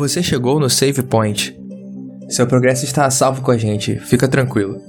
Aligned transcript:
Você 0.00 0.22
chegou 0.22 0.58
no 0.58 0.70
Save 0.70 1.02
Point. 1.02 1.54
Seu 2.30 2.46
progresso 2.46 2.86
está 2.86 3.04
a 3.04 3.10
salvo 3.10 3.42
com 3.42 3.50
a 3.50 3.58
gente, 3.58 4.00
fica 4.00 4.26
tranquilo. 4.26 4.80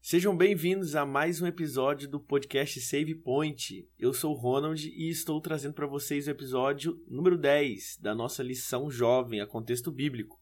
Sejam 0.00 0.34
bem-vindos 0.34 0.96
a 0.96 1.04
mais 1.04 1.42
um 1.42 1.46
episódio 1.46 2.08
do 2.08 2.18
podcast 2.18 2.80
Save 2.80 3.16
Point. 3.16 3.86
Eu 3.98 4.14
sou 4.14 4.32
o 4.32 4.38
Ronald 4.38 4.88
e 4.88 5.10
estou 5.10 5.38
trazendo 5.42 5.74
para 5.74 5.86
vocês 5.86 6.26
o 6.26 6.30
episódio 6.30 6.98
número 7.06 7.36
10 7.36 7.98
da 8.00 8.14
nossa 8.14 8.42
lição 8.42 8.90
jovem 8.90 9.42
a 9.42 9.46
contexto 9.46 9.92
bíblico. 9.92 10.40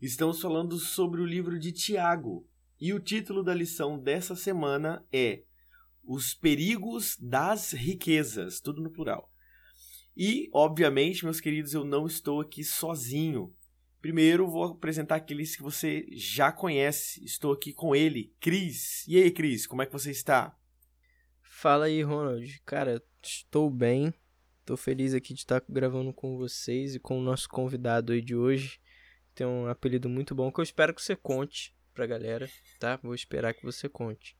Estamos 0.00 0.40
falando 0.40 0.78
sobre 0.78 1.20
o 1.20 1.26
livro 1.26 1.58
de 1.58 1.70
Tiago 1.70 2.48
e 2.80 2.94
o 2.94 2.98
título 2.98 3.42
da 3.42 3.52
lição 3.52 3.98
dessa 3.98 4.34
semana 4.34 5.04
é 5.12 5.42
Os 6.02 6.32
Perigos 6.32 7.18
das 7.20 7.72
Riquezas, 7.72 8.58
tudo 8.58 8.80
no 8.80 8.90
plural. 8.90 9.33
E, 10.16 10.48
obviamente, 10.52 11.24
meus 11.24 11.40
queridos, 11.40 11.74
eu 11.74 11.84
não 11.84 12.06
estou 12.06 12.40
aqui 12.40 12.62
sozinho. 12.62 13.54
Primeiro, 14.00 14.48
vou 14.48 14.64
apresentar 14.64 15.16
aqueles 15.16 15.56
que 15.56 15.62
você 15.62 16.06
já 16.12 16.52
conhece. 16.52 17.24
Estou 17.24 17.52
aqui 17.52 17.72
com 17.72 17.96
ele, 17.96 18.32
Cris. 18.38 19.04
E 19.08 19.16
aí, 19.16 19.30
Cris, 19.30 19.66
como 19.66 19.82
é 19.82 19.86
que 19.86 19.92
você 19.92 20.10
está? 20.10 20.56
Fala 21.42 21.86
aí, 21.86 22.02
Ronald. 22.02 22.60
Cara, 22.64 23.02
estou 23.22 23.70
bem. 23.70 24.12
Estou 24.60 24.76
feliz 24.76 25.14
aqui 25.14 25.34
de 25.34 25.40
estar 25.40 25.62
gravando 25.68 26.12
com 26.12 26.36
vocês 26.36 26.94
e 26.94 27.00
com 27.00 27.18
o 27.18 27.22
nosso 27.22 27.48
convidado 27.48 28.12
aí 28.12 28.20
de 28.20 28.36
hoje. 28.36 28.80
Tem 29.34 29.46
um 29.46 29.66
apelido 29.66 30.08
muito 30.08 30.34
bom 30.34 30.52
que 30.52 30.60
eu 30.60 30.62
espero 30.62 30.94
que 30.94 31.02
você 31.02 31.16
conte 31.16 31.74
pra 31.92 32.06
galera, 32.06 32.48
tá? 32.78 32.96
Vou 33.02 33.14
esperar 33.14 33.52
que 33.52 33.64
você 33.64 33.88
conte. 33.88 34.36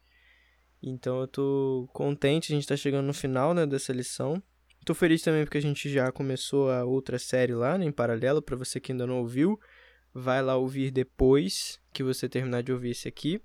Então 0.83 1.20
eu 1.20 1.27
tô 1.27 1.88
contente, 1.92 2.52
a 2.52 2.56
gente 2.56 2.66
tá 2.66 2.77
chegando 2.77 3.06
no 3.06 3.14
final, 3.14 3.55
né, 3.55 3.66
dessa 3.66 3.92
lição. 3.92 4.42
Tô 4.84 4.93
feliz 4.93 5.23
também 5.23 5.45
porque 5.45 5.56
a 5.56 5.62
gente 5.62 5.89
já 5.89 6.12
começou 6.12 6.70
a 6.70 6.84
outra 6.84 7.19
série 7.19 7.55
lá, 7.55 7.78
né, 7.78 7.86
em 7.86 7.92
paralelo, 7.92 8.42
para 8.42 8.55
você 8.55 8.78
que 8.78 8.92
ainda 8.92 9.06
não 9.06 9.20
ouviu, 9.20 9.58
vai 10.12 10.42
lá 10.42 10.56
ouvir 10.56 10.91
depois 10.91 11.81
que 11.91 12.03
você 12.03 12.28
terminar 12.28 12.62
de 12.62 12.70
ouvir 12.70 12.91
esse 12.91 13.08
aqui, 13.08 13.41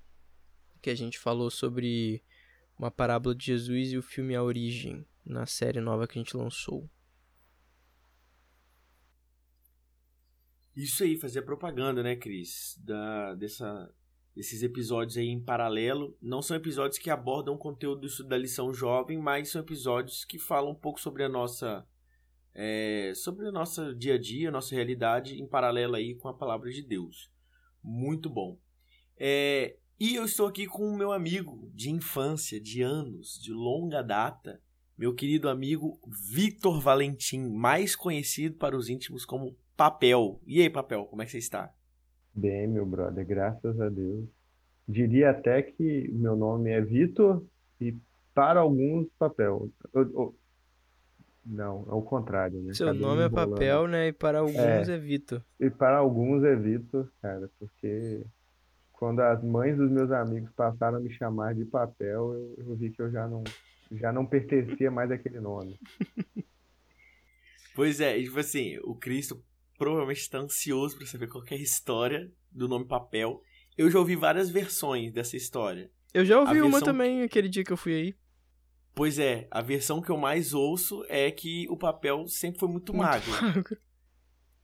que 0.81 0.89
a 0.89 0.95
gente 0.95 1.17
falou 1.17 1.49
sobre 1.49 2.21
uma 2.77 2.91
parábola 2.91 3.33
de 3.33 3.45
Jesus 3.45 3.93
e 3.93 3.97
o 3.97 4.01
filme 4.01 4.35
A 4.35 4.43
Origem, 4.43 5.05
na 5.25 5.45
série 5.45 5.79
nova 5.79 6.07
que 6.07 6.19
a 6.19 6.21
gente 6.21 6.35
lançou. 6.35 6.89
Isso 10.75 11.03
aí, 11.03 11.17
fazer 11.17 11.41
propaganda, 11.43 12.03
né, 12.03 12.15
Cris? 12.15 12.77
Da, 12.83 13.35
dessa, 13.35 13.93
desses 14.35 14.63
episódios 14.63 15.17
aí 15.17 15.27
em 15.27 15.39
paralelo. 15.39 16.17
Não 16.21 16.41
são 16.41 16.55
episódios 16.55 16.97
que 16.97 17.09
abordam 17.09 17.57
conteúdo 17.57 18.07
da 18.25 18.37
lição 18.37 18.73
jovem, 18.73 19.17
mas 19.17 19.49
são 19.49 19.61
episódios 19.61 20.23
que 20.25 20.39
falam 20.39 20.71
um 20.71 20.75
pouco 20.75 20.99
sobre 20.99 21.23
a 21.23 21.29
nossa. 21.29 21.85
É, 22.53 23.13
sobre 23.15 23.47
o 23.47 23.51
nosso 23.51 23.95
dia 23.95 24.15
a 24.15 24.17
dia, 24.17 24.51
nossa 24.51 24.75
realidade, 24.75 25.39
em 25.39 25.47
paralelo 25.47 25.95
aí 25.95 26.15
com 26.15 26.27
a 26.27 26.33
palavra 26.33 26.69
de 26.69 26.81
Deus. 26.81 27.31
Muito 27.81 28.29
bom. 28.29 28.57
É, 29.17 29.77
e 29.99 30.15
eu 30.15 30.25
estou 30.25 30.47
aqui 30.47 30.65
com 30.65 30.87
o 30.87 30.97
meu 30.97 31.11
amigo 31.11 31.69
de 31.73 31.89
infância, 31.89 32.59
de 32.59 32.81
anos, 32.81 33.39
de 33.41 33.51
longa 33.51 34.01
data, 34.01 34.61
meu 34.97 35.13
querido 35.13 35.47
amigo 35.47 35.99
Vitor 36.07 36.79
Valentim, 36.81 37.49
mais 37.49 37.95
conhecido 37.95 38.57
para 38.57 38.75
os 38.75 38.89
íntimos 38.89 39.25
como 39.25 39.57
Papel. 39.77 40.41
E 40.45 40.61
aí, 40.61 40.69
Papel, 40.69 41.05
como 41.05 41.21
é 41.21 41.25
que 41.25 41.31
você 41.31 41.37
está? 41.37 41.73
Bem, 42.33 42.67
meu 42.67 42.85
brother, 42.85 43.25
graças 43.25 43.79
a 43.79 43.89
Deus. 43.89 44.25
Diria 44.87 45.31
até 45.31 45.61
que 45.61 46.09
meu 46.11 46.35
nome 46.35 46.71
é 46.71 46.81
Vitor 46.81 47.43
e 47.79 47.95
para 48.33 48.59
alguns, 48.59 49.07
Papel. 49.17 49.69
Não, 51.45 51.85
é 51.89 51.93
o 51.93 52.01
contrário, 52.01 52.61
né? 52.61 52.73
Seu 52.73 52.93
nome 52.93 53.23
é 53.23 53.29
Papel, 53.29 53.87
né? 53.87 54.07
E 54.07 54.13
para 54.13 54.39
alguns 54.39 54.89
é, 54.89 54.95
é 54.95 54.97
Vitor. 54.97 55.41
E 55.59 55.69
para 55.69 55.97
alguns 55.97 56.43
é 56.43 56.55
Vitor, 56.55 57.09
cara, 57.21 57.49
porque 57.59 58.21
quando 58.93 59.21
as 59.21 59.43
mães 59.43 59.77
dos 59.77 59.89
meus 59.89 60.11
amigos 60.11 60.51
passaram 60.51 60.97
a 60.97 60.99
me 60.99 61.11
chamar 61.11 61.55
de 61.55 61.65
Papel, 61.65 62.33
eu, 62.33 62.55
eu 62.57 62.75
vi 62.75 62.91
que 62.91 63.01
eu 63.01 63.09
já 63.09 63.27
não, 63.27 63.43
já 63.91 64.11
não 64.11 64.25
pertencia 64.25 64.91
mais 64.91 65.11
àquele 65.11 65.39
nome. 65.39 65.79
Pois 67.75 68.01
é, 68.01 68.17
e 68.17 68.25
tipo 68.25 68.37
assim, 68.37 68.77
o 68.83 68.93
Cristo 68.93 69.41
provavelmente 69.79 70.19
está 70.19 70.37
ansioso 70.37 70.97
para 70.97 71.07
saber 71.07 71.27
qual 71.27 71.43
é 71.49 71.55
a 71.55 71.57
história 71.57 72.29
do 72.51 72.67
nome 72.67 72.85
papel. 72.85 73.41
Eu 73.77 73.89
já 73.89 73.97
ouvi 73.97 74.15
várias 74.15 74.49
versões 74.49 75.11
dessa 75.13 75.37
história. 75.37 75.89
Eu 76.13 76.25
já 76.25 76.37
ouvi 76.39 76.61
uma 76.61 76.81
também 76.81 77.23
aquele 77.23 77.47
dia 77.47 77.63
que 77.63 77.71
eu 77.71 77.77
fui 77.77 77.93
aí. 77.93 78.15
Pois 78.93 79.17
é, 79.17 79.47
a 79.49 79.61
versão 79.61 80.01
que 80.01 80.09
eu 80.09 80.17
mais 80.17 80.53
ouço 80.53 81.05
é 81.07 81.31
que 81.31 81.65
o 81.69 81.77
papel 81.77 82.27
sempre 82.27 82.59
foi 82.59 82.67
muito, 82.67 82.93
muito 82.93 83.07
magro. 83.07 83.31
magro. 83.31 83.77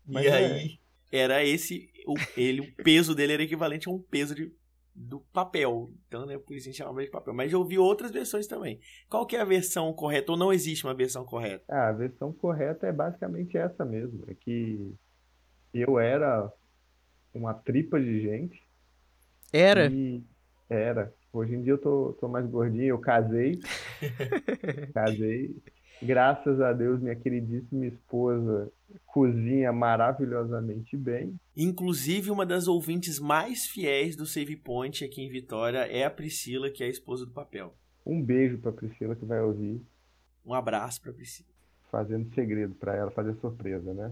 e 0.10 0.28
é. 0.28 0.34
aí 0.34 0.80
era 1.12 1.46
esse, 1.46 1.90
o, 2.06 2.16
ele, 2.36 2.60
o 2.60 2.76
peso 2.84 3.16
dele 3.16 3.34
era 3.34 3.44
equivalente 3.44 3.88
a 3.88 3.92
um 3.92 4.00
peso 4.00 4.36
de, 4.36 4.52
do 4.94 5.22
papel. 5.32 5.94
Então, 6.08 6.26
né, 6.26 6.38
por 6.38 6.54
isso 6.54 6.68
a 6.68 6.72
gente 6.72 6.78
chamava 6.80 7.02
de 7.02 7.10
papel. 7.10 7.34
Mas 7.34 7.52
já 7.52 7.58
ouvi 7.58 7.80
outras 7.80 8.12
versões 8.12 8.48
também. 8.48 8.82
Qual 9.08 9.26
que 9.26 9.38
é 9.38 9.40
a 9.40 9.46
versão 9.46 9.94
correta? 9.94 10.34
Ou 10.34 10.38
não 10.38 10.52
existe 10.52 10.84
uma 10.86 10.94
versão 10.94 11.24
correta? 11.24 11.64
Ah, 11.70 11.88
a 11.88 11.94
versão 11.94 12.34
correta 12.34 12.86
é 12.86 12.92
basicamente 12.92 13.56
essa 13.58 13.86
mesmo. 13.86 14.26
É 14.28 14.36
que 14.36 14.94
eu 15.76 16.00
era 16.00 16.50
uma 17.34 17.54
tripa 17.54 18.00
de 18.00 18.22
gente. 18.22 18.64
Era? 19.52 19.92
era. 20.70 21.14
Hoje 21.34 21.54
em 21.54 21.62
dia 21.62 21.74
eu 21.74 21.78
tô, 21.78 22.16
tô 22.20 22.30
mais 22.30 22.46
gordinho, 22.48 22.86
eu 22.86 23.00
casei. 23.00 23.60
casei. 24.94 25.56
Graças 26.02 26.62
a 26.62 26.72
Deus, 26.72 27.02
minha 27.02 27.16
queridíssima 27.16 27.86
esposa 27.86 28.72
cozinha 29.06 29.72
maravilhosamente 29.72 30.96
bem. 30.96 31.40
Inclusive, 31.56 32.32
uma 32.32 32.46
das 32.46 32.68
ouvintes 32.68 33.20
mais 33.20 33.66
fiéis 33.66 34.16
do 34.16 34.26
Save 34.26 34.56
Point 34.58 35.04
aqui 35.04 35.22
em 35.22 35.30
Vitória 35.30 35.80
é 35.80 36.06
a 36.06 36.10
Priscila, 36.10 36.70
que 36.70 36.84
é 36.84 36.88
a 36.88 36.90
esposa 36.90 37.26
do 37.26 37.32
papel. 37.32 37.74
Um 38.06 38.22
beijo 38.22 38.58
pra 38.58 38.72
Priscila 38.72 39.16
que 39.16 39.26
vai 39.26 39.42
ouvir. 39.42 39.82
Um 40.46 40.54
abraço 40.54 41.02
pra 41.02 41.14
Priscila. 41.14 41.50
Fazendo 41.92 42.34
segredo 42.34 42.76
para 42.76 42.96
ela, 42.96 43.12
fazer 43.12 43.36
surpresa, 43.36 43.94
né? 43.94 44.12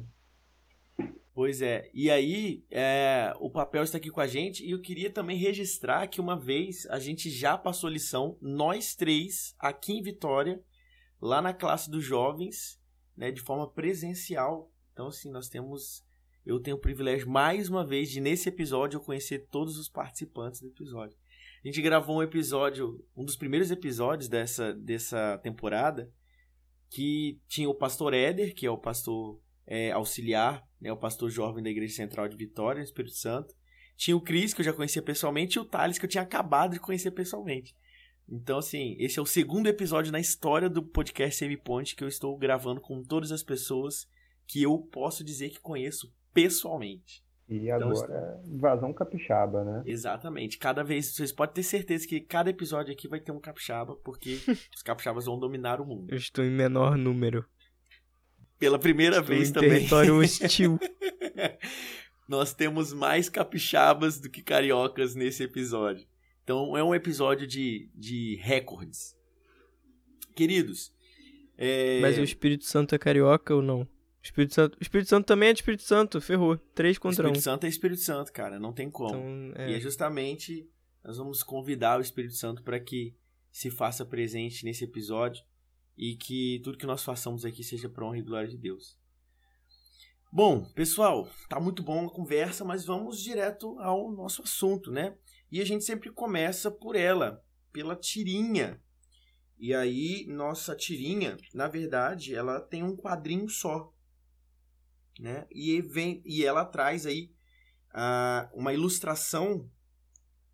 Pois 1.33 1.63
é. 1.63 1.89
E 1.93 2.11
aí, 2.11 2.63
é, 2.69 3.33
o 3.39 3.49
papel 3.49 3.81
está 3.81 3.97
aqui 3.97 4.11
com 4.11 4.21
a 4.21 4.27
gente 4.27 4.63
e 4.63 4.69
eu 4.69 4.79
queria 4.79 5.09
também 5.09 5.35
registrar 5.35 6.07
que 6.07 6.21
uma 6.21 6.39
vez 6.39 6.85
a 6.87 6.99
gente 6.99 7.29
já 7.31 7.57
passou 7.57 7.89
lição, 7.89 8.37
nós 8.39 8.95
três, 8.95 9.55
aqui 9.57 9.93
em 9.93 10.03
Vitória, 10.03 10.63
lá 11.19 11.41
na 11.41 11.51
classe 11.51 11.89
dos 11.89 12.03
jovens, 12.03 12.79
né, 13.17 13.31
de 13.31 13.41
forma 13.41 13.67
presencial. 13.67 14.71
Então, 14.91 15.07
assim, 15.07 15.31
nós 15.31 15.49
temos. 15.49 16.05
Eu 16.45 16.59
tenho 16.59 16.75
o 16.75 16.79
privilégio, 16.79 17.27
mais 17.27 17.69
uma 17.69 17.85
vez, 17.85 18.11
de 18.11 18.19
nesse 18.19 18.49
episódio 18.49 18.97
eu 18.97 19.01
conhecer 19.01 19.47
todos 19.49 19.77
os 19.77 19.89
participantes 19.89 20.61
do 20.61 20.67
episódio. 20.67 21.17
A 21.63 21.67
gente 21.67 21.81
gravou 21.81 22.17
um 22.17 22.23
episódio, 22.23 23.03
um 23.15 23.23
dos 23.23 23.37
primeiros 23.37 23.71
episódios 23.71 24.27
dessa, 24.27 24.73
dessa 24.73 25.37
temporada, 25.37 26.11
que 26.89 27.39
tinha 27.47 27.69
o 27.69 27.73
pastor 27.73 28.13
Éder, 28.13 28.53
que 28.53 28.65
é 28.65 28.69
o 28.69 28.77
pastor 28.77 29.41
é, 29.65 29.91
auxiliar, 29.91 30.63
né, 30.79 30.91
o 30.91 30.97
pastor 30.97 31.29
jovem 31.29 31.63
da 31.63 31.69
Igreja 31.69 31.95
Central 31.95 32.27
de 32.27 32.35
Vitória, 32.35 32.79
no 32.79 32.85
Espírito 32.85 33.15
Santo. 33.15 33.53
Tinha 33.95 34.17
o 34.17 34.21
Cris, 34.21 34.53
que 34.53 34.61
eu 34.61 34.65
já 34.65 34.73
conhecia 34.73 35.01
pessoalmente, 35.01 35.57
e 35.57 35.61
o 35.61 35.65
Thales, 35.65 35.97
que 35.97 36.05
eu 36.05 36.09
tinha 36.09 36.23
acabado 36.23 36.73
de 36.73 36.79
conhecer 36.79 37.11
pessoalmente. 37.11 37.75
Então, 38.27 38.57
assim, 38.57 38.95
esse 38.99 39.19
é 39.19 39.21
o 39.21 39.25
segundo 39.25 39.67
episódio 39.67 40.11
na 40.11 40.19
história 40.19 40.69
do 40.69 40.81
podcast 40.81 41.37
Save 41.37 41.57
Point 41.57 41.95
que 41.95 42.03
eu 42.03 42.07
estou 42.07 42.37
gravando 42.37 42.79
com 42.79 43.03
todas 43.03 43.31
as 43.31 43.43
pessoas 43.43 44.07
que 44.47 44.63
eu 44.63 44.77
posso 44.79 45.23
dizer 45.23 45.49
que 45.49 45.59
conheço 45.59 46.11
pessoalmente. 46.33 47.23
E 47.49 47.69
então, 47.69 47.89
agora, 47.89 48.39
então, 48.39 48.55
invasão 48.55 48.93
capixaba, 48.93 49.63
né? 49.63 49.83
Exatamente. 49.85 50.57
Cada 50.57 50.83
vez, 50.83 51.13
vocês 51.13 51.31
podem 51.31 51.55
ter 51.55 51.63
certeza 51.63 52.07
que 52.07 52.21
cada 52.21 52.49
episódio 52.49 52.93
aqui 52.93 53.07
vai 53.07 53.19
ter 53.19 53.31
um 53.31 53.39
capixaba, 53.39 53.95
porque 53.97 54.39
os 54.73 54.81
capixabas 54.81 55.25
vão 55.25 55.37
dominar 55.37 55.81
o 55.81 55.85
mundo. 55.85 56.09
Eu 56.09 56.17
estou 56.17 56.43
em 56.43 56.51
menor 56.51 56.97
número 56.97 57.45
pela 58.63 58.79
primeira 58.79 59.17
Estou 59.17 59.35
vez 59.35 59.49
em 59.49 59.53
também. 59.53 59.69
Território 59.71 60.15
hostil. 60.23 60.79
Nós 62.25 62.53
temos 62.53 62.93
mais 62.93 63.27
capixabas 63.27 64.21
do 64.21 64.29
que 64.29 64.41
cariocas 64.41 65.15
nesse 65.15 65.43
episódio. 65.43 66.07
Então 66.45 66.77
é 66.77 66.81
um 66.83 66.95
episódio 66.95 67.45
de, 67.45 67.89
de 67.93 68.37
recordes. 68.41 69.17
Queridos. 70.33 70.93
É... 71.57 71.99
Mas 71.99 72.17
o 72.17 72.23
Espírito 72.23 72.63
Santo 72.63 72.95
é 72.95 72.97
carioca 72.97 73.53
ou 73.53 73.61
não? 73.61 73.81
O 73.81 73.87
Espírito 74.23 74.53
Santo, 74.53 74.77
Espírito 74.79 75.09
Santo 75.09 75.25
também 75.25 75.49
é 75.49 75.53
de 75.53 75.59
Espírito 75.59 75.83
Santo, 75.83 76.21
ferrou. 76.21 76.57
Três 76.73 76.97
contra 76.97 77.25
um. 77.25 77.27
Espírito 77.27 77.43
Santo 77.43 77.65
é 77.65 77.69
Espírito 77.69 78.01
Santo, 78.01 78.31
cara, 78.31 78.57
não 78.57 78.71
tem 78.71 78.89
como. 78.89 79.15
Então, 79.15 79.61
é... 79.61 79.71
E 79.71 79.73
é 79.75 79.79
justamente 79.81 80.65
nós 81.03 81.17
vamos 81.17 81.43
convidar 81.43 81.99
o 81.99 82.01
Espírito 82.01 82.35
Santo 82.35 82.63
para 82.63 82.79
que 82.79 83.13
se 83.51 83.69
faça 83.69 84.05
presente 84.05 84.63
nesse 84.63 84.85
episódio 84.85 85.43
e 85.97 86.15
que 86.15 86.59
tudo 86.63 86.77
que 86.77 86.85
nós 86.85 87.03
façamos 87.03 87.45
aqui 87.45 87.63
seja 87.63 87.89
para 87.89 88.05
honra 88.05 88.17
e 88.17 88.21
glória 88.21 88.47
de 88.49 88.57
Deus. 88.57 88.97
Bom, 90.31 90.65
pessoal, 90.73 91.29
tá 91.47 91.59
muito 91.59 91.83
bom 91.83 92.07
a 92.07 92.09
conversa, 92.09 92.65
mas 92.65 92.85
vamos 92.85 93.21
direto 93.21 93.77
ao 93.79 94.11
nosso 94.11 94.41
assunto, 94.41 94.91
né? 94.91 95.15
E 95.51 95.61
a 95.61 95.65
gente 95.65 95.83
sempre 95.83 96.11
começa 96.11 96.71
por 96.71 96.95
ela, 96.95 97.43
pela 97.71 97.95
tirinha. 97.95 98.81
E 99.59 99.73
aí, 99.73 100.25
nossa 100.27 100.75
tirinha, 100.75 101.37
na 101.53 101.67
verdade, 101.67 102.33
ela 102.33 102.59
tem 102.59 102.81
um 102.81 102.97
quadrinho 102.97 103.47
só. 103.47 103.93
né? 105.19 105.45
E, 105.51 105.79
vem, 105.81 106.23
e 106.25 106.43
ela 106.43 106.65
traz 106.65 107.05
aí 107.05 107.31
uh, 107.93 108.49
uma 108.59 108.73
ilustração 108.73 109.69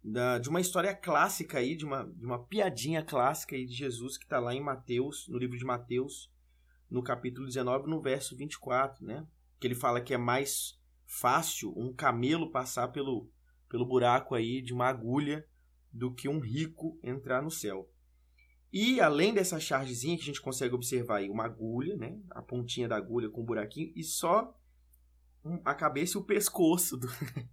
da, 0.03 0.39
de 0.39 0.49
uma 0.49 0.61
história 0.61 0.95
clássica 0.95 1.59
aí, 1.59 1.75
de 1.75 1.85
uma, 1.85 2.05
de 2.05 2.25
uma 2.25 2.43
piadinha 2.43 3.03
clássica 3.03 3.55
aí 3.55 3.65
de 3.65 3.73
Jesus 3.73 4.17
que 4.17 4.23
está 4.23 4.39
lá 4.39 4.53
em 4.53 4.61
Mateus, 4.61 5.27
no 5.27 5.37
livro 5.37 5.57
de 5.57 5.65
Mateus, 5.65 6.31
no 6.89 7.03
capítulo 7.03 7.45
19, 7.45 7.89
no 7.89 8.01
verso 8.01 8.35
24, 8.35 9.05
né? 9.05 9.27
Que 9.59 9.67
ele 9.67 9.75
fala 9.75 10.01
que 10.01 10.13
é 10.13 10.17
mais 10.17 10.79
fácil 11.05 11.73
um 11.75 11.93
camelo 11.93 12.51
passar 12.51 12.87
pelo, 12.89 13.29
pelo 13.67 13.85
buraco 13.85 14.35
aí 14.35 14.61
de 14.61 14.73
uma 14.73 14.87
agulha 14.87 15.45
do 15.91 16.13
que 16.13 16.29
um 16.29 16.39
rico 16.39 16.99
entrar 17.03 17.41
no 17.41 17.51
céu. 17.51 17.89
E 18.71 19.01
além 19.01 19.33
dessa 19.33 19.59
chargezinha 19.59 20.15
que 20.15 20.23
a 20.23 20.25
gente 20.27 20.41
consegue 20.41 20.75
observar 20.75 21.17
aí 21.17 21.29
uma 21.29 21.45
agulha, 21.45 21.97
né? 21.97 22.19
A 22.29 22.41
pontinha 22.41 22.87
da 22.87 22.95
agulha 22.95 23.29
com 23.29 23.41
um 23.41 23.45
buraquinho 23.45 23.91
e 23.95 24.03
só 24.03 24.55
a 25.65 25.73
cabeça 25.73 26.17
e 26.17 26.21
o 26.21 26.23
pescoço 26.23 26.97
do, 26.97 27.07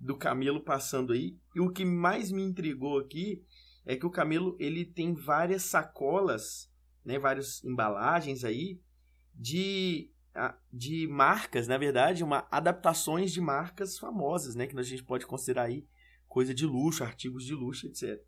do 0.00 0.16
camelo 0.16 0.60
passando 0.60 1.12
aí. 1.12 1.36
E 1.54 1.60
o 1.60 1.70
que 1.70 1.84
mais 1.84 2.30
me 2.30 2.42
intrigou 2.42 2.98
aqui 2.98 3.42
é 3.84 3.96
que 3.96 4.06
o 4.06 4.10
camelo 4.10 4.56
ele 4.58 4.84
tem 4.84 5.14
várias 5.14 5.62
sacolas, 5.62 6.70
né? 7.04 7.18
Várias 7.18 7.62
embalagens 7.64 8.44
aí 8.44 8.80
de 9.34 10.10
de 10.72 11.08
marcas, 11.08 11.66
na 11.66 11.76
verdade, 11.76 12.22
uma 12.22 12.46
adaptações 12.48 13.32
de 13.32 13.40
marcas 13.40 13.98
famosas, 13.98 14.54
né, 14.54 14.68
que 14.68 14.78
a 14.78 14.82
gente 14.84 15.02
pode 15.02 15.26
considerar 15.26 15.64
aí 15.64 15.84
coisa 16.28 16.54
de 16.54 16.64
luxo, 16.64 17.02
artigos 17.02 17.44
de 17.44 17.54
luxo, 17.54 17.88
etc. 17.88 18.22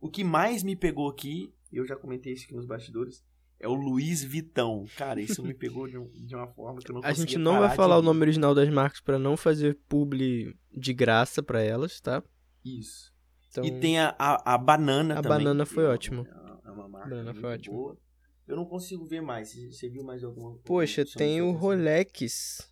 O 0.00 0.10
que 0.10 0.24
mais 0.24 0.64
me 0.64 0.74
pegou 0.74 1.08
aqui 1.08 1.54
eu 1.76 1.86
já 1.86 1.96
comentei 1.96 2.32
isso 2.32 2.44
aqui 2.44 2.54
nos 2.54 2.66
bastidores, 2.66 3.24
é 3.60 3.68
o 3.68 3.74
Luiz 3.74 4.22
Vitão. 4.22 4.86
Cara, 4.96 5.20
isso 5.20 5.42
me 5.42 5.54
pegou 5.54 5.88
de, 5.88 5.96
um, 5.98 6.08
de 6.10 6.34
uma 6.34 6.46
forma 6.48 6.80
que 6.80 6.90
eu 6.90 6.94
não 6.94 7.04
A 7.04 7.12
gente 7.12 7.38
não 7.38 7.60
vai 7.60 7.74
falar 7.74 7.98
o 7.98 8.02
nome 8.02 8.20
original 8.20 8.54
das 8.54 8.68
marcas 8.68 9.00
para 9.00 9.18
não 9.18 9.36
fazer 9.36 9.78
publi 9.88 10.54
de 10.70 10.92
graça 10.92 11.42
para 11.42 11.62
elas, 11.62 12.00
tá? 12.00 12.22
Isso. 12.64 13.12
Então... 13.50 13.64
E 13.64 13.80
tem 13.80 13.98
a, 13.98 14.14
a, 14.18 14.54
a 14.54 14.58
banana 14.58 15.14
a 15.14 15.22
também. 15.22 15.32
A 15.32 15.38
banana 15.38 15.66
foi 15.66 15.84
ótima. 15.84 16.26
É 16.64 16.70
uma 16.70 16.88
marca 16.88 17.08
banana 17.08 17.34
foi 17.34 17.54
ótima. 17.54 17.76
Boa. 17.76 17.98
Eu 18.46 18.56
não 18.56 18.66
consigo 18.66 19.04
ver 19.06 19.22
mais. 19.22 19.54
Você 19.54 19.88
viu 19.88 20.04
mais 20.04 20.22
alguma 20.22 20.50
coisa? 20.50 20.64
Poxa, 20.64 21.04
tem 21.04 21.40
o 21.40 21.52
Rolex. 21.52 22.70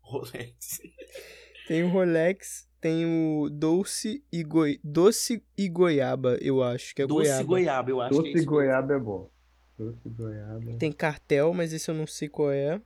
Rolex. 0.00 0.80
tem 1.70 1.84
o 1.84 1.88
Rolex 1.88 2.68
tem 2.80 3.06
o 3.06 3.48
doce 3.48 4.24
e, 4.32 4.42
goi... 4.42 4.80
doce 4.82 5.40
e 5.56 5.68
goiaba, 5.68 6.36
eu 6.40 6.64
acho 6.64 6.92
que 6.92 7.02
é 7.02 7.06
doce 7.06 7.22
goiaba. 7.22 7.36
Doce 7.36 7.48
goiaba, 7.48 7.90
eu 7.90 8.00
acho 8.00 8.14
doce 8.16 8.22
que 8.22 8.28
é 8.28 8.40
isso. 8.40 8.46
goiaba 8.46 8.94
é 8.94 8.98
bom. 8.98 9.30
Doce 9.78 10.08
goiaba. 10.08 10.76
Tem 10.80 10.90
cartel, 10.90 11.54
mas 11.54 11.72
esse 11.72 11.88
eu 11.88 11.94
não 11.94 12.08
sei 12.08 12.28
qual 12.28 12.50
é. 12.50 12.82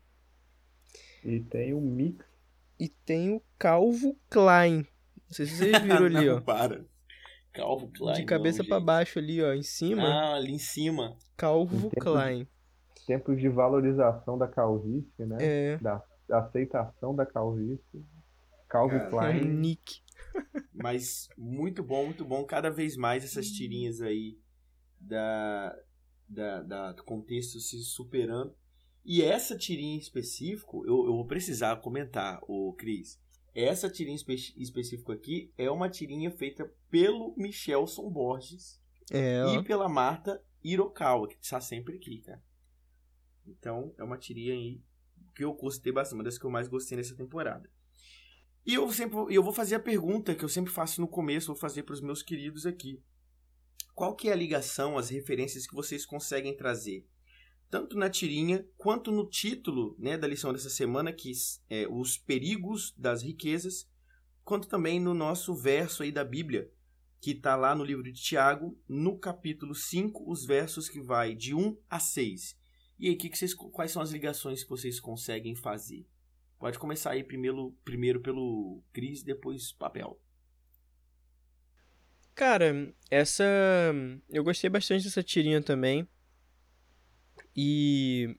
E 1.24 1.40
tem 1.40 1.72
o 1.72 1.80
mix. 1.80 2.26
E 2.78 2.90
tem 2.90 3.30
o 3.30 3.40
Calvo 3.58 4.18
Klein. 4.28 4.78
Não 5.28 5.30
sei 5.30 5.46
se 5.46 5.56
vocês 5.56 5.78
viram 5.80 6.04
ali, 6.04 6.26
não, 6.26 6.36
ó. 6.36 6.40
para. 6.42 6.84
Calvo 7.54 7.88
Klein. 7.88 8.16
De 8.16 8.24
cabeça 8.26 8.62
para 8.62 8.80
baixo 8.80 9.18
ali, 9.18 9.42
ó, 9.42 9.54
em 9.54 9.62
cima. 9.62 10.02
Ah, 10.02 10.34
ali 10.34 10.52
em 10.52 10.58
cima. 10.58 11.16
Calvo 11.38 11.88
tempos, 11.88 12.04
Klein. 12.04 12.46
Tempos 13.06 13.40
de 13.40 13.48
valorização 13.48 14.36
da 14.36 14.46
calvície, 14.46 15.24
né? 15.24 15.38
É. 15.40 15.78
Da, 15.78 16.02
da 16.28 16.40
aceitação 16.40 17.16
da 17.16 17.24
calvície. 17.24 18.04
Calvin 18.74 18.98
Cara, 18.98 19.10
Klein. 19.10 19.44
Nick. 19.44 20.02
Mas 20.74 21.28
muito 21.38 21.80
bom, 21.80 22.06
muito 22.06 22.24
bom. 22.24 22.44
Cada 22.44 22.70
vez 22.70 22.96
mais 22.96 23.22
essas 23.22 23.46
tirinhas 23.46 24.00
aí 24.00 24.36
da, 24.98 25.76
da, 26.28 26.62
da 26.62 26.92
do 26.92 27.04
contexto 27.04 27.60
se 27.60 27.78
superando. 27.84 28.52
E 29.04 29.22
essa 29.22 29.56
tirinha 29.56 29.94
em 29.94 29.98
específico, 29.98 30.84
eu, 30.86 31.06
eu 31.06 31.12
vou 31.12 31.26
precisar 31.26 31.76
comentar, 31.76 32.40
o 32.48 32.72
Cris. 32.72 33.20
Essa 33.54 33.88
tirinha 33.88 34.16
espe 34.16 34.34
específico 34.56 35.12
aqui 35.12 35.52
é 35.56 35.70
uma 35.70 35.88
tirinha 35.88 36.30
feita 36.32 36.68
pelo 36.90 37.32
Michelson 37.36 38.10
Borges 38.10 38.82
é, 39.12 39.44
e 39.54 39.62
pela 39.62 39.88
Marta 39.88 40.42
Hirokawa, 40.64 41.28
que 41.28 41.36
está 41.40 41.60
sempre 41.60 41.96
aqui, 41.96 42.22
cara. 42.22 42.42
Então, 43.46 43.94
é 43.96 44.02
uma 44.02 44.18
tirinha 44.18 44.54
aí 44.54 44.82
que 45.32 45.44
eu 45.44 45.52
gostei 45.52 45.92
bastante, 45.92 46.18
uma 46.18 46.24
das 46.24 46.38
que 46.38 46.44
eu 46.44 46.50
mais 46.50 46.66
gostei 46.66 46.96
nessa 46.96 47.14
temporada. 47.14 47.70
E 48.66 48.74
eu 48.74 48.90
sempre 48.90 49.16
eu 49.34 49.42
vou 49.42 49.52
fazer 49.52 49.74
a 49.74 49.80
pergunta 49.80 50.34
que 50.34 50.44
eu 50.44 50.48
sempre 50.48 50.72
faço 50.72 51.00
no 51.00 51.08
começo, 51.08 51.48
vou 51.48 51.56
fazer 51.56 51.82
para 51.82 51.92
os 51.92 52.00
meus 52.00 52.22
queridos 52.22 52.64
aqui. 52.64 53.02
Qual 53.94 54.16
que 54.16 54.28
é 54.28 54.32
a 54.32 54.36
ligação, 54.36 54.96
as 54.96 55.10
referências 55.10 55.66
que 55.66 55.74
vocês 55.74 56.06
conseguem 56.06 56.56
trazer? 56.56 57.06
Tanto 57.70 57.96
na 57.96 58.08
tirinha 58.08 58.66
quanto 58.76 59.12
no 59.12 59.28
título 59.28 59.94
né, 59.98 60.16
da 60.16 60.26
lição 60.26 60.52
dessa 60.52 60.70
semana, 60.70 61.12
que 61.12 61.30
é 61.68 61.86
os 61.88 62.16
perigos 62.16 62.94
das 62.96 63.22
riquezas, 63.22 63.88
quanto 64.44 64.68
também 64.68 64.98
no 64.98 65.12
nosso 65.12 65.54
verso 65.54 66.02
aí 66.02 66.10
da 66.10 66.24
Bíblia, 66.24 66.70
que 67.20 67.32
está 67.32 67.56
lá 67.56 67.74
no 67.74 67.84
livro 67.84 68.02
de 68.02 68.12
Tiago, 68.12 68.78
no 68.88 69.18
capítulo 69.18 69.74
5, 69.74 70.30
os 70.30 70.44
versos 70.44 70.88
que 70.88 71.00
vai 71.00 71.34
de 71.34 71.54
1 71.54 71.76
a 71.88 71.98
6. 71.98 72.56
E 72.98 73.08
aí, 73.08 73.16
que 73.16 73.28
que 73.28 73.36
vocês, 73.36 73.54
quais 73.54 73.90
são 73.90 74.02
as 74.02 74.10
ligações 74.10 74.62
que 74.62 74.70
vocês 74.70 75.00
conseguem 75.00 75.54
fazer? 75.54 76.06
Pode 76.58 76.78
começar 76.78 77.10
aí 77.12 77.22
primeiro, 77.22 77.76
primeiro 77.84 78.20
pelo 78.20 78.82
Cris, 78.92 79.22
depois 79.22 79.72
papel. 79.72 80.18
Cara, 82.34 82.92
essa. 83.10 83.44
Eu 84.28 84.42
gostei 84.42 84.68
bastante 84.68 85.04
dessa 85.04 85.22
tirinha 85.22 85.62
também. 85.62 86.08
E. 87.56 88.36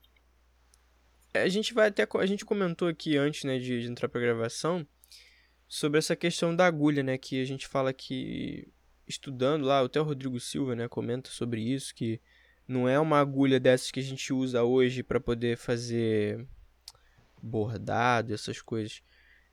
A 1.33 1.47
gente 1.47 1.73
vai 1.73 1.87
até. 1.87 2.07
A 2.19 2.25
gente 2.25 2.45
comentou 2.45 2.87
aqui 2.87 3.17
antes, 3.17 3.43
né, 3.43 3.57
de, 3.57 3.81
de 3.81 3.87
entrar 3.89 4.09
pra 4.09 4.19
gravação, 4.19 4.85
sobre 5.67 5.97
essa 5.99 6.15
questão 6.15 6.55
da 6.55 6.65
agulha, 6.65 7.03
né, 7.03 7.17
que 7.17 7.41
a 7.41 7.45
gente 7.45 7.67
fala 7.67 7.93
que. 7.93 8.67
Estudando 9.07 9.65
lá, 9.65 9.81
até 9.81 10.01
o 10.01 10.03
Rodrigo 10.03 10.39
Silva, 10.39 10.75
né, 10.75 10.87
comenta 10.87 11.29
sobre 11.29 11.61
isso, 11.61 11.93
que 11.93 12.19
não 12.67 12.89
é 12.89 12.99
uma 12.99 13.19
agulha 13.19 13.59
dessas 13.59 13.91
que 13.91 13.99
a 13.99 14.03
gente 14.03 14.33
usa 14.33 14.63
hoje 14.63 15.03
para 15.03 15.19
poder 15.19 15.57
fazer 15.57 16.47
bordado, 17.45 18.33
essas 18.33 18.61
coisas. 18.61 19.01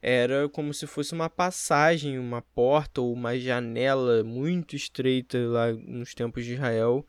Era 0.00 0.48
como 0.48 0.74
se 0.74 0.86
fosse 0.86 1.12
uma 1.12 1.30
passagem, 1.30 2.18
uma 2.18 2.42
porta 2.42 3.00
ou 3.00 3.12
uma 3.12 3.38
janela 3.38 4.24
muito 4.24 4.74
estreita 4.74 5.38
lá 5.38 5.72
nos 5.72 6.12
tempos 6.14 6.44
de 6.44 6.54
Israel, 6.54 7.06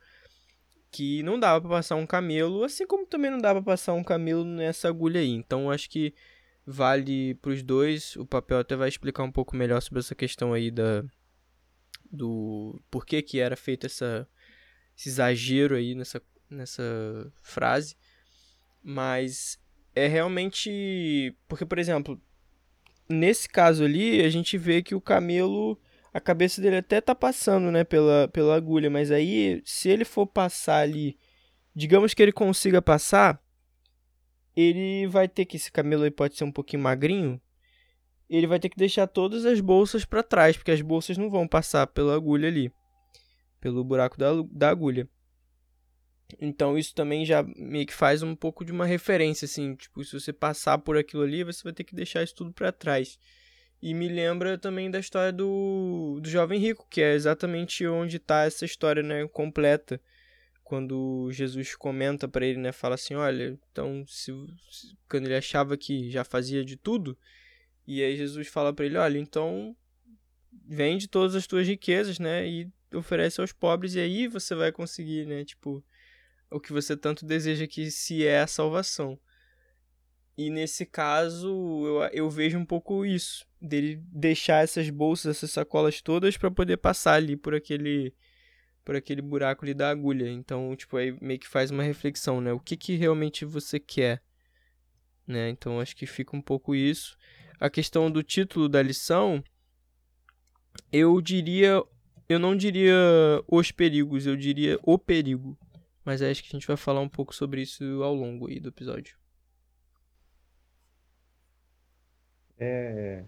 que 0.91 1.24
não 1.24 1.39
dava 1.39 1.59
para 1.59 1.77
passar 1.77 1.95
um 1.95 2.06
camelo, 2.06 2.63
assim 2.63 2.85
como 2.85 3.07
também 3.07 3.31
não 3.31 3.40
dava 3.40 3.63
para 3.63 3.73
passar 3.73 3.94
um 3.94 4.04
camelo 4.04 4.45
nessa 4.45 4.87
agulha 4.90 5.21
aí. 5.21 5.30
Então 5.31 5.71
acho 5.71 5.90
que 5.90 6.13
vale 6.66 7.33
para 7.35 7.52
os 7.52 7.63
dois. 7.63 8.16
O 8.16 8.25
papel 8.25 8.59
até 8.59 8.75
vai 8.75 8.90
explicar 8.90 9.23
um 9.23 9.31
pouco 9.31 9.56
melhor 9.56 9.81
sobre 9.81 9.99
essa 9.99 10.13
questão 10.13 10.54
aí 10.54 10.69
da 10.69 11.04
do 12.11 12.80
porquê 12.92 13.23
que 13.23 13.40
era 13.40 13.56
feito 13.56 13.87
essa 13.87 14.28
esse 14.95 15.09
exagero 15.09 15.75
aí 15.75 15.95
nessa 15.95 16.21
nessa 16.47 16.83
frase. 17.42 17.95
Mas 18.83 19.57
é 19.95 20.07
realmente. 20.07 21.35
Porque, 21.47 21.66
por 21.66 21.80
exemplo, 21.80 22.21
nesse 23.09 23.47
caso 23.47 23.83
ali, 23.83 24.21
a 24.21 24.30
gente 24.30 24.57
vê 24.57 24.81
que 24.81 24.95
o 24.95 25.02
camelo. 25.02 25.80
A 26.14 26.19
cabeça 26.19 26.62
dele 26.62 26.78
até 26.78 27.02
tá 27.02 27.16
passando, 27.16 27.71
né, 27.71 27.83
pela, 27.83 28.28
pela 28.28 28.56
agulha, 28.56 28.88
mas 28.88 29.09
aí, 29.09 29.64
se 29.66 29.90
ele 29.90 30.06
for 30.06 30.28
passar 30.28 30.81
ali, 30.81 31.18
digamos 31.76 32.14
que 32.14 32.21
ele 32.21 32.31
consiga 32.31 32.83
passar, 32.83 33.42
ele 34.56 35.07
vai 35.07 35.28
ter 35.28 35.45
que, 35.45 35.57
esse 35.57 35.71
camelo 35.71 36.04
aí 36.04 36.12
pode 36.12 36.38
ser 36.38 36.44
um 36.44 36.52
pouquinho 36.52 36.83
magrinho, 36.83 37.42
ele 38.30 38.45
vai 38.45 38.59
ter 38.59 38.69
que 38.69 38.78
deixar 38.78 39.07
todas 39.07 39.44
as 39.44 39.59
bolsas 39.59 40.06
para 40.06 40.21
trás, 40.21 40.56
porque 40.56 40.69
as 40.69 40.81
bolsas 40.81 41.18
não 41.18 41.31
vão 41.31 41.47
passar 41.47 41.88
pela 41.88 42.16
agulha 42.16 42.47
ali, 42.47 42.71
pelo 43.59 43.83
buraco 43.83 44.16
da, 44.16 44.30
da 44.52 44.69
agulha. 44.69 45.09
Então 46.40 46.78
isso 46.78 46.94
também 46.94 47.25
já 47.25 47.44
meio 47.44 47.85
que 47.85 47.94
faz 47.94 48.23
um 48.23 48.35
pouco 48.35 48.63
de 48.66 48.71
uma 48.71 48.85
referência, 48.85 49.45
assim, 49.45 49.75
tipo, 49.75 50.04
se 50.04 50.19
você 50.19 50.33
passar 50.33 50.78
por 50.78 50.97
aquilo 50.97 51.23
ali, 51.23 51.44
você 51.44 51.63
vai 51.63 51.73
ter 51.73 51.83
que 51.83 51.95
deixar 51.95 52.23
isso 52.23 52.35
tudo 52.35 52.52
para 52.54 52.71
trás. 52.71 53.18
E 53.81 53.94
me 53.94 54.07
lembra 54.07 54.57
também 54.57 54.90
da 54.90 54.97
história 54.99 55.33
do, 55.33 56.18
do 56.21 56.30
jovem 56.30 56.57
rico, 56.57 56.87
que 56.90 57.02
é 57.02 57.13
exatamente 57.13 57.85
onde 57.85 58.16
está 58.16 58.45
essa 58.45 58.63
história, 58.63 59.04
né, 59.04 59.28
completa. 59.28 59.99
Quando 60.63 61.30
Jesus 61.33 61.75
comenta 61.75 62.25
para 62.25 62.45
ele, 62.45 62.59
né, 62.59 62.71
fala 62.71 62.95
assim, 62.95 63.13
olha, 63.13 63.59
então 63.69 64.06
se, 64.07 64.31
se, 64.71 64.97
quando 65.09 65.25
ele 65.25 65.35
achava 65.35 65.75
que 65.75 66.09
já 66.09 66.23
fazia 66.23 66.63
de 66.63 66.78
tudo, 66.78 67.18
e 67.85 68.02
aí 68.02 68.16
Jesus 68.16 68.47
fala 68.47 68.71
para 68.73 68.85
ele, 68.85 68.97
olha, 68.97 69.18
então 69.18 69.75
vende 70.66 71.09
todas 71.09 71.35
as 71.35 71.45
tuas 71.45 71.68
riquezas, 71.68 72.19
né, 72.19 72.47
e 72.47 72.71
oferece 72.94 73.42
aos 73.42 73.52
pobres 73.52 73.95
e 73.95 73.99
aí 73.99 74.28
você 74.30 74.56
vai 74.56 74.71
conseguir, 74.71 75.25
né, 75.25 75.44
tipo, 75.44 75.83
o 76.54 76.60
que 76.60 76.72
você 76.72 76.95
tanto 76.95 77.26
deseja 77.26 77.68
que 77.68 77.90
se 77.92 78.26
é 78.26 78.42
a 78.42 78.48
salvação. 78.48 79.19
E 80.38 80.50
nesse 80.50 80.86
caso, 80.86 81.48
eu, 81.86 82.02
eu 82.14 82.30
vejo 82.30 82.57
um 82.57 82.66
pouco 82.66 83.06
isso, 83.06 83.45
dele 83.62 84.02
deixar 84.07 84.64
essas 84.64 84.90
bolsas, 84.90 85.38
essas 85.38 85.52
sacolas 85.52 86.02
todas 86.02 86.38
para 86.38 86.50
poder 86.50 86.78
passar 86.78 87.16
ali 87.16 87.36
por 87.36 87.54
aquele 87.54 88.14
por 88.83 88.98
aquele 88.98 89.22
buraco 89.22 89.64
ali 89.64 89.74
da 89.74 89.90
agulha. 89.90 90.30
Então, 90.30 90.76
tipo, 90.76 90.98
aí 90.98 91.18
meio 91.22 91.40
que 91.40 91.48
faz 91.48 91.72
uma 91.72 91.83
reflexão, 91.83 92.42
né? 92.42 92.52
O 92.52 92.60
que 92.60 92.76
que 92.76 92.95
realmente 92.95 93.45
você 93.45 93.80
quer? 93.80 94.22
né? 95.28 95.50
Então 95.50 95.80
acho 95.80 95.95
que 95.95 96.06
fica 96.06 96.36
um 96.36 96.42
pouco 96.42 96.76
isso. 96.76 97.18
A 97.60 97.69
questão 97.69 98.12
do 98.12 98.24
título 98.24 98.68
da 98.68 98.81
lição, 98.81 99.44
eu 100.92 101.19
diria, 101.22 101.81
eu 102.28 102.40
não 102.40 102.56
diria 102.56 102.94
os 103.48 103.72
perigos, 103.72 104.26
eu 104.26 104.36
diria 104.36 104.78
o 104.83 104.98
perigo. 104.98 105.57
Mas 106.06 106.22
acho 106.22 106.44
que 106.44 106.50
a 106.50 106.60
gente 106.60 106.68
vai 106.68 106.78
falar 106.78 107.00
um 107.02 107.10
pouco 107.10 107.33
sobre 107.33 107.62
isso 107.62 108.04
ao 108.04 108.14
longo 108.14 108.48
aí 108.48 108.60
do 108.60 108.69
episódio. 108.69 109.18
É, 112.60 113.24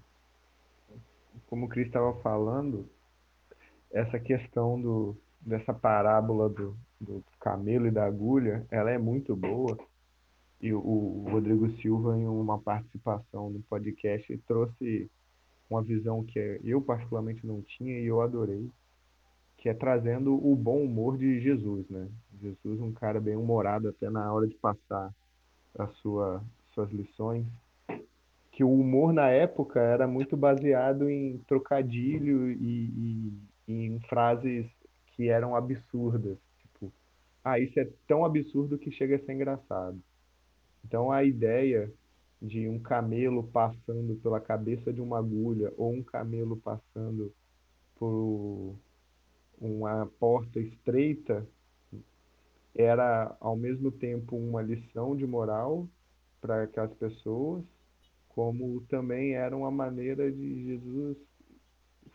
como 1.48 1.66
o 1.66 1.70
Cris 1.70 1.88
estava 1.88 2.14
falando, 2.22 2.90
essa 3.92 4.20
questão 4.20 4.80
do, 4.82 5.18
dessa 5.40 5.74
parábola 5.74 6.50
do, 6.50 6.78
do 7.00 7.24
camelo 7.40 7.88
e 7.88 7.92
da 7.92 8.06
agulha, 8.06 8.66
ela 8.70 8.92
é 8.92 8.98
muito 8.98 9.36
boa. 9.36 9.78
E 10.62 10.74
o, 10.74 10.80
o 10.80 11.30
Rodrigo 11.30 11.70
Silva, 11.82 12.18
em 12.18 12.26
uma 12.26 12.60
participação 12.60 13.50
no 13.50 13.62
podcast, 13.64 14.38
trouxe 14.48 15.10
uma 15.70 15.82
visão 15.82 16.24
que 16.24 16.60
eu 16.64 16.82
particularmente 16.82 17.46
não 17.46 17.62
tinha 17.62 18.00
e 18.00 18.06
eu 18.06 18.22
adorei, 18.22 18.70
que 19.66 19.70
é 19.70 19.74
trazendo 19.74 20.36
o 20.36 20.56
bom 20.56 20.84
humor 20.84 21.18
de 21.18 21.42
Jesus, 21.42 21.90
né? 21.90 22.08
Jesus, 22.40 22.80
um 22.80 22.92
cara 22.92 23.20
bem 23.20 23.36
humorado 23.36 23.90
até 23.90 24.12
na 24.12 24.32
hora 24.32 24.48
de 24.48 24.54
passar 24.54 25.12
a 25.76 25.88
sua, 25.88 26.44
suas 26.76 26.92
lições 26.92 27.48
que 28.52 28.64
o 28.64 28.72
humor 28.72 29.12
na 29.12 29.28
época 29.32 29.80
era 29.80 30.08
muito 30.08 30.38
baseado 30.38 31.10
em 31.10 31.40
trocadilho 31.48 32.52
e, 32.52 32.54
e, 32.62 33.34
e 33.68 33.86
em 33.88 34.00
frases 34.02 34.68
que 35.08 35.30
eram 35.30 35.56
absurdas. 35.56 36.38
Tipo, 36.62 36.94
ah, 37.44 37.58
isso 37.58 37.80
é 37.80 37.90
tão 38.08 38.24
absurdo 38.24 38.78
que 38.78 38.92
chega 38.92 39.16
a 39.16 39.20
ser 39.20 39.34
engraçado. 39.34 40.00
Então 40.86 41.12
a 41.12 41.24
ideia 41.24 41.92
de 42.40 42.70
um 42.70 42.78
camelo 42.78 43.46
passando 43.46 44.16
pela 44.22 44.40
cabeça 44.40 44.94
de 44.94 45.02
uma 45.02 45.18
agulha 45.18 45.74
ou 45.76 45.92
um 45.92 46.04
camelo 46.04 46.56
passando 46.58 47.34
por 47.96 48.76
uma 49.60 50.06
porta 50.20 50.60
estreita 50.60 51.48
era 52.76 53.36
ao 53.40 53.56
mesmo 53.56 53.92
tempo 53.92 54.36
uma 54.36 54.62
lição 54.62 55.16
de 55.16 55.26
moral 55.26 55.88
para 56.42 56.64
aquelas 56.64 56.94
pessoas 56.96 57.64
como 58.36 58.82
também 58.90 59.34
era 59.34 59.56
uma 59.56 59.72
maneira 59.72 60.30
de 60.30 60.66
Jesus 60.66 61.18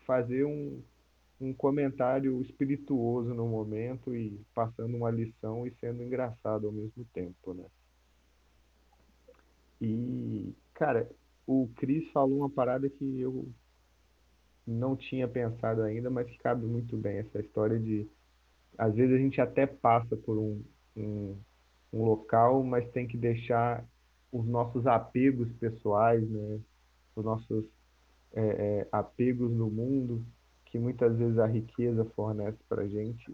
fazer 0.05 0.45
um, 0.45 0.79
um 1.41 1.51
comentário 1.51 2.39
espirituoso 2.43 3.33
no 3.33 3.47
momento 3.47 4.15
e 4.15 4.39
passando 4.53 4.95
uma 4.95 5.09
lição 5.09 5.65
e 5.65 5.73
sendo 5.79 6.03
engraçado 6.03 6.67
ao 6.67 6.71
mesmo 6.71 7.03
tempo, 7.11 7.55
né? 7.55 7.65
E, 9.81 10.53
cara, 10.75 11.09
o 11.47 11.67
Cris 11.75 12.07
falou 12.11 12.37
uma 12.37 12.49
parada 12.49 12.87
que 12.87 13.19
eu 13.19 13.47
não 14.65 14.95
tinha 14.95 15.27
pensado 15.27 15.81
ainda, 15.81 16.09
mas 16.09 16.35
cabe 16.37 16.65
muito 16.65 16.95
bem, 16.97 17.17
essa 17.17 17.39
história 17.39 17.79
de 17.79 18.07
às 18.77 18.95
vezes 18.95 19.13
a 19.15 19.19
gente 19.19 19.39
até 19.39 19.65
passa 19.67 20.15
por 20.15 20.37
um, 20.37 20.63
um, 20.95 21.37
um 21.93 22.03
local, 22.03 22.63
mas 22.63 22.89
tem 22.91 23.07
que 23.07 23.17
deixar 23.17 23.85
os 24.31 24.45
nossos 24.47 24.87
apegos 24.87 25.51
pessoais, 25.59 26.27
né? 26.29 26.59
os 27.15 27.23
nossos 27.23 27.65
é, 28.33 28.41
é, 28.41 28.87
apegos 28.91 29.51
no 29.51 29.69
mundo, 29.69 30.25
que 30.65 30.79
muitas 30.79 31.17
vezes 31.17 31.37
a 31.37 31.45
riqueza 31.45 32.05
fornece 32.15 32.57
para 32.67 32.83
a 32.83 32.87
gente, 32.87 33.31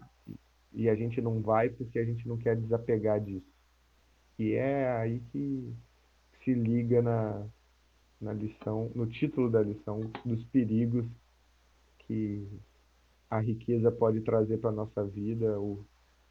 e 0.72 0.88
a 0.88 0.94
gente 0.94 1.20
não 1.20 1.40
vai 1.40 1.70
porque 1.70 1.98
a 1.98 2.04
gente 2.04 2.26
não 2.26 2.36
quer 2.36 2.56
desapegar 2.56 3.20
disso. 3.20 3.46
E 4.38 4.52
é 4.52 4.90
aí 4.98 5.20
que 5.32 5.72
se 6.44 6.52
liga 6.52 7.00
na, 7.00 7.46
na 8.20 8.32
lição, 8.32 8.90
no 8.94 9.06
título 9.06 9.50
da 9.50 9.62
lição, 9.62 10.00
dos 10.24 10.44
perigos 10.46 11.06
que 12.08 12.48
a 13.30 13.38
riqueza 13.38 13.92
pode 13.92 14.22
trazer 14.22 14.58
para 14.58 14.70
a 14.70 14.72
nossa 14.72 15.04
vida, 15.04 15.60
o, 15.60 15.84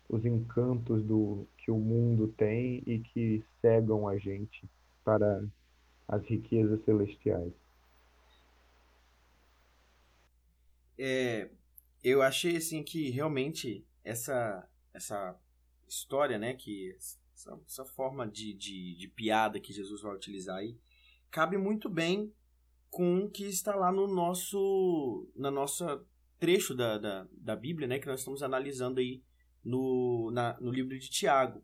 os 0.09 0.25
encantos 0.25 1.03
do 1.03 1.47
que 1.57 1.69
o 1.69 1.77
mundo 1.77 2.27
tem 2.35 2.81
e 2.85 2.99
que 2.99 3.43
cegam 3.61 4.07
a 4.07 4.17
gente 4.17 4.67
para 5.03 5.45
as 6.07 6.25
riquezas 6.25 6.83
celestiais. 6.83 7.53
É, 10.97 11.49
eu 12.03 12.23
achei 12.23 12.57
assim 12.57 12.83
que 12.83 13.11
realmente 13.11 13.85
essa 14.03 14.67
essa 14.91 15.39
história, 15.87 16.39
né, 16.39 16.55
que 16.55 16.95
essa, 17.37 17.59
essa 17.67 17.85
forma 17.85 18.27
de, 18.27 18.51
de, 18.53 18.95
de 18.95 19.07
piada 19.07 19.59
que 19.59 19.71
Jesus 19.71 20.01
vai 20.01 20.15
utilizar 20.15 20.57
aí 20.57 20.75
cabe 21.29 21.55
muito 21.55 21.87
bem 21.87 22.33
com 22.89 23.25
o 23.25 23.29
que 23.29 23.45
está 23.45 23.75
lá 23.75 23.91
no 23.91 24.07
nosso 24.07 25.29
na 25.35 25.51
nossa 25.51 26.03
trecho 26.39 26.75
da, 26.75 26.97
da, 26.97 27.27
da 27.31 27.55
Bíblia, 27.55 27.87
né, 27.87 27.99
que 27.99 28.07
nós 28.07 28.19
estamos 28.19 28.43
analisando 28.43 28.99
aí 28.99 29.23
no, 29.63 30.31
na, 30.31 30.59
no 30.61 30.71
livro 30.71 30.97
de 30.97 31.09
Tiago. 31.09 31.63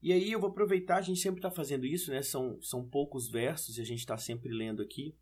E 0.00 0.12
aí 0.12 0.30
eu 0.30 0.40
vou 0.40 0.50
aproveitar, 0.50 0.98
a 0.98 1.02
gente 1.02 1.20
sempre 1.20 1.38
está 1.38 1.50
fazendo 1.50 1.84
isso, 1.84 2.10
né? 2.10 2.22
São, 2.22 2.60
são 2.62 2.88
poucos 2.88 3.28
versos 3.28 3.78
e 3.78 3.80
a 3.80 3.84
gente 3.84 3.98
está 3.98 4.16
sempre 4.16 4.52
lendo 4.52 4.80
aqui. 4.80 5.16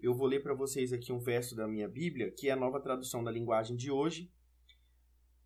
Eu 0.00 0.14
vou 0.14 0.26
ler 0.26 0.42
para 0.42 0.54
vocês 0.54 0.92
aqui 0.92 1.12
um 1.12 1.18
verso 1.18 1.54
da 1.54 1.68
minha 1.68 1.88
Bíblia, 1.88 2.30
que 2.30 2.48
é 2.48 2.52
a 2.52 2.56
nova 2.56 2.80
tradução 2.80 3.22
da 3.22 3.30
linguagem 3.30 3.76
de 3.76 3.90
hoje. 3.90 4.30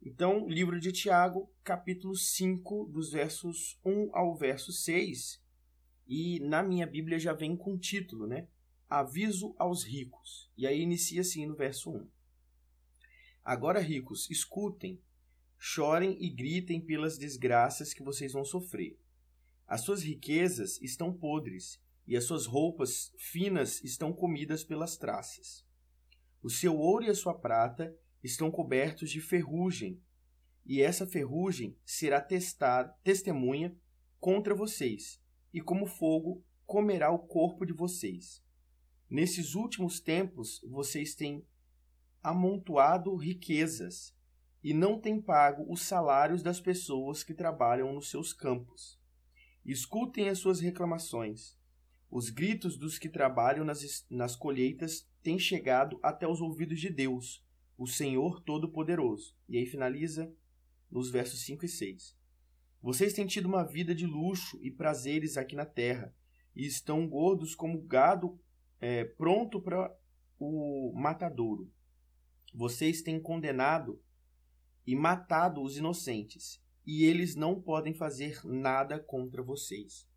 Então, 0.01 0.49
livro 0.49 0.79
de 0.79 0.93
Tiago, 0.93 1.51
capítulo 1.65 2.15
5, 2.15 2.87
dos 2.87 3.11
versos 3.11 3.81
1 3.85 4.11
ao 4.13 4.37
verso 4.37 4.73
6. 4.73 5.43
E 6.07 6.39
na 6.41 6.63
minha 6.63 6.87
Bíblia 6.87 7.19
já 7.19 7.33
vem 7.33 7.57
com 7.57 7.77
título, 7.77 8.27
né? 8.27 8.47
Aviso 8.89 9.55
aos 9.59 9.85
ricos. 9.85 10.51
E 10.57 10.67
aí 10.67 10.81
inicia 10.81 11.21
assim 11.21 11.47
no 11.47 11.55
verso 11.55 11.91
1. 11.91 12.09
Agora, 13.45 13.81
ricos, 13.81 14.31
escutem 14.31 15.01
chorem 15.59 16.17
e 16.21 16.31
gritem 16.31 16.81
pelas 16.81 17.19
desgraças 17.19 17.93
que 17.93 18.03
vocês 18.03 18.33
vão 18.33 18.45
sofrer. 18.45 18.97
As 19.67 19.83
suas 19.83 20.03
riquezas 20.03 20.81
estão 20.81 21.13
podres 21.13 21.83
e 22.07 22.17
as 22.17 22.25
suas 22.25 22.47
roupas 22.47 23.13
finas 23.19 23.83
estão 23.83 24.13
comidas 24.13 24.65
pelas 24.65 24.97
traças. 24.97 25.67
O 26.43 26.49
seu 26.49 26.79
ouro 26.79 27.05
e 27.05 27.11
a 27.11 27.15
sua 27.15 27.35
prata 27.35 27.95
estão 28.23 28.51
cobertos 28.51 29.11
de 29.11 29.21
ferrugem, 29.21 30.01
e 30.65 30.81
essa 30.81 31.07
ferrugem 31.07 31.77
será 31.85 32.21
testada, 32.21 32.95
testemunha 33.03 33.77
contra 34.21 34.55
vocês, 34.55 35.21
e 35.53 35.61
como 35.61 35.87
fogo 35.87 36.45
comerá 36.65 37.11
o 37.11 37.19
corpo 37.19 37.67
de 37.67 37.73
vocês. 37.73 38.43
Nesses 39.11 39.55
últimos 39.55 40.01
tempos 40.01 40.61
vocês 40.69 41.15
têm 41.15 41.43
amontoado 42.23 43.15
riquezas 43.17 44.15
e 44.63 44.75
não 44.75 45.01
tem 45.01 45.21
pago 45.21 45.65
os 45.73 45.81
salários 45.81 46.43
das 46.43 46.61
pessoas 46.61 47.23
que 47.23 47.33
trabalham 47.33 47.93
nos 47.93 48.11
seus 48.11 48.33
campos. 48.35 49.01
Escutem 49.65 50.29
as 50.29 50.39
suas 50.39 50.61
reclamações. 50.61 51.57
Os 52.11 52.29
gritos 52.29 52.77
dos 52.77 52.99
que 52.99 53.09
trabalham 53.09 53.65
nas, 53.65 54.07
nas 54.11 54.37
colheitas 54.37 55.09
têm 55.23 55.39
chegado 55.39 55.99
até 56.03 56.27
os 56.27 56.41
ouvidos 56.41 56.81
de 56.81 56.91
Deus, 56.91 57.45
o 57.77 57.87
Senhor 57.87 58.41
Todo-Poderoso. 58.41 59.35
E 59.49 59.57
aí 59.57 59.67
finaliza 59.67 60.31
nos 60.91 61.11
versos 61.11 61.41
5 61.45 61.65
e 61.65 61.69
6. 61.69 62.17
Vocês 62.81 63.13
têm 63.13 63.27
tido 63.27 63.47
uma 63.47 63.65
vida 63.65 63.95
de 63.95 64.07
luxo 64.07 64.59
e 64.63 64.71
prazeres 64.71 65.37
aqui 65.37 65.57
na 65.57 65.67
terra, 65.67 66.15
e 66.55 66.67
estão 66.67 67.07
gordos 67.07 67.55
como 67.55 67.81
gado 67.83 68.39
é, 68.81 69.05
pronto 69.05 69.61
para 69.61 69.95
o 70.39 70.93
matadouro. 70.95 71.71
Vocês 72.55 73.03
têm 73.03 73.21
condenado 73.21 74.03
e 74.87 74.97
matado 74.97 75.63
os 75.63 75.77
inocentes, 75.77 76.63
e 76.87 77.05
eles 77.05 77.35
não 77.35 77.61
podem 77.61 77.93
fazer 77.93 78.41
nada 78.45 78.99
contra 78.99 79.43
vocês. 79.43 80.09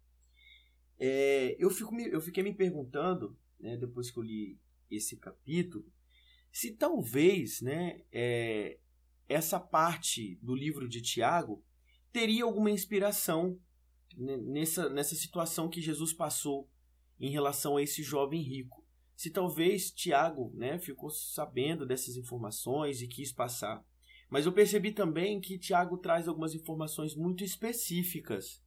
É, 0.97 1.55
eu, 1.59 1.69
fico, 1.69 1.99
eu 1.99 2.21
fiquei 2.21 2.43
me 2.43 2.53
perguntando, 2.53 3.37
né, 3.59 3.75
depois 3.75 4.09
que 4.09 4.17
eu 4.17 4.23
li 4.23 4.57
esse 4.89 5.17
capítulo, 5.17 5.91
se 6.51 6.71
talvez 6.71 7.61
né, 7.61 8.01
é, 8.11 8.79
essa 9.27 9.59
parte 9.59 10.35
do 10.41 10.55
livro 10.55 10.87
de 10.87 11.01
Tiago 11.01 11.63
teria 12.11 12.43
alguma 12.43 12.69
inspiração 12.69 13.59
nessa, 14.15 14.89
nessa 14.89 15.15
situação 15.15 15.69
que 15.69 15.81
Jesus 15.81 16.13
passou 16.13 16.69
em 17.21 17.31
relação 17.31 17.77
a 17.77 17.81
esse 17.81 18.03
jovem 18.03 18.41
rico. 18.41 18.85
Se 19.15 19.29
talvez 19.29 19.91
Tiago 19.91 20.51
né, 20.53 20.77
ficou 20.77 21.09
sabendo 21.09 21.85
dessas 21.85 22.17
informações 22.17 23.01
e 23.01 23.07
quis 23.07 23.31
passar 23.31 23.85
mas 24.31 24.45
eu 24.45 24.53
percebi 24.53 24.93
também 24.93 25.41
que 25.41 25.59
Tiago 25.59 25.97
traz 25.97 26.25
algumas 26.25 26.55
informações 26.55 27.13
muito 27.13 27.43
específicas, 27.43 28.63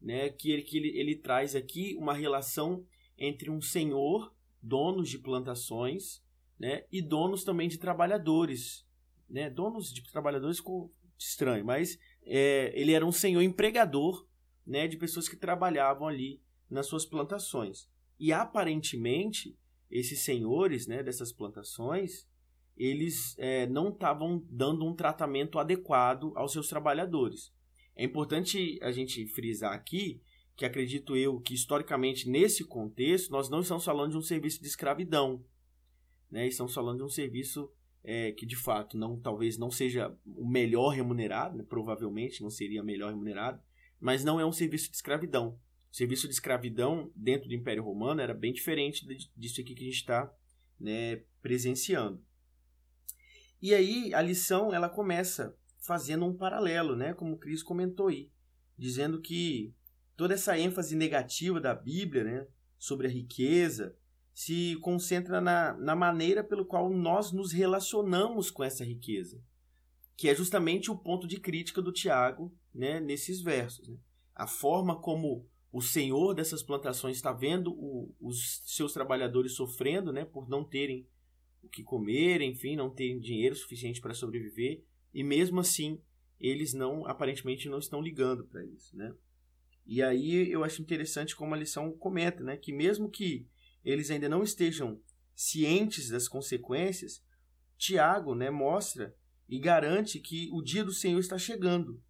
né? 0.00 0.30
Que 0.30 0.50
ele, 0.50 0.62
que 0.62 0.78
ele, 0.78 0.98
ele 0.98 1.14
traz 1.14 1.54
aqui 1.54 1.94
uma 1.98 2.14
relação 2.14 2.86
entre 3.18 3.50
um 3.50 3.60
senhor, 3.60 4.34
donos 4.62 5.10
de 5.10 5.18
plantações, 5.18 6.24
né? 6.58 6.86
E 6.90 7.02
donos 7.02 7.44
também 7.44 7.68
de 7.68 7.76
trabalhadores, 7.76 8.88
né? 9.28 9.50
Donos 9.50 9.92
de 9.92 10.02
trabalhadores 10.10 10.56
ficou 10.56 10.90
estranho, 11.18 11.66
mas 11.66 11.98
é, 12.24 12.72
ele 12.74 12.92
era 12.92 13.04
um 13.04 13.12
senhor 13.12 13.42
empregador, 13.42 14.26
né? 14.66 14.88
De 14.88 14.96
pessoas 14.96 15.28
que 15.28 15.36
trabalhavam 15.36 16.08
ali 16.08 16.40
nas 16.70 16.86
suas 16.86 17.04
plantações. 17.04 17.88
E 18.18 18.32
aparentemente, 18.32 19.56
esses 19.90 20.20
senhores 20.20 20.86
né, 20.86 21.02
dessas 21.02 21.32
plantações, 21.32 22.26
eles 22.76 23.36
é, 23.38 23.66
não 23.66 23.88
estavam 23.90 24.44
dando 24.50 24.84
um 24.84 24.94
tratamento 24.94 25.58
adequado 25.58 26.32
aos 26.34 26.52
seus 26.52 26.68
trabalhadores. 26.68 27.52
É 27.96 28.04
importante 28.04 28.78
a 28.82 28.90
gente 28.90 29.26
frisar 29.26 29.72
aqui 29.72 30.20
que 30.56 30.64
acredito 30.64 31.16
eu 31.16 31.40
que 31.40 31.54
historicamente 31.54 32.28
nesse 32.28 32.64
contexto 32.64 33.30
nós 33.30 33.48
não 33.48 33.60
estamos 33.60 33.84
falando 33.84 34.12
de 34.12 34.16
um 34.16 34.22
serviço 34.22 34.60
de 34.60 34.68
escravidão, 34.68 35.44
né? 36.30 36.46
Estamos 36.46 36.74
falando 36.74 36.98
de 36.98 37.04
um 37.04 37.08
serviço 37.08 37.70
é, 38.02 38.32
que 38.32 38.44
de 38.46 38.56
fato 38.56 38.96
não 38.96 39.18
talvez 39.18 39.56
não 39.56 39.70
seja 39.70 40.16
o 40.26 40.46
melhor 40.46 40.90
remunerado, 40.90 41.56
né? 41.56 41.64
provavelmente 41.68 42.42
não 42.42 42.50
seria 42.50 42.82
melhor 42.82 43.10
remunerado, 43.10 43.60
mas 44.00 44.24
não 44.24 44.38
é 44.38 44.46
um 44.46 44.52
serviço 44.52 44.90
de 44.90 44.96
escravidão. 44.96 45.58
O 45.94 45.96
serviço 45.96 46.26
de 46.26 46.34
escravidão 46.34 47.12
dentro 47.14 47.46
do 47.48 47.54
Império 47.54 47.84
Romano 47.84 48.20
era 48.20 48.34
bem 48.34 48.52
diferente 48.52 49.06
disso 49.36 49.60
aqui 49.60 49.76
que 49.76 49.84
a 49.84 49.86
gente 49.86 49.94
está 49.94 50.34
né, 50.78 51.22
presenciando. 51.40 52.20
E 53.62 53.72
aí 53.72 54.12
a 54.12 54.20
lição 54.20 54.74
ela 54.74 54.88
começa 54.88 55.56
fazendo 55.78 56.24
um 56.24 56.36
paralelo, 56.36 56.96
né, 56.96 57.14
como 57.14 57.34
o 57.34 57.38
Cris 57.38 57.62
comentou 57.62 58.08
aí, 58.08 58.28
dizendo 58.76 59.20
que 59.20 59.72
toda 60.16 60.34
essa 60.34 60.58
ênfase 60.58 60.96
negativa 60.96 61.60
da 61.60 61.72
Bíblia 61.72 62.24
né, 62.24 62.46
sobre 62.76 63.06
a 63.06 63.10
riqueza 63.10 63.96
se 64.34 64.74
concentra 64.80 65.40
na, 65.40 65.74
na 65.74 65.94
maneira 65.94 66.42
pelo 66.42 66.66
qual 66.66 66.90
nós 66.90 67.30
nos 67.30 67.52
relacionamos 67.52 68.50
com 68.50 68.64
essa 68.64 68.84
riqueza, 68.84 69.40
que 70.16 70.28
é 70.28 70.34
justamente 70.34 70.90
o 70.90 70.98
ponto 70.98 71.28
de 71.28 71.38
crítica 71.38 71.80
do 71.80 71.92
Tiago 71.92 72.52
né, 72.74 72.98
nesses 72.98 73.40
versos. 73.40 73.86
Né? 73.86 73.96
A 74.34 74.48
forma 74.48 75.00
como 75.00 75.48
o 75.74 75.82
senhor 75.82 76.34
dessas 76.34 76.62
plantações 76.62 77.16
está 77.16 77.32
vendo 77.32 77.72
o, 77.72 78.14
os 78.20 78.62
seus 78.64 78.92
trabalhadores 78.92 79.56
sofrendo 79.56 80.12
né, 80.12 80.24
por 80.24 80.48
não 80.48 80.62
terem 80.62 81.04
o 81.64 81.68
que 81.68 81.82
comer, 81.82 82.40
enfim, 82.42 82.76
não 82.76 82.88
terem 82.88 83.18
dinheiro 83.18 83.56
suficiente 83.56 84.00
para 84.00 84.14
sobreviver, 84.14 84.84
e 85.12 85.24
mesmo 85.24 85.58
assim 85.58 86.00
eles 86.38 86.74
não, 86.74 87.04
aparentemente, 87.08 87.68
não 87.68 87.80
estão 87.80 88.00
ligando 88.00 88.44
para 88.46 88.64
isso. 88.64 88.96
Né? 88.96 89.12
E 89.84 90.00
aí 90.00 90.48
eu 90.48 90.62
acho 90.62 90.80
interessante 90.80 91.34
como 91.34 91.56
a 91.56 91.58
lição 91.58 91.90
comenta 91.98 92.44
né, 92.44 92.56
que 92.56 92.72
mesmo 92.72 93.10
que 93.10 93.48
eles 93.84 94.12
ainda 94.12 94.28
não 94.28 94.44
estejam 94.44 95.02
cientes 95.34 96.08
das 96.08 96.28
consequências, 96.28 97.20
Tiago 97.76 98.36
né, 98.36 98.48
mostra 98.48 99.12
e 99.48 99.58
garante 99.58 100.20
que 100.20 100.48
o 100.52 100.62
dia 100.62 100.84
do 100.84 100.92
Senhor 100.92 101.18
está 101.18 101.36
chegando. 101.36 102.00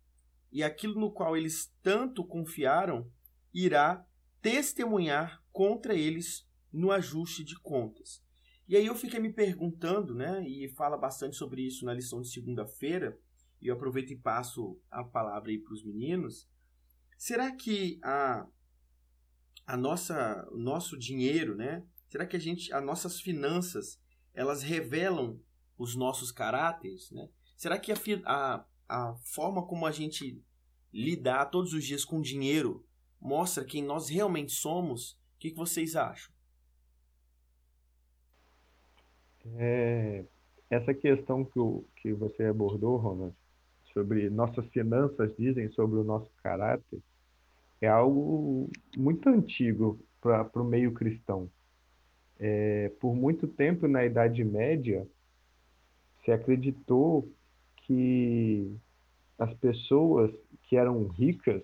E 0.52 0.62
aquilo 0.62 1.00
no 1.00 1.11
qual 1.11 1.35
eles 1.35 1.75
tanto 1.83 2.23
confiaram 2.23 3.11
irá 3.54 4.04
testemunhar 4.42 5.42
contra 5.52 5.94
eles 5.94 6.46
no 6.73 6.90
ajuste 6.90 7.44
de 7.44 7.58
contas. 7.61 8.23
E 8.66 8.76
aí 8.76 8.84
eu 8.84 8.94
fiquei 8.94 9.20
me 9.20 9.32
perguntando, 9.32 10.14
né, 10.14 10.46
e 10.46 10.68
fala 10.70 10.96
bastante 10.96 11.37
sobre 11.37 11.62
isso 11.62 11.84
na 11.84 11.94
lição 11.94 12.20
de 12.20 12.28
segunda-feira, 12.28 13.18
e 13.61 13.68
eu 13.68 13.75
aproveito 13.75 14.11
e 14.11 14.16
passo 14.16 14.78
a 14.90 15.04
palavra 15.04 15.50
aí 15.50 15.58
para 15.58 15.73
os 15.73 15.84
meninos. 15.84 16.49
Será 17.16 17.54
que 17.54 18.00
a, 18.02 18.46
a 19.66 19.76
nossa, 19.76 20.46
o 20.50 20.58
nosso 20.58 20.99
dinheiro, 20.99 21.54
né, 21.54 21.87
será 22.08 22.26
que 22.26 22.37
a 22.37 22.40
gente, 22.40 22.73
as 22.73 22.84
nossas 22.84 23.20
finanças, 23.20 24.00
elas 24.34 24.62
revelam 24.62 25.40
os 25.78 25.94
nossos 25.94 26.32
caráteres, 26.32 27.11
né? 27.11 27.28
Será 27.56 27.78
que 27.78 27.92
a, 27.92 27.96
a, 28.26 28.66
a 28.88 29.14
forma 29.16 29.66
como 29.66 29.87
a 29.87 29.92
gente 29.92 30.42
lidar 30.92 31.46
todos 31.46 31.73
os 31.73 31.84
dias 31.84 32.04
com 32.04 32.20
dinheiro 32.20 32.87
mostra 33.24 33.64
quem 33.64 33.82
nós 33.82 34.10
realmente 34.10 34.52
somos, 34.52 35.12
o 35.12 35.16
que, 35.38 35.50
que 35.50 35.56
vocês 35.56 35.96
acham? 35.96 36.30
É, 39.56 40.24
essa 40.68 40.92
questão 40.92 41.42
que, 41.42 41.58
o, 41.58 41.84
que 41.96 42.12
você 42.12 42.44
abordou, 42.44 42.98
Ronald, 42.98 43.34
sobre 43.94 44.28
nossas 44.28 44.66
finanças 44.66 45.34
dizem 45.38 45.70
sobre 45.70 45.98
o 45.98 46.04
nosso 46.04 46.30
caráter, 46.42 47.00
é 47.80 47.88
algo 47.88 48.68
muito 48.96 49.28
antigo 49.28 49.98
para 50.20 50.50
o 50.54 50.64
meio 50.64 50.92
cristão. 50.92 51.50
É, 52.38 52.90
por 53.00 53.14
muito 53.14 53.46
tempo 53.46 53.88
na 53.88 54.04
Idade 54.04 54.44
Média, 54.44 55.06
se 56.24 56.32
acreditou 56.32 57.30
que 57.76 58.74
as 59.38 59.52
pessoas 59.54 60.30
que 60.64 60.76
eram 60.76 61.06
ricas 61.08 61.62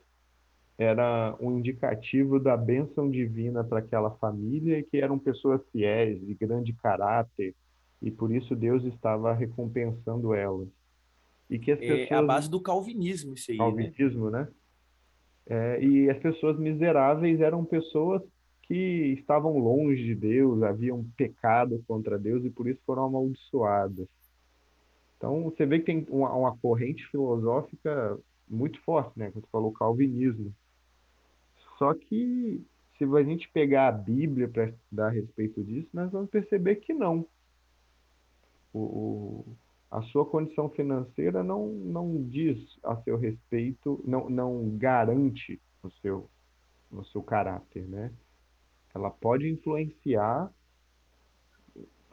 era 0.81 1.37
um 1.39 1.59
indicativo 1.59 2.41
da 2.41 2.57
bênção 2.57 3.11
divina 3.11 3.63
para 3.63 3.81
aquela 3.81 4.13
família 4.13 4.83
que 4.83 4.97
eram 4.97 5.19
pessoas 5.19 5.61
fiéis, 5.71 6.19
de 6.27 6.33
grande 6.33 6.73
caráter, 6.73 7.55
e 8.01 8.11
por 8.11 8.33
isso 8.33 8.57
Deus 8.57 8.83
estava 8.85 9.35
recompensando 9.35 10.33
elas. 10.33 10.69
E 11.51 11.59
que 11.59 11.73
as 11.73 11.79
pessoas... 11.79 12.11
É 12.11 12.15
a 12.15 12.23
base 12.23 12.49
do 12.49 12.63
calvinismo 12.63 13.35
isso 13.35 13.51
aí, 13.51 13.59
né? 13.59 13.65
Calvinismo, 13.65 14.31
né? 14.31 14.41
né? 14.41 14.49
É, 15.77 15.85
e 15.85 16.09
as 16.09 16.17
pessoas 16.19 16.59
miseráveis 16.59 17.43
eram 17.43 17.63
pessoas 17.63 18.23
que 18.63 19.15
estavam 19.19 19.59
longe 19.59 20.03
de 20.03 20.15
Deus, 20.15 20.63
haviam 20.63 21.05
pecado 21.15 21.85
contra 21.87 22.19
Deus 22.19 22.43
e 22.43 22.49
por 22.49 22.67
isso 22.67 22.81
foram 22.87 23.05
amaldiçoadas. 23.05 24.09
Então 25.19 25.43
você 25.43 25.67
vê 25.67 25.81
que 25.81 25.85
tem 25.85 26.07
uma, 26.09 26.33
uma 26.33 26.57
corrente 26.57 27.07
filosófica 27.09 28.19
muito 28.49 28.81
forte, 28.81 29.19
né? 29.19 29.31
Como 29.31 29.45
você 29.45 29.51
falou, 29.51 29.73
calvinismo. 29.73 30.55
Só 31.81 31.95
que 31.95 32.63
se 32.99 33.05
a 33.05 33.23
gente 33.23 33.49
pegar 33.49 33.89
a 33.89 33.93
Bíblia 33.93 34.47
para 34.47 34.67
estudar 34.67 35.07
a 35.07 35.11
respeito 35.11 35.65
disso, 35.65 35.89
nós 35.95 36.13
vamos 36.13 36.29
perceber 36.29 36.77
que 36.77 36.93
não. 36.93 37.27
O, 38.71 39.57
a 39.91 40.03
sua 40.03 40.27
condição 40.27 40.69
financeira 40.69 41.43
não, 41.43 41.69
não 41.69 42.23
diz 42.23 42.59
a 42.85 42.97
seu 42.97 43.17
respeito, 43.17 43.99
não, 44.07 44.29
não 44.29 44.77
garante 44.77 45.59
o 45.83 45.91
seu, 46.03 46.29
o 46.93 47.03
seu 47.07 47.23
caráter, 47.23 47.89
né? 47.89 48.13
Ela 48.95 49.09
pode 49.09 49.49
influenciar 49.49 50.53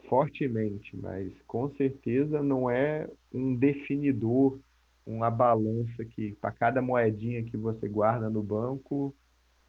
fortemente, 0.07 0.95
mas 0.95 1.33
com 1.45 1.69
certeza 1.75 2.41
não 2.41 2.69
é 2.69 3.09
um 3.33 3.53
definidor, 3.53 4.57
uma 5.05 5.29
balança 5.29 6.05
que 6.05 6.31
para 6.35 6.53
cada 6.53 6.81
moedinha 6.81 7.43
que 7.43 7.57
você 7.57 7.89
guarda 7.89 8.29
no 8.29 8.41
banco, 8.41 9.13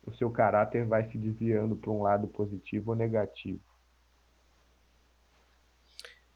o 0.09 0.15
seu 0.17 0.31
caráter 0.31 0.87
vai 0.87 1.09
se 1.11 1.19
desviando 1.19 1.77
para 1.77 1.91
um 1.91 2.03
lado 2.03 2.27
positivo 2.29 2.91
ou 2.91 2.97
negativo. 2.97 3.61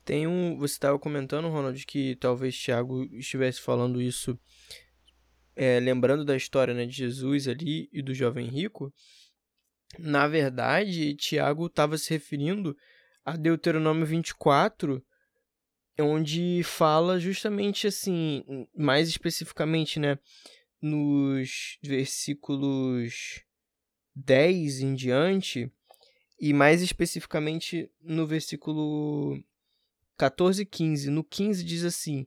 Tem 0.04 0.26
um. 0.26 0.58
Você 0.58 0.74
estava 0.74 0.98
comentando, 0.98 1.48
Ronald, 1.48 1.84
que 1.86 2.16
talvez 2.16 2.56
Tiago 2.56 3.04
estivesse 3.14 3.60
falando 3.60 4.02
isso, 4.02 4.38
é, 5.54 5.78
lembrando 5.78 6.24
da 6.24 6.36
história 6.36 6.74
né, 6.74 6.86
de 6.86 6.94
Jesus 6.94 7.46
ali 7.46 7.88
e 7.92 8.02
do 8.02 8.12
jovem 8.12 8.46
rico. 8.46 8.92
Na 9.98 10.26
verdade, 10.26 11.14
Tiago 11.14 11.66
estava 11.66 11.98
se 11.98 12.10
referindo 12.10 12.76
a 13.24 13.36
Deuteronômio 13.36 14.06
24, 14.06 15.04
onde 16.00 16.62
fala 16.64 17.20
justamente 17.20 17.86
assim, 17.86 18.42
mais 18.74 19.08
especificamente, 19.08 20.00
né, 20.00 20.18
nos 20.80 21.78
versículos 21.82 23.44
10 24.14 24.80
em 24.80 24.94
diante, 24.94 25.70
e 26.40 26.52
mais 26.52 26.82
especificamente 26.82 27.90
no 28.02 28.26
versículo 28.26 29.42
14 30.16 30.62
e 30.62 30.66
15. 30.66 31.10
No 31.10 31.22
15 31.22 31.64
diz 31.64 31.84
assim: 31.84 32.26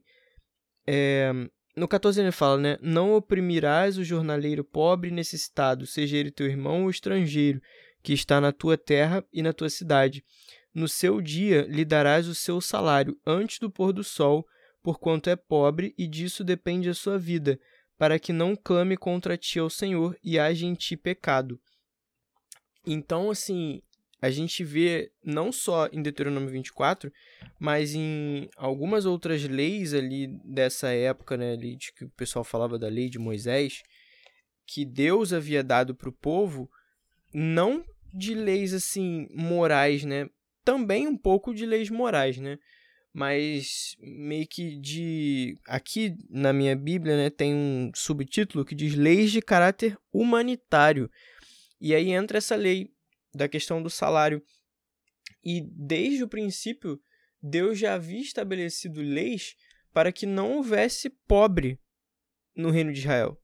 é, 0.86 1.32
no 1.76 1.86
14 1.86 2.20
ele 2.20 2.32
fala, 2.32 2.56
né? 2.56 2.78
Não 2.80 3.12
oprimirás 3.12 3.98
o 3.98 4.04
jornaleiro 4.04 4.64
pobre 4.64 5.10
e 5.10 5.12
necessitado, 5.12 5.86
seja 5.86 6.16
ele 6.16 6.30
teu 6.30 6.46
irmão 6.46 6.84
ou 6.84 6.90
estrangeiro, 6.90 7.60
que 8.02 8.12
está 8.12 8.40
na 8.40 8.52
tua 8.52 8.78
terra 8.78 9.24
e 9.32 9.42
na 9.42 9.52
tua 9.52 9.68
cidade. 9.68 10.24
No 10.72 10.88
seu 10.88 11.20
dia 11.20 11.66
lhe 11.68 11.84
darás 11.84 12.28
o 12.28 12.34
seu 12.34 12.60
salário 12.60 13.18
antes 13.26 13.58
do 13.58 13.70
pôr 13.70 13.92
do 13.92 14.04
sol, 14.04 14.46
porquanto 14.82 15.28
é 15.28 15.36
pobre 15.36 15.94
e 15.98 16.06
disso 16.06 16.44
depende 16.44 16.88
a 16.88 16.94
sua 16.94 17.18
vida, 17.18 17.58
para 17.98 18.18
que 18.18 18.32
não 18.32 18.54
clame 18.54 18.96
contra 18.96 19.36
ti 19.36 19.58
ao 19.58 19.68
Senhor 19.68 20.16
e 20.22 20.38
haja 20.38 20.64
em 20.64 20.74
ti 20.74 20.96
pecado. 20.96 21.60
Então, 22.86 23.30
assim, 23.30 23.82
a 24.20 24.30
gente 24.30 24.64
vê 24.64 25.10
não 25.22 25.52
só 25.52 25.88
em 25.92 26.00
Deuteronômio 26.00 26.48
24, 26.48 27.12
mas 27.58 27.94
em 27.94 28.48
algumas 28.56 29.04
outras 29.04 29.44
leis 29.44 29.92
ali 29.92 30.28
dessa 30.44 30.88
época, 30.88 31.36
né, 31.36 31.52
ali 31.52 31.76
de 31.76 31.92
que 31.92 32.04
o 32.04 32.10
pessoal 32.10 32.44
falava 32.44 32.78
da 32.78 32.88
lei 32.88 33.10
de 33.10 33.18
Moisés, 33.18 33.82
que 34.66 34.84
Deus 34.84 35.32
havia 35.32 35.62
dado 35.62 35.94
para 35.94 36.08
o 36.08 36.12
povo, 36.12 36.70
não 37.34 37.84
de 38.12 38.34
leis 38.34 38.72
assim 38.72 39.28
morais, 39.30 40.04
né? 40.04 40.28
Também 40.64 41.06
um 41.06 41.16
pouco 41.16 41.54
de 41.54 41.66
leis 41.66 41.90
morais, 41.90 42.38
né? 42.38 42.58
Mas 43.12 43.96
meio 44.00 44.46
que 44.46 44.78
de 44.78 45.56
aqui 45.66 46.14
na 46.28 46.52
minha 46.52 46.74
Bíblia, 46.74 47.16
né, 47.16 47.30
tem 47.30 47.54
um 47.54 47.90
subtítulo 47.94 48.64
que 48.64 48.74
diz 48.74 48.94
leis 48.94 49.30
de 49.30 49.40
caráter 49.40 49.96
humanitário 50.12 51.10
E 51.80 51.94
aí 51.94 52.10
entra 52.10 52.38
essa 52.38 52.56
lei 52.56 52.90
da 53.34 53.48
questão 53.48 53.82
do 53.82 53.90
salário. 53.90 54.42
E 55.44 55.60
desde 55.60 56.24
o 56.24 56.28
princípio, 56.28 57.00
Deus 57.42 57.78
já 57.78 57.94
havia 57.94 58.20
estabelecido 58.20 59.00
leis 59.00 59.54
para 59.92 60.12
que 60.12 60.26
não 60.26 60.56
houvesse 60.56 61.08
pobre 61.08 61.78
no 62.54 62.70
reino 62.70 62.92
de 62.92 63.00
Israel. 63.00 63.40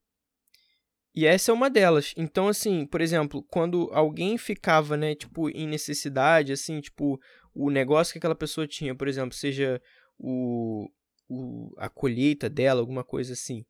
E 1.15 1.27
essa 1.27 1.51
é 1.51 1.53
uma 1.53 1.69
delas. 1.69 2.13
Então, 2.17 2.47
assim, 2.47 2.87
por 2.87 2.99
exemplo, 2.99 3.43
quando 3.43 3.89
alguém 3.93 4.37
ficava, 4.37 4.97
né, 4.97 5.13
tipo, 5.13 5.49
em 5.49 5.67
necessidade, 5.67 6.51
assim, 6.51 6.81
tipo, 6.81 7.19
o 7.53 7.69
negócio 7.69 8.11
que 8.11 8.17
aquela 8.17 8.35
pessoa 8.35 8.67
tinha, 8.67 8.95
por 8.95 9.07
exemplo, 9.07 9.35
seja 9.35 9.79
o, 10.17 10.89
o, 11.29 11.71
a 11.77 11.87
colheita 11.87 12.49
dela, 12.49 12.81
alguma 12.81 13.03
coisa 13.03 13.33
assim, 13.33 13.63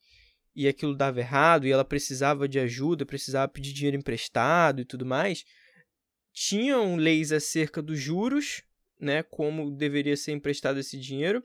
e 0.55 0.67
aquilo 0.67 0.95
dava 0.95 1.19
errado, 1.19 1.65
e 1.65 1.71
ela 1.71 1.85
precisava 1.85 2.47
de 2.47 2.59
ajuda, 2.59 3.05
precisava 3.05 3.51
pedir 3.51 3.73
dinheiro 3.73 3.97
emprestado 3.97 4.81
e 4.81 4.85
tudo 4.85 5.05
mais, 5.05 5.43
tinham 6.31 6.95
leis 6.95 7.31
acerca 7.31 7.81
dos 7.81 7.99
juros, 7.99 8.63
né, 8.99 9.23
como 9.23 9.71
deveria 9.71 10.15
ser 10.15 10.31
emprestado 10.31 10.79
esse 10.79 10.97
dinheiro, 10.99 11.43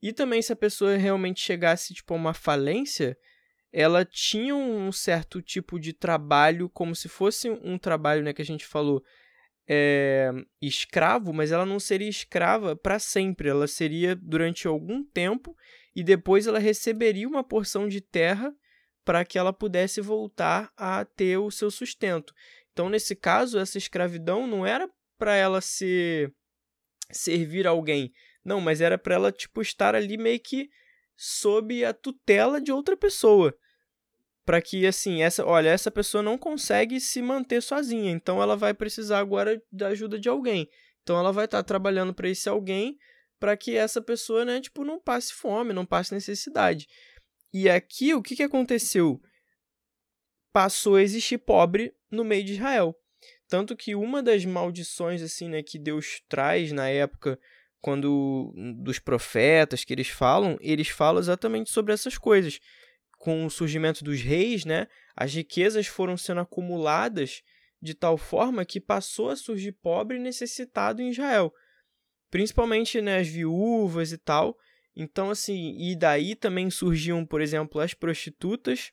e 0.00 0.12
também 0.12 0.42
se 0.42 0.52
a 0.52 0.56
pessoa 0.56 0.96
realmente 0.96 1.40
chegasse, 1.40 1.94
tipo, 1.94 2.12
a 2.12 2.16
uma 2.16 2.34
falência, 2.34 3.16
ela 3.72 4.04
tinha 4.04 4.54
um 4.54 4.92
certo 4.92 5.40
tipo 5.40 5.78
de 5.78 5.92
trabalho, 5.92 6.68
como 6.68 6.94
se 6.94 7.08
fosse 7.08 7.48
um 7.48 7.78
trabalho, 7.78 8.22
né, 8.22 8.32
que 8.32 8.42
a 8.42 8.44
gente 8.44 8.66
falou, 8.66 9.02
é, 9.66 10.30
escravo, 10.60 11.32
mas 11.32 11.52
ela 11.52 11.64
não 11.64 11.78
seria 11.78 12.08
escrava 12.08 12.76
para 12.76 12.98
sempre, 12.98 13.48
ela 13.48 13.66
seria 13.66 14.14
durante 14.14 14.66
algum 14.66 15.04
tempo 15.04 15.56
e 15.94 16.02
depois 16.02 16.46
ela 16.46 16.58
receberia 16.58 17.28
uma 17.28 17.44
porção 17.44 17.88
de 17.88 18.00
terra 18.00 18.54
para 19.04 19.24
que 19.24 19.38
ela 19.38 19.52
pudesse 19.52 20.00
voltar 20.00 20.72
a 20.76 21.04
ter 21.04 21.36
o 21.38 21.50
seu 21.50 21.70
sustento. 21.70 22.32
Então, 22.72 22.88
nesse 22.88 23.14
caso, 23.14 23.58
essa 23.58 23.76
escravidão 23.76 24.46
não 24.46 24.64
era 24.64 24.88
para 25.18 25.34
ela 25.34 25.60
ser 25.60 26.32
servir 27.10 27.66
alguém, 27.66 28.12
não, 28.44 28.60
mas 28.60 28.80
era 28.80 28.96
para 28.96 29.14
ela 29.14 29.30
tipo 29.30 29.60
estar 29.60 29.94
ali 29.94 30.16
meio 30.16 30.40
que 30.40 30.70
sob 31.14 31.84
a 31.84 31.92
tutela 31.92 32.60
de 32.60 32.72
outra 32.72 32.96
pessoa 32.96 33.54
para 34.44 34.60
que 34.60 34.86
assim, 34.86 35.22
essa, 35.22 35.44
olha, 35.46 35.68
essa 35.68 35.90
pessoa 35.90 36.22
não 36.22 36.36
consegue 36.36 37.00
se 37.00 37.22
manter 37.22 37.62
sozinha, 37.62 38.10
então 38.10 38.42
ela 38.42 38.56
vai 38.56 38.74
precisar 38.74 39.18
agora 39.18 39.62
da 39.70 39.88
ajuda 39.88 40.18
de 40.18 40.28
alguém. 40.28 40.68
Então 41.02 41.18
ela 41.18 41.32
vai 41.32 41.44
estar 41.44 41.58
tá 41.58 41.62
trabalhando 41.62 42.12
para 42.12 42.28
esse 42.28 42.48
alguém 42.48 42.98
para 43.42 43.56
que 43.56 43.76
essa 43.76 44.00
pessoa, 44.00 44.44
né, 44.44 44.60
tipo, 44.60 44.84
não 44.84 45.00
passe 45.00 45.32
fome, 45.32 45.72
não 45.72 45.84
passe 45.84 46.14
necessidade. 46.14 46.86
E 47.52 47.68
aqui 47.68 48.14
o 48.14 48.22
que, 48.22 48.36
que 48.36 48.42
aconteceu? 48.44 49.20
Passou 50.52 50.94
a 50.94 51.02
existir 51.02 51.38
pobre 51.38 51.92
no 52.08 52.22
meio 52.22 52.44
de 52.44 52.52
Israel. 52.52 52.94
Tanto 53.48 53.76
que 53.76 53.96
uma 53.96 54.22
das 54.22 54.44
maldições 54.44 55.22
assim, 55.22 55.48
né, 55.48 55.60
que 55.60 55.76
Deus 55.76 56.22
traz 56.28 56.70
na 56.70 56.88
época 56.88 57.36
quando 57.80 58.54
dos 58.76 59.00
profetas 59.00 59.82
que 59.82 59.92
eles 59.92 60.08
falam, 60.08 60.56
eles 60.60 60.88
falam 60.88 61.18
exatamente 61.18 61.68
sobre 61.68 61.92
essas 61.92 62.16
coisas 62.16 62.60
com 63.18 63.44
o 63.44 63.50
surgimento 63.50 64.04
dos 64.04 64.20
reis, 64.20 64.64
né, 64.64 64.86
as 65.16 65.34
riquezas 65.34 65.88
foram 65.88 66.16
sendo 66.16 66.42
acumuladas 66.42 67.42
de 67.82 67.92
tal 67.92 68.16
forma 68.16 68.64
que 68.64 68.80
passou 68.80 69.30
a 69.30 69.36
surgir 69.36 69.72
pobre 69.72 70.16
e 70.16 70.20
necessitado 70.20 71.02
em 71.02 71.10
Israel. 71.10 71.52
Principalmente 72.32 73.02
né, 73.02 73.18
as 73.18 73.28
viúvas 73.28 74.10
e 74.10 74.16
tal. 74.16 74.56
Então, 74.96 75.28
assim, 75.28 75.76
e 75.78 75.94
daí 75.94 76.34
também 76.34 76.70
surgiam, 76.70 77.26
por 77.26 77.42
exemplo, 77.42 77.78
as 77.78 77.92
prostitutas, 77.92 78.90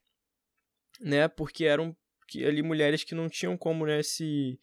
né, 1.00 1.26
porque 1.30 1.64
eram 1.64 1.96
ali 2.36 2.62
mulheres 2.62 3.06
que 3.06 3.16
não 3.16 3.30
tinham 3.30 3.58
como 3.58 3.86
né, 3.86 4.04
se, 4.04 4.60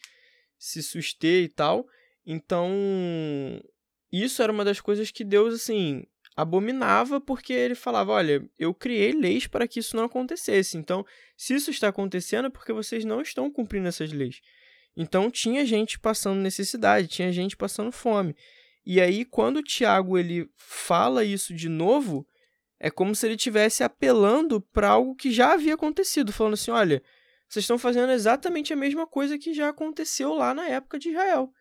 se 0.58 0.82
suster 0.82 1.42
e 1.42 1.48
tal. 1.48 1.88
Então, 2.26 2.70
isso 4.12 4.42
era 4.42 4.52
uma 4.52 4.62
das 4.62 4.78
coisas 4.78 5.10
que 5.10 5.24
Deus, 5.24 5.54
assim, 5.54 6.04
abominava 6.36 7.18
porque 7.18 7.54
ele 7.54 7.74
falava: 7.74 8.12
olha, 8.12 8.46
eu 8.58 8.74
criei 8.74 9.12
leis 9.12 9.46
para 9.46 9.66
que 9.66 9.80
isso 9.80 9.96
não 9.96 10.04
acontecesse. 10.04 10.76
Então, 10.76 11.02
se 11.34 11.54
isso 11.54 11.70
está 11.70 11.88
acontecendo 11.88 12.48
é 12.48 12.50
porque 12.50 12.74
vocês 12.74 13.06
não 13.06 13.22
estão 13.22 13.50
cumprindo 13.50 13.88
essas 13.88 14.12
leis. 14.12 14.42
Então, 14.94 15.30
tinha 15.30 15.64
gente 15.64 15.98
passando 15.98 16.40
necessidade, 16.40 17.08
tinha 17.08 17.32
gente 17.32 17.56
passando 17.56 17.90
fome. 17.90 18.36
E 18.86 19.00
aí, 19.00 19.24
quando 19.24 19.56
o 19.56 19.62
Tiago 19.62 20.16
ele 20.16 20.48
fala 20.56 21.24
isso 21.24 21.52
de 21.52 21.68
novo, 21.68 22.26
é 22.78 22.88
como 22.88 23.14
se 23.14 23.26
ele 23.26 23.34
estivesse 23.34 23.82
apelando 23.82 24.60
para 24.60 24.88
algo 24.88 25.16
que 25.16 25.32
já 25.32 25.52
havia 25.54 25.74
acontecido, 25.74 26.32
falando 26.32 26.54
assim: 26.54 26.70
olha, 26.70 27.02
vocês 27.48 27.64
estão 27.64 27.78
fazendo 27.78 28.12
exatamente 28.12 28.72
a 28.72 28.76
mesma 28.76 29.06
coisa 29.06 29.36
que 29.36 29.52
já 29.52 29.68
aconteceu 29.68 30.34
lá 30.34 30.54
na 30.54 30.68
época 30.68 30.98
de 30.98 31.10
Israel 31.10 31.52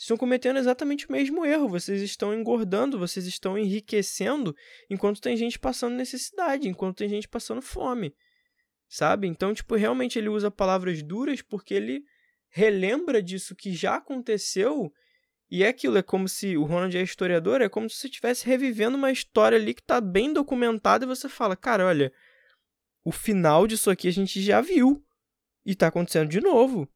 estão 0.00 0.16
cometendo 0.16 0.58
exatamente 0.58 1.06
o 1.06 1.12
mesmo 1.12 1.44
erro. 1.44 1.68
Vocês 1.68 2.00
estão 2.00 2.32
engordando, 2.32 2.98
vocês 2.98 3.26
estão 3.26 3.58
enriquecendo 3.58 4.56
enquanto 4.88 5.20
tem 5.20 5.36
gente 5.36 5.58
passando 5.58 5.94
necessidade, 5.94 6.68
enquanto 6.68 6.96
tem 6.96 7.08
gente 7.08 7.28
passando 7.28 7.60
fome. 7.60 8.14
Sabe? 8.88 9.28
Então, 9.28 9.52
tipo, 9.52 9.76
realmente 9.76 10.18
ele 10.18 10.30
usa 10.30 10.50
palavras 10.50 11.02
duras 11.02 11.42
porque 11.42 11.74
ele 11.74 12.02
relembra 12.48 13.22
disso 13.22 13.54
que 13.54 13.72
já 13.72 13.96
aconteceu. 13.96 14.90
E 15.50 15.64
é 15.64 15.68
aquilo, 15.68 15.98
é 15.98 16.02
como 16.02 16.28
se 16.28 16.56
o 16.56 16.64
Ronald 16.64 16.96
é 16.96 17.02
historiador, 17.02 17.60
é 17.60 17.68
como 17.68 17.90
se 17.90 17.96
você 17.96 18.06
estivesse 18.06 18.46
revivendo 18.46 18.96
uma 18.96 19.10
história 19.10 19.58
ali 19.58 19.74
que 19.74 19.80
está 19.80 20.00
bem 20.00 20.32
documentada 20.32 21.04
e 21.04 21.08
você 21.08 21.28
fala, 21.28 21.56
cara, 21.56 21.86
olha, 21.86 22.12
o 23.04 23.10
final 23.10 23.66
disso 23.66 23.90
aqui 23.90 24.06
a 24.06 24.12
gente 24.12 24.40
já 24.40 24.60
viu. 24.60 25.04
E 25.66 25.72
está 25.72 25.88
acontecendo 25.88 26.28
de 26.28 26.40
novo 26.40 26.88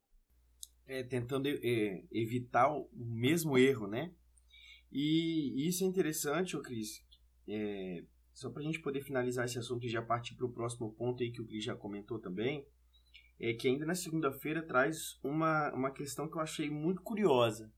é, 0.86 1.02
tentando 1.02 1.48
é, 1.48 2.04
evitar 2.12 2.72
o 2.72 2.88
mesmo 2.92 3.56
erro, 3.58 3.86
né? 3.86 4.12
E, 4.92 5.66
isso 5.66 5.84
é 5.84 5.86
interessante, 5.86 6.56
Cris, 6.60 7.04
é, 7.48 8.04
só 8.32 8.50
para 8.50 8.62
a 8.62 8.64
gente 8.64 8.80
poder 8.80 9.00
finalizar 9.00 9.44
esse 9.44 9.58
assunto 9.58 9.86
e 9.86 9.88
já 9.88 10.02
partir 10.02 10.34
para 10.34 10.46
o 10.46 10.52
próximo 10.52 10.92
ponto 10.92 11.22
aí 11.22 11.30
que 11.30 11.40
o 11.40 11.46
Cris 11.46 11.64
já 11.64 11.74
comentou 11.74 12.18
também, 12.18 12.66
é 13.40 13.52
que 13.52 13.66
ainda 13.66 13.84
na 13.84 13.94
segunda-feira 13.94 14.62
traz 14.62 15.18
uma, 15.22 15.72
uma 15.72 15.90
questão 15.90 16.28
que 16.28 16.36
eu 16.36 16.40
achei 16.40 16.70
muito 16.70 17.02
curiosa. 17.02 17.72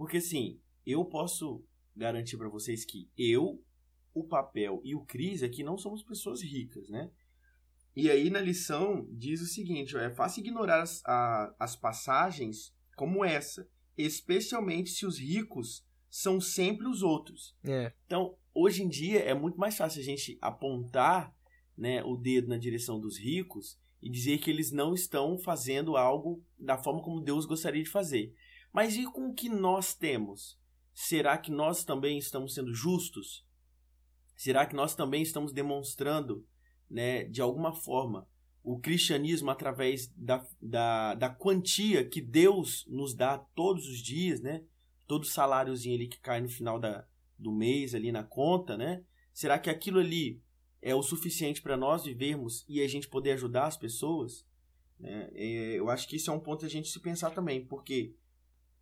Porque 0.00 0.16
assim, 0.16 0.58
eu 0.86 1.04
posso 1.04 1.62
garantir 1.94 2.38
para 2.38 2.48
vocês 2.48 2.86
que 2.86 3.10
eu, 3.18 3.62
o 4.14 4.24
papel 4.24 4.80
e 4.82 4.94
o 4.94 5.04
Cris 5.04 5.42
aqui 5.42 5.62
não 5.62 5.76
somos 5.76 6.02
pessoas 6.02 6.40
ricas, 6.42 6.88
né? 6.88 7.10
E 7.94 8.10
aí 8.10 8.30
na 8.30 8.40
lição 8.40 9.06
diz 9.10 9.42
o 9.42 9.46
seguinte: 9.46 9.94
é 9.98 10.08
fácil 10.08 10.40
ignorar 10.40 10.80
as, 10.80 11.04
a, 11.04 11.54
as 11.58 11.76
passagens 11.76 12.74
como 12.96 13.22
essa, 13.22 13.68
especialmente 13.94 14.88
se 14.88 15.04
os 15.04 15.18
ricos 15.18 15.86
são 16.08 16.40
sempre 16.40 16.88
os 16.88 17.02
outros. 17.02 17.54
É. 17.62 17.92
Então, 18.06 18.38
hoje 18.54 18.82
em 18.82 18.88
dia 18.88 19.20
é 19.20 19.34
muito 19.34 19.60
mais 19.60 19.76
fácil 19.76 20.00
a 20.00 20.04
gente 20.04 20.38
apontar 20.40 21.30
né, 21.76 22.02
o 22.04 22.16
dedo 22.16 22.48
na 22.48 22.56
direção 22.56 22.98
dos 22.98 23.18
ricos 23.18 23.78
e 24.00 24.08
dizer 24.08 24.38
que 24.38 24.50
eles 24.50 24.72
não 24.72 24.94
estão 24.94 25.36
fazendo 25.36 25.94
algo 25.94 26.42
da 26.58 26.78
forma 26.78 27.02
como 27.02 27.20
Deus 27.20 27.44
gostaria 27.44 27.82
de 27.82 27.90
fazer. 27.90 28.34
Mas 28.72 28.96
e 28.96 29.04
com 29.04 29.28
o 29.28 29.34
que 29.34 29.48
nós 29.48 29.94
temos? 29.94 30.58
Será 30.92 31.36
que 31.38 31.50
nós 31.50 31.84
também 31.84 32.18
estamos 32.18 32.54
sendo 32.54 32.72
justos? 32.72 33.46
Será 34.36 34.66
que 34.66 34.74
nós 34.74 34.94
também 34.94 35.22
estamos 35.22 35.52
demonstrando 35.52 36.46
né, 36.90 37.24
de 37.24 37.40
alguma 37.40 37.72
forma, 37.72 38.26
o 38.62 38.78
cristianismo 38.78 39.50
através 39.50 40.08
da, 40.16 40.44
da, 40.60 41.14
da 41.14 41.30
quantia 41.30 42.04
que 42.04 42.20
Deus 42.20 42.84
nos 42.88 43.14
dá 43.14 43.38
todos 43.38 43.86
os 43.86 43.98
dias, 43.98 44.40
né? 44.40 44.64
Todo 45.06 45.24
saláriozinho 45.24 45.94
ali 45.94 46.08
que 46.08 46.20
cai 46.20 46.40
no 46.40 46.48
final 46.48 46.78
da, 46.78 47.06
do 47.38 47.52
mês 47.52 47.94
ali 47.94 48.12
na 48.12 48.22
conta, 48.22 48.76
né? 48.76 49.02
Será 49.32 49.58
que 49.58 49.70
aquilo 49.70 50.00
ali 50.00 50.42
é 50.82 50.94
o 50.94 51.02
suficiente 51.02 51.62
para 51.62 51.76
nós 51.76 52.04
vivermos 52.04 52.64
e 52.68 52.82
a 52.82 52.88
gente 52.88 53.08
poder 53.08 53.32
ajudar 53.32 53.66
as 53.66 53.76
pessoas? 53.76 54.44
Né? 54.98 55.30
É, 55.32 55.78
eu 55.78 55.88
acho 55.88 56.06
que 56.06 56.16
isso 56.16 56.30
é 56.30 56.34
um 56.34 56.40
ponto 56.40 56.66
a 56.66 56.68
gente 56.68 56.88
se 56.88 57.00
pensar 57.00 57.30
também, 57.30 57.64
porque 57.64 58.14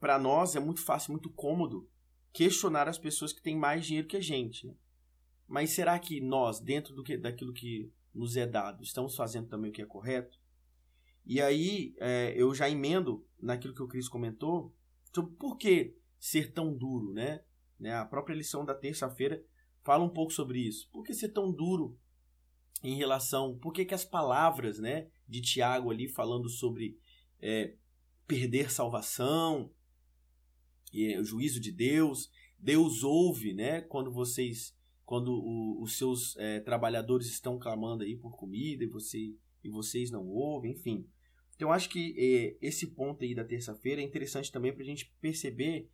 para 0.01 0.19
nós 0.19 0.55
é 0.55 0.61
muito 0.61 0.83
fácil, 0.83 1.13
muito 1.13 1.31
cômodo 1.31 1.89
questionar 2.33 2.89
as 2.89 2.99
pessoas 2.99 3.33
que 3.33 3.43
têm 3.43 3.57
mais 3.57 3.87
dinheiro 3.87 4.07
que 4.07 4.17
a 4.17 4.21
gente. 4.21 4.67
Né? 4.67 4.75
Mas 5.47 5.71
será 5.71 5.99
que 5.99 6.21
nós, 6.21 6.61
dentro 6.61 6.95
do 6.95 7.03
que, 7.03 7.17
daquilo 7.17 7.53
que 7.53 7.93
nos 8.15 8.37
é 8.37 8.47
dado, 8.47 8.83
estamos 8.83 9.17
fazendo 9.17 9.49
também 9.49 9.71
o 9.71 9.75
que 9.75 9.83
é 9.83 9.87
correto? 9.87 10.39
E 11.25 11.41
aí 11.41 11.95
é, 11.99 12.33
eu 12.37 12.55
já 12.55 12.69
emendo 12.69 13.27
naquilo 13.41 13.75
que 13.75 13.83
o 13.83 13.89
Cris 13.89 14.09
comentou 14.09 14.75
sobre 15.13 15.35
por 15.37 15.57
que 15.57 15.97
ser 16.19 16.53
tão 16.53 16.75
duro, 16.75 17.13
né? 17.13 17.43
né? 17.79 17.95
A 17.95 18.05
própria 18.05 18.35
lição 18.35 18.65
da 18.65 18.75
terça-feira 18.75 19.43
fala 19.83 20.05
um 20.05 20.09
pouco 20.09 20.33
sobre 20.33 20.61
isso. 20.61 20.89
Por 20.91 21.03
que 21.03 21.15
ser 21.15 21.31
tão 21.31 21.53
duro 21.53 21.99
em 22.83 22.97
relação... 22.97 23.59
Por 23.59 23.73
que, 23.73 23.85
que 23.85 23.95
as 23.95 24.05
palavras 24.05 24.79
né, 24.79 25.09
de 25.27 25.41
Tiago 25.41 25.91
ali 25.91 26.09
falando 26.09 26.49
sobre 26.49 26.99
é, 27.41 27.75
perder 28.27 28.71
salvação, 28.71 29.73
e, 30.93 31.17
o 31.19 31.25
juízo 31.25 31.61
de 31.61 31.73
Deus... 31.73 32.31
Deus 32.61 33.05
ouve, 33.05 33.55
né? 33.55 33.83
Quando 33.83 34.11
vocês 34.11 34.77
quando 35.05 35.33
o, 35.33 35.81
os 35.81 35.97
seus 35.97 36.37
é, 36.37 36.61
trabalhadores 36.61 37.29
estão 37.29 37.59
clamando 37.59 38.05
aí 38.05 38.15
por 38.15 38.37
comida 38.37 38.85
e, 38.85 38.87
você, 38.87 39.35
e 39.65 39.71
vocês 39.71 40.11
não 40.11 40.27
ouvem, 40.27 40.73
enfim. 40.73 41.09
Então, 41.57 41.73
acho 41.73 41.89
que 41.89 42.15
é, 42.19 42.67
esse 42.67 42.89
ponto 42.89 43.25
aí 43.25 43.35
da 43.35 43.43
terça-feira 43.43 44.03
é 44.03 44.05
interessante 44.05 44.53
também 44.53 44.71
para 44.71 44.83
a 44.83 44.87
gente 44.87 45.11
perceber 45.19 45.89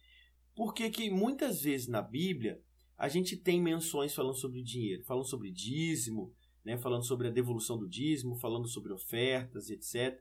porque 0.54 0.90
que 0.90 1.10
muitas 1.10 1.62
vezes 1.62 1.86
na 1.86 2.02
Bíblia 2.02 2.60
a 2.98 3.08
gente 3.08 3.36
tem 3.36 3.62
menções 3.62 4.14
falando 4.14 4.36
sobre 4.36 4.62
dinheiro, 4.62 5.04
falando 5.04 5.26
sobre 5.26 5.50
dízimo, 5.52 6.32
né, 6.64 6.76
falando 6.78 7.04
sobre 7.04 7.28
a 7.28 7.30
devolução 7.30 7.78
do 7.78 7.88
dízimo, 7.88 8.34
falando 8.36 8.66
sobre 8.66 8.92
ofertas, 8.92 9.70
etc. 9.70 10.20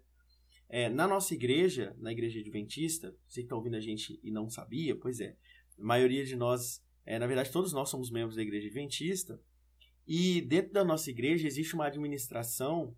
É, 0.69 0.89
na 0.89 1.07
nossa 1.07 1.33
igreja, 1.33 1.95
na 1.99 2.11
igreja 2.11 2.39
adventista, 2.39 3.15
você 3.27 3.41
que 3.41 3.45
está 3.45 3.55
ouvindo 3.55 3.75
a 3.75 3.79
gente 3.79 4.19
e 4.23 4.31
não 4.31 4.49
sabia, 4.49 4.95
pois 4.95 5.19
é, 5.19 5.35
a 5.77 5.83
maioria 5.83 6.25
de 6.25 6.35
nós, 6.35 6.83
é, 7.05 7.19
na 7.19 7.27
verdade 7.27 7.51
todos 7.51 7.73
nós 7.73 7.89
somos 7.89 8.09
membros 8.09 8.35
da 8.35 8.41
igreja 8.41 8.67
adventista, 8.67 9.39
e 10.07 10.41
dentro 10.41 10.73
da 10.73 10.83
nossa 10.83 11.09
igreja 11.09 11.47
existe 11.47 11.75
uma 11.75 11.87
administração 11.87 12.95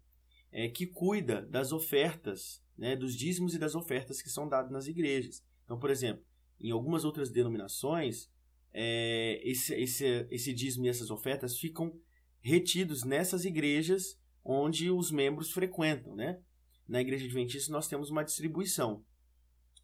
é, 0.51 0.69
que 0.69 0.87
cuida 0.87 1.41
das 1.41 1.71
ofertas, 1.71 2.63
né, 2.77 2.95
dos 2.95 3.15
dízimos 3.15 3.53
e 3.53 3.59
das 3.59 3.75
ofertas 3.75 4.21
que 4.21 4.29
são 4.29 4.47
dados 4.47 4.71
nas 4.71 4.87
igrejas. 4.87 5.43
Então, 5.65 5.77
por 5.77 5.89
exemplo, 5.89 6.23
em 6.59 6.71
algumas 6.71 7.03
outras 7.03 7.29
denominações, 7.29 8.29
é, 8.73 9.41
esse, 9.43 9.73
esse, 9.75 10.27
esse 10.29 10.53
dízimo 10.53 10.85
e 10.85 10.89
essas 10.89 11.09
ofertas 11.11 11.57
ficam 11.57 11.93
retidos 12.41 13.03
nessas 13.03 13.45
igrejas 13.45 14.19
onde 14.43 14.91
os 14.91 15.11
membros 15.11 15.51
frequentam, 15.51 16.15
né? 16.15 16.39
Na 16.87 17.01
igreja 17.01 17.25
adventista 17.25 17.71
nós 17.71 17.87
temos 17.87 18.09
uma 18.09 18.23
distribuição. 18.23 19.03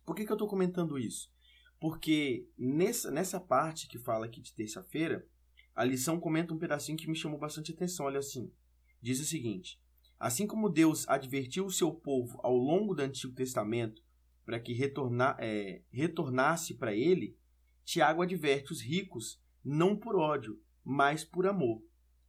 Por 0.05 0.15
que, 0.15 0.25
que 0.25 0.31
eu 0.31 0.35
estou 0.35 0.47
comentando 0.47 0.99
isso? 0.99 1.31
Porque 1.79 2.47
nessa, 2.57 3.09
nessa 3.09 3.39
parte 3.39 3.87
que 3.87 3.97
fala 3.97 4.25
aqui 4.25 4.39
de 4.39 4.53
terça-feira, 4.53 5.25
a 5.75 5.83
lição 5.83 6.19
comenta 6.19 6.53
um 6.53 6.59
pedacinho 6.59 6.97
que 6.97 7.09
me 7.09 7.15
chamou 7.15 7.39
bastante 7.39 7.71
atenção. 7.71 8.05
Olha 8.05 8.19
assim, 8.19 8.51
diz 9.01 9.19
o 9.19 9.25
seguinte: 9.25 9.81
Assim 10.19 10.45
como 10.45 10.69
Deus 10.69 11.07
advertiu 11.07 11.65
o 11.65 11.71
seu 11.71 11.91
povo 11.91 12.39
ao 12.43 12.55
longo 12.55 12.93
do 12.93 13.01
Antigo 13.01 13.33
Testamento 13.33 14.03
para 14.45 14.59
que 14.59 14.73
retorna, 14.73 15.35
é, 15.39 15.81
retornasse 15.91 16.75
para 16.75 16.93
ele, 16.93 17.35
Tiago 17.83 18.21
adverte 18.21 18.71
os 18.71 18.81
ricos 18.81 19.41
não 19.63 19.95
por 19.95 20.15
ódio, 20.15 20.61
mas 20.83 21.23
por 21.23 21.47
amor. 21.47 21.81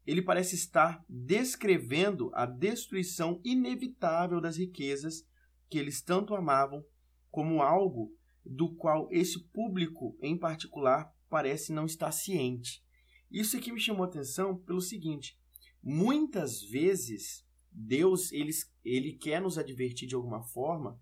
Ele 0.07 0.23
parece 0.23 0.55
estar 0.55 1.05
descrevendo 1.09 2.31
a 2.35 2.45
destruição 2.45 3.41
inevitável 3.45 4.41
das 4.41 4.57
riquezas 4.57 5.27
que 5.71 5.79
eles 5.79 6.03
tanto 6.03 6.35
amavam, 6.35 6.85
como 7.31 7.63
algo 7.63 8.15
do 8.45 8.75
qual 8.75 9.09
esse 9.11 9.39
público 9.49 10.17
em 10.21 10.37
particular 10.37 11.11
parece 11.31 11.73
não 11.73 11.87
estar 11.87 12.13
ciente. 12.13 12.85
Isso 13.31 13.57
aqui 13.57 13.73
me 13.73 13.81
chamou 13.81 14.05
a 14.05 14.09
atenção 14.09 14.57
pelo 14.57 14.81
seguinte: 14.81 15.39
muitas 15.83 16.63
vezes 16.63 17.47
Deus 17.71 18.31
ele, 18.33 18.53
ele 18.85 19.13
quer 19.15 19.41
nos 19.41 19.57
advertir 19.57 20.07
de 20.07 20.15
alguma 20.15 20.43
forma 20.43 21.01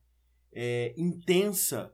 é, 0.52 0.94
intensa 0.96 1.92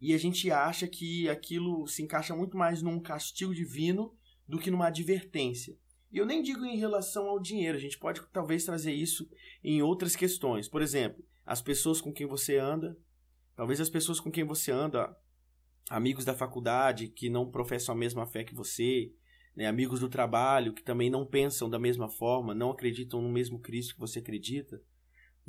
e 0.00 0.14
a 0.14 0.18
gente 0.18 0.50
acha 0.50 0.86
que 0.86 1.28
aquilo 1.28 1.86
se 1.86 2.02
encaixa 2.02 2.34
muito 2.34 2.56
mais 2.56 2.80
num 2.80 3.00
castigo 3.00 3.54
divino 3.54 4.16
do 4.48 4.58
que 4.58 4.70
numa 4.70 4.86
advertência. 4.86 5.76
E 6.10 6.18
eu 6.18 6.26
nem 6.26 6.42
digo 6.42 6.64
em 6.64 6.76
relação 6.76 7.28
ao 7.28 7.38
dinheiro, 7.38 7.76
a 7.76 7.80
gente 7.80 7.98
pode 7.98 8.20
talvez 8.32 8.64
trazer 8.64 8.92
isso 8.92 9.28
em 9.62 9.82
outras 9.82 10.16
questões. 10.16 10.68
Por 10.68 10.82
exemplo, 10.82 11.24
as 11.46 11.62
pessoas 11.62 12.00
com 12.00 12.12
quem 12.12 12.26
você 12.26 12.58
anda, 12.58 12.98
talvez 13.54 13.80
as 13.80 13.88
pessoas 13.88 14.18
com 14.18 14.30
quem 14.30 14.44
você 14.44 14.72
anda, 14.72 15.16
amigos 15.88 16.24
da 16.24 16.34
faculdade 16.34 17.08
que 17.08 17.28
não 17.30 17.50
professam 17.50 17.94
a 17.94 17.98
mesma 17.98 18.26
fé 18.26 18.44
que 18.44 18.54
você, 18.54 19.12
né, 19.54 19.66
amigos 19.66 20.00
do 20.00 20.08
trabalho 20.08 20.72
que 20.72 20.82
também 20.82 21.10
não 21.10 21.24
pensam 21.26 21.70
da 21.70 21.78
mesma 21.78 22.08
forma, 22.08 22.54
não 22.54 22.70
acreditam 22.70 23.22
no 23.22 23.28
mesmo 23.28 23.58
Cristo 23.60 23.94
que 23.94 24.00
você 24.00 24.18
acredita 24.18 24.80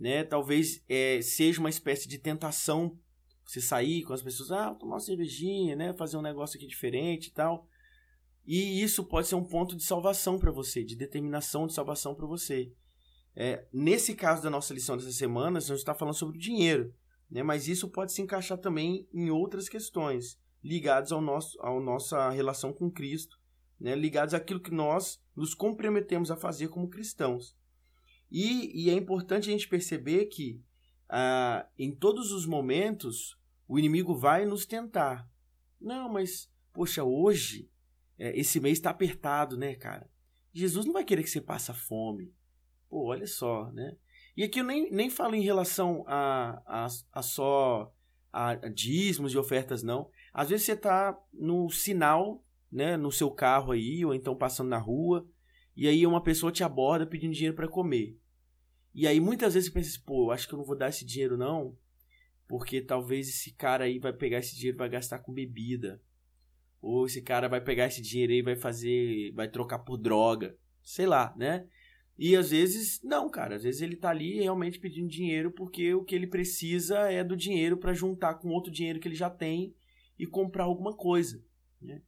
né? 0.01 0.23
Talvez 0.23 0.83
é, 0.89 1.21
seja 1.21 1.59
uma 1.59 1.69
espécie 1.69 2.07
de 2.07 2.17
tentação 2.17 2.97
você 3.45 3.61
sair 3.61 4.03
com 4.03 4.13
as 4.13 4.21
pessoas, 4.21 4.51
ah, 4.51 4.73
tomar 4.73 4.95
uma 4.95 4.99
cervejinha, 4.99 5.75
né? 5.75 5.93
Fazer 5.93 6.17
um 6.17 6.21
negócio 6.21 6.57
aqui 6.57 6.65
diferente 6.65 7.27
e 7.27 7.31
tal. 7.31 7.67
E 8.45 8.81
isso 8.81 9.03
pode 9.03 9.27
ser 9.27 9.35
um 9.35 9.43
ponto 9.43 9.75
de 9.75 9.83
salvação 9.83 10.39
para 10.39 10.51
você, 10.51 10.83
de 10.83 10.95
determinação 10.95 11.67
de 11.67 11.73
salvação 11.73 12.15
para 12.15 12.25
você. 12.25 12.71
É, 13.35 13.65
nesse 13.71 14.15
caso 14.15 14.43
da 14.43 14.49
nossa 14.49 14.73
lição 14.73 14.97
dessa 14.97 15.11
semana, 15.11 15.59
a 15.59 15.61
gente 15.61 15.77
está 15.77 15.93
falando 15.93 16.15
sobre 16.15 16.37
o 16.37 16.41
dinheiro, 16.41 16.93
né? 17.29 17.43
Mas 17.43 17.67
isso 17.67 17.89
pode 17.89 18.11
se 18.11 18.21
encaixar 18.21 18.57
também 18.57 19.07
em 19.13 19.29
outras 19.29 19.69
questões 19.69 20.37
ligadas 20.63 21.11
ao 21.11 21.21
nosso, 21.21 21.59
à 21.61 21.79
nossa 21.79 22.29
relação 22.29 22.73
com 22.73 22.91
Cristo, 22.91 23.39
né? 23.79 23.95
Ligadas 23.95 24.33
àquilo 24.33 24.59
que 24.59 24.73
nós 24.73 25.21
nos 25.35 25.53
comprometemos 25.53 26.29
a 26.29 26.35
fazer 26.35 26.67
como 26.67 26.89
cristãos. 26.89 27.55
E, 28.29 28.85
e 28.85 28.89
é 28.89 28.93
importante 28.93 29.49
a 29.49 29.51
gente 29.51 29.67
perceber 29.67 30.25
que 30.25 30.61
ah, 31.09 31.67
em 31.77 31.93
todos 31.93 32.31
os 32.31 32.45
momentos 32.45 33.37
o 33.67 33.79
inimigo 33.79 34.13
vai 34.13 34.45
nos 34.45 34.65
tentar. 34.65 35.29
Não, 35.79 36.09
mas, 36.09 36.51
poxa, 36.73 37.03
hoje 37.03 37.70
é, 38.21 38.39
esse 38.39 38.59
mês 38.59 38.77
está 38.77 38.91
apertado, 38.91 39.57
né, 39.57 39.73
cara? 39.73 40.07
Jesus 40.53 40.85
não 40.85 40.93
vai 40.93 41.03
querer 41.03 41.23
que 41.23 41.29
você 41.29 41.41
passe 41.41 41.73
fome. 41.73 42.31
Pô, 42.87 43.05
olha 43.05 43.25
só, 43.25 43.71
né? 43.71 43.97
E 44.37 44.43
aqui 44.43 44.59
eu 44.59 44.63
nem, 44.63 44.91
nem 44.91 45.09
falo 45.09 45.33
em 45.33 45.41
relação 45.41 46.03
a, 46.05 46.61
a, 46.67 46.87
a 47.13 47.21
só 47.23 47.91
a, 48.31 48.51
a 48.51 48.69
dízimos 48.69 49.33
e 49.33 49.39
ofertas, 49.39 49.81
não. 49.81 50.07
Às 50.31 50.49
vezes 50.49 50.67
você 50.67 50.73
está 50.73 51.19
no 51.33 51.67
sinal, 51.71 52.45
né, 52.71 52.95
no 52.95 53.11
seu 53.11 53.31
carro 53.31 53.71
aí, 53.71 54.05
ou 54.05 54.13
então 54.13 54.35
passando 54.35 54.69
na 54.69 54.77
rua, 54.77 55.27
e 55.75 55.87
aí 55.87 56.05
uma 56.05 56.21
pessoa 56.21 56.51
te 56.51 56.63
aborda 56.63 57.07
pedindo 57.07 57.33
dinheiro 57.33 57.55
para 57.55 57.67
comer. 57.67 58.19
E 58.93 59.07
aí 59.07 59.19
muitas 59.19 59.55
vezes 59.55 59.69
você 59.69 59.73
pensa 59.73 59.89
assim, 59.89 60.05
pô, 60.05 60.29
acho 60.29 60.47
que 60.47 60.53
eu 60.53 60.59
não 60.59 60.65
vou 60.65 60.77
dar 60.77 60.89
esse 60.89 61.03
dinheiro 61.03 61.37
não, 61.37 61.75
porque 62.47 62.81
talvez 62.81 63.27
esse 63.27 63.51
cara 63.51 63.85
aí 63.85 63.97
vai 63.97 64.13
pegar 64.13 64.37
esse 64.37 64.55
dinheiro 64.55 64.77
e 64.77 64.79
vai 64.79 64.89
gastar 64.89 65.19
com 65.19 65.33
bebida. 65.33 65.99
Ou 66.81 67.05
esse 67.05 67.21
cara 67.21 67.47
vai 67.47 67.61
pegar 67.61 67.87
esse 67.87 68.01
dinheiro 68.01 68.33
aí 68.33 68.39
e 68.39 68.43
vai 68.43 68.55
fazer, 68.55 69.31
vai 69.33 69.47
trocar 69.47 69.79
por 69.79 69.97
droga, 69.97 70.55
sei 70.81 71.05
lá, 71.05 71.33
né? 71.37 71.67
E 72.17 72.35
às 72.35 72.51
vezes, 72.51 73.01
não, 73.03 73.29
cara, 73.29 73.55
às 73.55 73.63
vezes 73.63 73.81
ele 73.81 73.95
tá 73.95 74.09
ali 74.09 74.41
realmente 74.41 74.79
pedindo 74.79 75.07
dinheiro 75.07 75.51
porque 75.51 75.93
o 75.93 76.03
que 76.03 76.15
ele 76.15 76.27
precisa 76.27 76.97
é 77.11 77.23
do 77.23 77.35
dinheiro 77.35 77.77
para 77.77 77.93
juntar 77.93 78.35
com 78.35 78.49
outro 78.49 78.71
dinheiro 78.71 78.99
que 78.99 79.07
ele 79.07 79.15
já 79.15 79.29
tem 79.29 79.75
e 80.17 80.25
comprar 80.25 80.65
alguma 80.65 80.95
coisa, 80.95 81.43
né? 81.81 82.01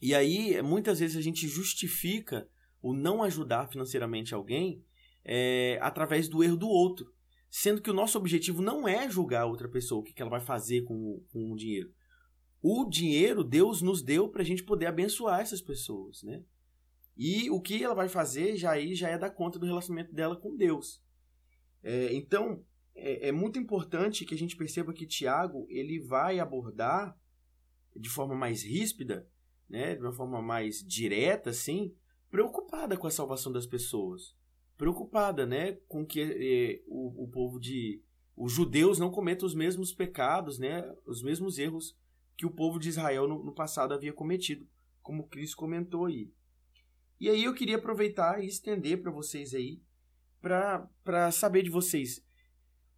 E 0.00 0.14
aí, 0.14 0.60
muitas 0.62 0.98
vezes 0.98 1.16
a 1.16 1.20
gente 1.20 1.48
justifica 1.48 2.48
o 2.82 2.92
não 2.92 3.22
ajudar 3.22 3.68
financeiramente 3.68 4.34
alguém 4.34 4.84
é, 5.24 5.78
através 5.80 6.28
do 6.28 6.42
erro 6.44 6.56
do 6.56 6.68
outro. 6.68 7.10
Sendo 7.48 7.80
que 7.80 7.90
o 7.90 7.94
nosso 7.94 8.18
objetivo 8.18 8.60
não 8.60 8.86
é 8.86 9.08
julgar 9.08 9.46
outra 9.46 9.68
pessoa, 9.68 10.00
o 10.00 10.04
que, 10.04 10.20
ela 10.20 10.30
vai 10.30 10.40
fazer 10.40 10.82
com 10.82 11.24
com 11.32 11.52
o 11.52 11.56
dinheiro. 11.56 11.90
O 12.66 12.86
dinheiro 12.88 13.44
Deus 13.44 13.82
nos 13.82 14.00
deu 14.00 14.26
para 14.26 14.40
a 14.40 14.44
gente 14.44 14.64
poder 14.64 14.86
abençoar 14.86 15.40
essas 15.40 15.60
pessoas, 15.60 16.22
né? 16.22 16.42
E 17.14 17.50
o 17.50 17.60
que 17.60 17.84
ela 17.84 17.94
vai 17.94 18.08
fazer 18.08 18.56
já 18.56 18.70
aí 18.70 18.94
já 18.94 19.10
é 19.10 19.18
da 19.18 19.28
conta 19.28 19.58
do 19.58 19.66
relacionamento 19.66 20.14
dela 20.14 20.34
com 20.34 20.56
Deus. 20.56 21.04
É, 21.82 22.14
então 22.14 22.64
é, 22.94 23.28
é, 23.28 23.32
muito 23.32 23.58
importante 23.58 24.24
que 24.24 24.34
a 24.34 24.38
gente 24.38 24.56
perceba 24.56 24.94
que 24.94 25.06
Tiago 25.06 25.66
ele 25.68 26.00
vai 26.00 26.38
abordar 26.38 27.14
de 27.94 28.08
forma 28.08 28.34
mais 28.34 28.62
ríspida, 28.62 29.28
né, 29.68 29.94
de 29.94 30.00
uma 30.00 30.14
forma 30.14 30.40
mais 30.40 30.82
direta, 30.82 31.50
assim, 31.50 31.94
preocupada 32.30 32.96
com 32.96 33.06
a 33.06 33.10
salvação 33.10 33.52
das 33.52 33.66
pessoas 33.66 34.34
preocupada, 34.78 35.44
né, 35.44 35.72
com 35.86 36.04
que 36.04 36.20
eh, 36.22 36.82
o, 36.86 37.24
o 37.24 37.28
povo 37.28 37.60
de 37.60 38.02
os 38.34 38.52
judeus 38.52 38.98
não 38.98 39.10
cometam 39.10 39.46
os 39.46 39.54
mesmos 39.54 39.92
pecados, 39.92 40.58
né, 40.58 40.82
os 41.06 41.22
mesmos 41.22 41.58
erros 41.58 41.94
que 42.36 42.46
o 42.46 42.50
povo 42.50 42.78
de 42.78 42.88
Israel 42.88 43.28
no, 43.28 43.44
no 43.44 43.54
passado 43.54 43.94
havia 43.94 44.12
cometido, 44.12 44.66
como 45.02 45.28
Cristo 45.28 45.56
comentou 45.56 46.06
aí. 46.06 46.32
E 47.20 47.28
aí 47.28 47.44
eu 47.44 47.54
queria 47.54 47.76
aproveitar 47.76 48.42
e 48.42 48.46
estender 48.46 49.00
para 49.00 49.10
vocês 49.10 49.54
aí, 49.54 49.80
para 50.40 51.30
saber 51.30 51.62
de 51.62 51.70
vocês. 51.70 52.24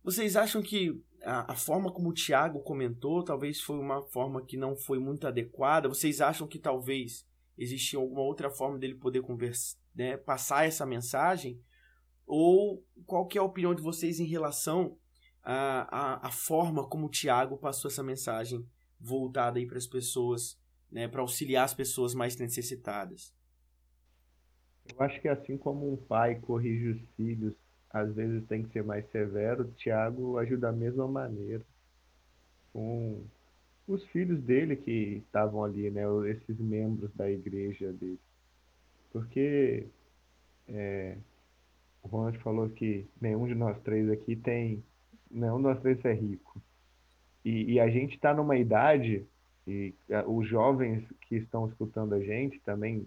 Vocês 0.02 0.36
acham 0.36 0.62
que 0.62 1.00
a, 1.22 1.52
a, 1.52 1.56
forma 1.56 1.92
como 1.92 2.10
o 2.10 2.14
Tiago 2.14 2.60
comentou 2.60 3.24
talvez 3.24 3.60
foi 3.60 3.78
uma 3.78 4.02
forma 4.02 4.44
que 4.44 4.56
não 4.56 4.76
foi 4.76 4.98
muito 4.98 5.26
adequada? 5.26 5.88
Vocês 5.88 6.20
acham 6.20 6.46
que 6.46 6.58
talvez 6.58 7.26
existia 7.58 7.98
alguma 7.98 8.22
outra 8.22 8.50
forma 8.50 8.78
dele 8.78 8.94
poder 8.94 9.22
conversa, 9.22 9.76
né, 9.94 10.16
passar 10.16 10.66
essa 10.66 10.86
mensagem? 10.86 11.60
Ou 12.26 12.84
qual 13.04 13.26
que 13.26 13.38
é 13.38 13.40
a 13.40 13.44
opinião 13.44 13.74
de 13.74 13.82
vocês 13.82 14.18
em 14.18 14.26
relação 14.26 14.96
à, 15.42 15.88
à, 15.90 16.28
à 16.28 16.30
forma 16.30 16.88
como 16.88 17.06
o 17.06 17.10
Tiago 17.10 17.58
passou 17.58 17.90
essa 17.90 18.02
mensagem 18.02 18.66
voltada 19.00 19.58
aí 19.58 19.66
para 19.66 19.78
as 19.78 19.86
pessoas, 19.86 20.58
né, 20.90 21.08
para 21.08 21.20
auxiliar 21.20 21.64
as 21.64 21.74
pessoas 21.74 22.14
mais 22.14 22.36
necessitadas? 22.36 23.34
Eu 24.88 25.00
acho 25.02 25.20
que 25.20 25.28
assim 25.28 25.56
como 25.56 25.92
um 25.92 25.96
pai 25.96 26.36
corrige 26.36 26.90
os 26.90 27.00
filhos, 27.16 27.54
às 27.90 28.14
vezes 28.14 28.46
tem 28.46 28.62
que 28.62 28.72
ser 28.72 28.84
mais 28.84 29.08
severo, 29.10 29.72
Tiago 29.76 30.38
ajuda 30.38 30.68
da 30.68 30.72
mesma 30.72 31.08
maneira. 31.08 31.64
Com 32.72 33.24
os 33.86 34.04
filhos 34.06 34.40
dele 34.42 34.76
que 34.76 35.22
estavam 35.26 35.64
ali, 35.64 35.90
né, 35.90 36.02
esses 36.30 36.58
membros 36.58 37.10
da 37.14 37.30
igreja 37.30 37.92
dele. 37.92 38.20
Porque 39.12 39.86
é, 40.68 41.16
o 42.02 42.08
Ronald 42.08 42.38
falou 42.38 42.68
que 42.68 43.06
nenhum 43.20 43.46
de 43.46 43.54
nós 43.54 43.80
três 43.82 44.10
aqui 44.10 44.36
tem. 44.36 44.82
Nenhum 45.30 45.56
de 45.56 45.62
nós 45.62 45.80
três 45.80 46.04
é 46.04 46.12
rico. 46.12 46.60
E, 47.46 47.74
e 47.74 47.80
a 47.80 47.88
gente 47.88 48.16
está 48.16 48.34
numa 48.34 48.56
idade, 48.56 49.24
e 49.68 49.94
os 50.26 50.48
jovens 50.48 51.04
que 51.20 51.36
estão 51.36 51.68
escutando 51.68 52.12
a 52.12 52.18
gente 52.18 52.58
também 52.62 53.06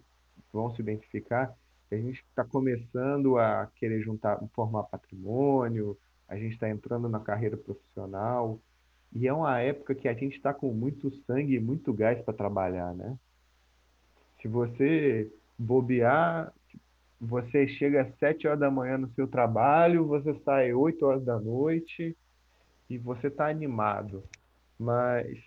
vão 0.54 0.74
se 0.74 0.82
identificar, 0.82 1.54
a 1.92 1.96
gente 1.96 2.24
está 2.30 2.46
começando 2.46 3.38
a 3.38 3.70
querer 3.76 4.00
juntar, 4.02 4.40
formar 4.56 4.84
patrimônio, 4.84 5.98
a 6.26 6.38
gente 6.38 6.54
está 6.54 6.70
entrando 6.70 7.10
na 7.10 7.20
carreira 7.20 7.58
profissional, 7.58 8.58
e 9.12 9.28
é 9.28 9.34
uma 9.34 9.60
época 9.60 9.94
que 9.94 10.08
a 10.08 10.14
gente 10.14 10.38
está 10.38 10.54
com 10.54 10.72
muito 10.72 11.14
sangue 11.26 11.56
e 11.56 11.60
muito 11.60 11.92
gás 11.92 12.22
para 12.22 12.34
trabalhar, 12.34 12.94
né? 12.94 13.18
Se 14.42 14.48
você 14.48 15.30
bobear, 15.58 16.54
você 17.20 17.68
chega 17.68 18.04
às 18.04 18.18
sete 18.20 18.48
horas 18.48 18.62
da 18.62 18.72
manhã 18.72 18.98
no 18.98 19.10
seu 19.16 19.28
trabalho, 19.28 20.08
você 20.08 20.34
sai 20.46 20.72
oito 20.72 21.06
horas 21.06 21.26
da 21.26 21.38
noite 21.38 22.16
e 22.90 22.98
você 22.98 23.28
está 23.28 23.48
animado. 23.48 24.24
Mas, 24.78 25.38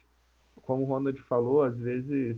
como 0.62 0.83
o 0.83 0.87
Ronald 0.87 1.20
falou, 1.22 1.62
às 1.62 1.76
vezes 1.76 2.37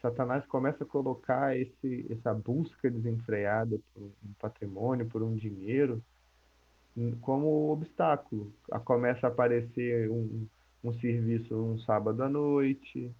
Satanás 0.00 0.44
começa 0.46 0.84
a 0.84 0.86
colocar 0.86 1.56
esse, 1.56 2.06
essa 2.10 2.32
busca 2.34 2.90
desenfreada 2.90 3.78
por 3.92 4.02
um 4.02 4.32
patrimônio, 4.38 5.06
por 5.06 5.22
um 5.22 5.34
dinheiro, 5.34 6.02
como 7.22 7.72
obstáculo. 7.72 8.52
Começa 8.84 9.26
a 9.26 9.30
aparecer 9.30 10.10
um, 10.10 10.46
um 10.84 10.92
serviço 11.00 11.56
um 11.56 11.78
sábado 11.78 12.22
à 12.22 12.28
noite, 12.28 13.10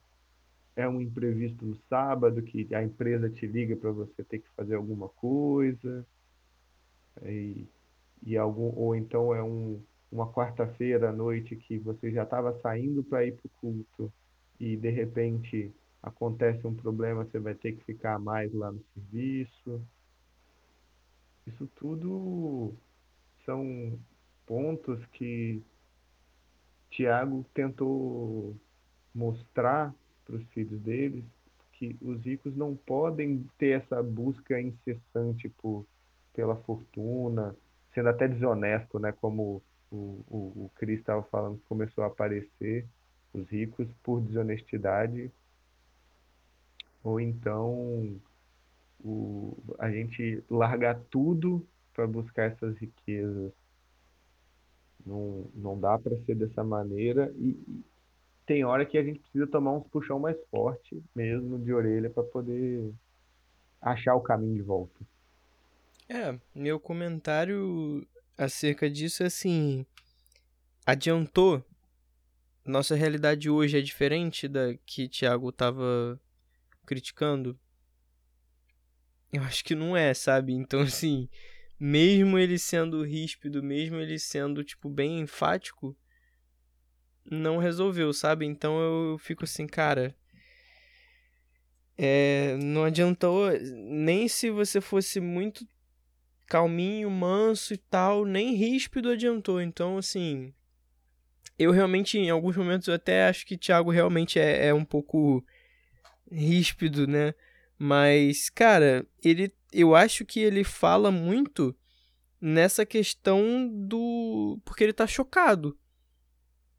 é 0.76 0.88
um 0.88 1.00
imprevisto 1.00 1.64
no 1.64 1.76
sábado 1.88 2.42
que 2.42 2.72
a 2.74 2.82
empresa 2.82 3.30
te 3.30 3.46
liga 3.46 3.76
para 3.76 3.90
você 3.90 4.22
ter 4.22 4.40
que 4.40 4.48
fazer 4.56 4.74
alguma 4.74 5.08
coisa, 5.08 6.06
e, 7.22 7.66
e 8.22 8.36
algum, 8.36 8.72
ou 8.76 8.94
então 8.94 9.34
é 9.34 9.42
um, 9.42 9.80
uma 10.14 10.32
quarta-feira 10.32 11.10
à 11.10 11.12
noite 11.12 11.56
que 11.56 11.76
você 11.76 12.12
já 12.12 12.22
estava 12.22 12.56
saindo 12.60 13.02
para 13.02 13.26
ir 13.26 13.32
para 13.32 13.46
o 13.46 13.50
culto 13.60 14.12
e 14.60 14.76
de 14.76 14.88
repente 14.88 15.74
acontece 16.00 16.64
um 16.64 16.74
problema, 16.74 17.24
você 17.24 17.40
vai 17.40 17.54
ter 17.54 17.72
que 17.72 17.84
ficar 17.84 18.16
mais 18.20 18.52
lá 18.54 18.70
no 18.70 18.80
serviço. 18.94 19.82
Isso 21.44 21.66
tudo 21.74 22.72
são 23.44 23.98
pontos 24.46 25.04
que 25.06 25.60
Tiago 26.90 27.44
tentou 27.52 28.54
mostrar 29.12 29.92
para 30.24 30.36
os 30.36 30.44
filhos 30.50 30.80
deles 30.80 31.24
que 31.72 31.98
os 32.00 32.22
ricos 32.22 32.54
não 32.54 32.76
podem 32.76 33.44
ter 33.58 33.80
essa 33.82 34.00
busca 34.00 34.60
incessante 34.60 35.48
por, 35.48 35.84
pela 36.32 36.54
fortuna, 36.54 37.56
sendo 37.92 38.10
até 38.10 38.28
desonesto, 38.28 39.00
né? 39.00 39.10
Como 39.10 39.60
o, 39.90 40.24
o, 40.28 40.64
o 40.64 40.70
Cris 40.76 40.98
estava 40.98 41.22
falando, 41.24 41.60
começou 41.68 42.04
a 42.04 42.08
aparecer 42.08 42.86
os 43.32 43.48
ricos 43.48 43.88
por 44.02 44.20
desonestidade, 44.20 45.30
ou 47.02 47.20
então 47.20 48.20
o, 49.00 49.56
a 49.78 49.90
gente 49.90 50.42
largar 50.48 50.98
tudo 51.10 51.66
para 51.92 52.06
buscar 52.06 52.50
essas 52.50 52.76
riquezas. 52.78 53.52
Não, 55.04 55.50
não 55.54 55.78
dá 55.78 55.98
para 55.98 56.16
ser 56.24 56.34
dessa 56.34 56.64
maneira 56.64 57.30
e, 57.36 57.84
tem 58.46 58.64
hora 58.64 58.84
que 58.84 58.98
a 58.98 59.02
gente 59.02 59.20
precisa 59.20 59.46
tomar 59.46 59.72
uns 59.72 59.86
puxão 59.88 60.18
mais 60.18 60.36
forte 60.50 61.02
mesmo 61.14 61.58
de 61.58 61.72
orelha 61.72 62.10
para 62.10 62.22
poder 62.22 62.92
achar 63.80 64.14
o 64.14 64.20
caminho 64.20 64.54
de 64.54 64.62
volta. 64.62 65.00
É, 66.08 66.38
meu 66.54 66.78
comentário 66.78 68.06
acerca 68.36 68.90
disso 68.90 69.22
é 69.22 69.26
assim, 69.26 69.86
adiantou 70.84 71.64
nossa 72.64 72.94
realidade 72.94 73.50
hoje 73.50 73.78
é 73.78 73.82
diferente 73.82 74.48
da 74.48 74.74
que 74.86 75.06
Thiago 75.06 75.52
tava 75.52 76.18
criticando? 76.86 77.58
Eu 79.30 79.42
acho 79.42 79.62
que 79.62 79.74
não 79.74 79.94
é, 79.96 80.14
sabe? 80.14 80.54
Então, 80.54 80.80
assim, 80.80 81.28
mesmo 81.78 82.38
ele 82.38 82.58
sendo 82.58 83.04
ríspido, 83.04 83.62
mesmo 83.62 83.96
ele 83.96 84.18
sendo, 84.18 84.64
tipo, 84.64 84.88
bem 84.88 85.20
enfático, 85.20 85.94
não 87.30 87.58
resolveu, 87.58 88.12
sabe? 88.12 88.46
Então 88.46 88.80
eu 88.80 89.18
fico 89.18 89.44
assim, 89.44 89.66
cara. 89.66 90.16
É, 91.96 92.56
não 92.56 92.84
adiantou 92.84 93.50
nem 93.60 94.26
se 94.26 94.50
você 94.50 94.80
fosse 94.80 95.20
muito 95.20 95.66
calminho, 96.54 97.10
manso 97.10 97.74
e 97.74 97.76
tal, 97.76 98.24
nem 98.24 98.54
ríspido 98.54 99.10
adiantou. 99.10 99.60
Então, 99.60 99.98
assim, 99.98 100.54
eu 101.58 101.72
realmente, 101.72 102.16
em 102.16 102.30
alguns 102.30 102.56
momentos, 102.56 102.86
eu 102.86 102.94
até 102.94 103.26
acho 103.26 103.44
que 103.44 103.58
Thiago 103.58 103.90
realmente 103.90 104.38
é, 104.38 104.68
é 104.68 104.72
um 104.72 104.84
pouco 104.84 105.44
ríspido, 106.30 107.08
né? 107.08 107.34
Mas, 107.76 108.48
cara, 108.50 109.04
ele, 109.20 109.52
eu 109.72 109.96
acho 109.96 110.24
que 110.24 110.38
ele 110.38 110.62
fala 110.62 111.10
muito 111.10 111.74
nessa 112.40 112.86
questão 112.86 113.68
do. 113.68 114.60
Porque 114.64 114.84
ele 114.84 114.92
tá 114.92 115.08
chocado. 115.08 115.76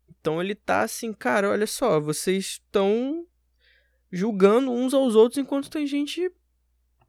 Então 0.09 0.41
ele 0.41 0.55
tá 0.55 0.83
assim, 0.83 1.11
cara, 1.11 1.49
olha 1.49 1.67
só, 1.67 1.99
vocês 1.99 2.45
estão 2.45 3.27
julgando 4.09 4.71
uns 4.71 4.93
aos 4.93 5.15
outros 5.15 5.37
enquanto 5.37 5.69
tem 5.69 5.85
gente 5.85 6.31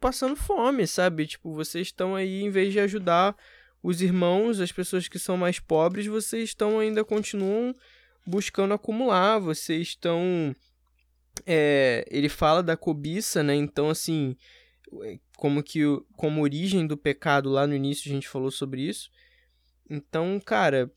passando 0.01 0.37
fome, 0.37 0.87
sabe? 0.87 1.27
Tipo, 1.27 1.55
vocês 1.55 1.89
estão 1.89 2.15
aí, 2.15 2.43
em 2.43 2.51
vez 2.51 2.73
de 2.73 2.81
ajudar 2.81 3.37
os 3.83 4.03
irmãos, 4.03 4.61
as 4.61 4.73
pessoas 4.73 5.09
que 5.09 5.19
são 5.19 5.37
mais 5.37 5.59
pobres, 5.59 6.07
vocês 6.07 6.51
estão 6.51 6.79
ainda 6.79 7.05
continuam 7.05 7.75
buscando 8.27 8.75
acumular, 8.75 9.39
vocês 9.39 9.89
estão. 9.89 10.55
É, 11.45 12.05
ele 12.11 12.29
fala 12.29 12.63
da 12.63 12.77
cobiça, 12.77 13.43
né? 13.43 13.55
Então, 13.55 13.91
assim, 13.91 14.37
como 15.37 15.63
que 15.63 15.83
como 16.17 16.43
origem 16.43 16.87
do 16.87 16.97
pecado 16.97 17.49
lá 17.51 17.67
no 17.67 17.75
início 17.75 18.11
a 18.11 18.15
gente 18.15 18.29
falou 18.29 18.51
sobre 18.51 18.83
isso. 18.83 19.11
Então, 19.89 20.41
cara, 20.45 20.91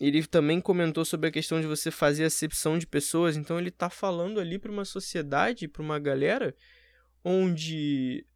ele 0.00 0.26
também 0.26 0.60
comentou 0.60 1.04
sobre 1.04 1.28
a 1.28 1.32
questão 1.32 1.60
de 1.60 1.66
você 1.66 1.90
fazer 1.90 2.24
acepção 2.24 2.76
de 2.76 2.86
pessoas, 2.86 3.36
então 3.36 3.58
ele 3.58 3.68
está 3.68 3.88
falando 3.88 4.40
ali 4.40 4.58
para 4.58 4.72
uma 4.72 4.84
sociedade, 4.84 5.68
para 5.68 5.82
uma 5.82 5.98
galera 5.98 6.56
onde 7.24 8.26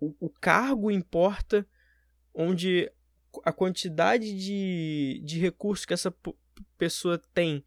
o, 0.00 0.14
o, 0.20 0.30
cargo 0.30 0.90
importa, 0.90 1.66
onde 2.34 2.90
a 3.44 3.52
quantidade 3.52 4.36
de, 4.38 5.20
de 5.24 5.38
recursos 5.38 5.84
que 5.84 5.94
essa 5.94 6.14
pessoa 6.76 7.20
tem 7.34 7.64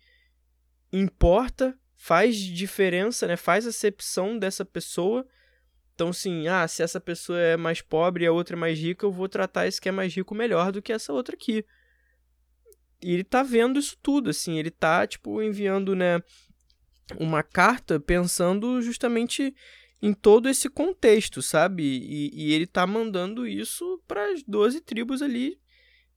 importa, 0.91 1.77
faz 1.95 2.35
diferença, 2.35 3.27
né? 3.27 3.37
faz 3.37 3.65
acepção 3.65 4.37
dessa 4.37 4.65
pessoa. 4.65 5.25
Então, 5.93 6.11
sim, 6.11 6.47
ah, 6.47 6.67
se 6.67 6.81
essa 6.81 6.99
pessoa 6.99 7.39
é 7.39 7.55
mais 7.55 7.81
pobre 7.81 8.23
e 8.23 8.27
a 8.27 8.31
outra 8.31 8.55
é 8.55 8.59
mais 8.59 8.79
rica, 8.79 9.05
eu 9.05 9.11
vou 9.11 9.29
tratar 9.29 9.67
esse 9.67 9.79
que 9.79 9.89
é 9.89 9.91
mais 9.91 10.13
rico 10.13 10.33
melhor 10.33 10.71
do 10.71 10.81
que 10.81 10.91
essa 10.91 11.13
outra 11.13 11.35
aqui. 11.35 11.63
E 13.01 13.13
ele 13.13 13.23
tá 13.23 13.43
vendo 13.43 13.79
isso 13.79 13.97
tudo, 14.01 14.29
assim, 14.29 14.57
ele 14.57 14.71
tá, 14.71 15.05
tipo, 15.07 15.41
enviando, 15.41 15.95
né, 15.95 16.21
uma 17.19 17.43
carta 17.43 17.99
pensando 17.99 18.81
justamente 18.81 19.53
em 20.01 20.13
todo 20.13 20.49
esse 20.49 20.69
contexto, 20.69 21.41
sabe? 21.41 21.83
E, 21.83 22.31
e 22.33 22.53
ele 22.53 22.65
tá 22.65 22.87
mandando 22.87 23.47
isso 23.47 24.01
para 24.07 24.31
as 24.31 24.41
12 24.43 24.81
tribos 24.81 25.21
ali 25.21 25.59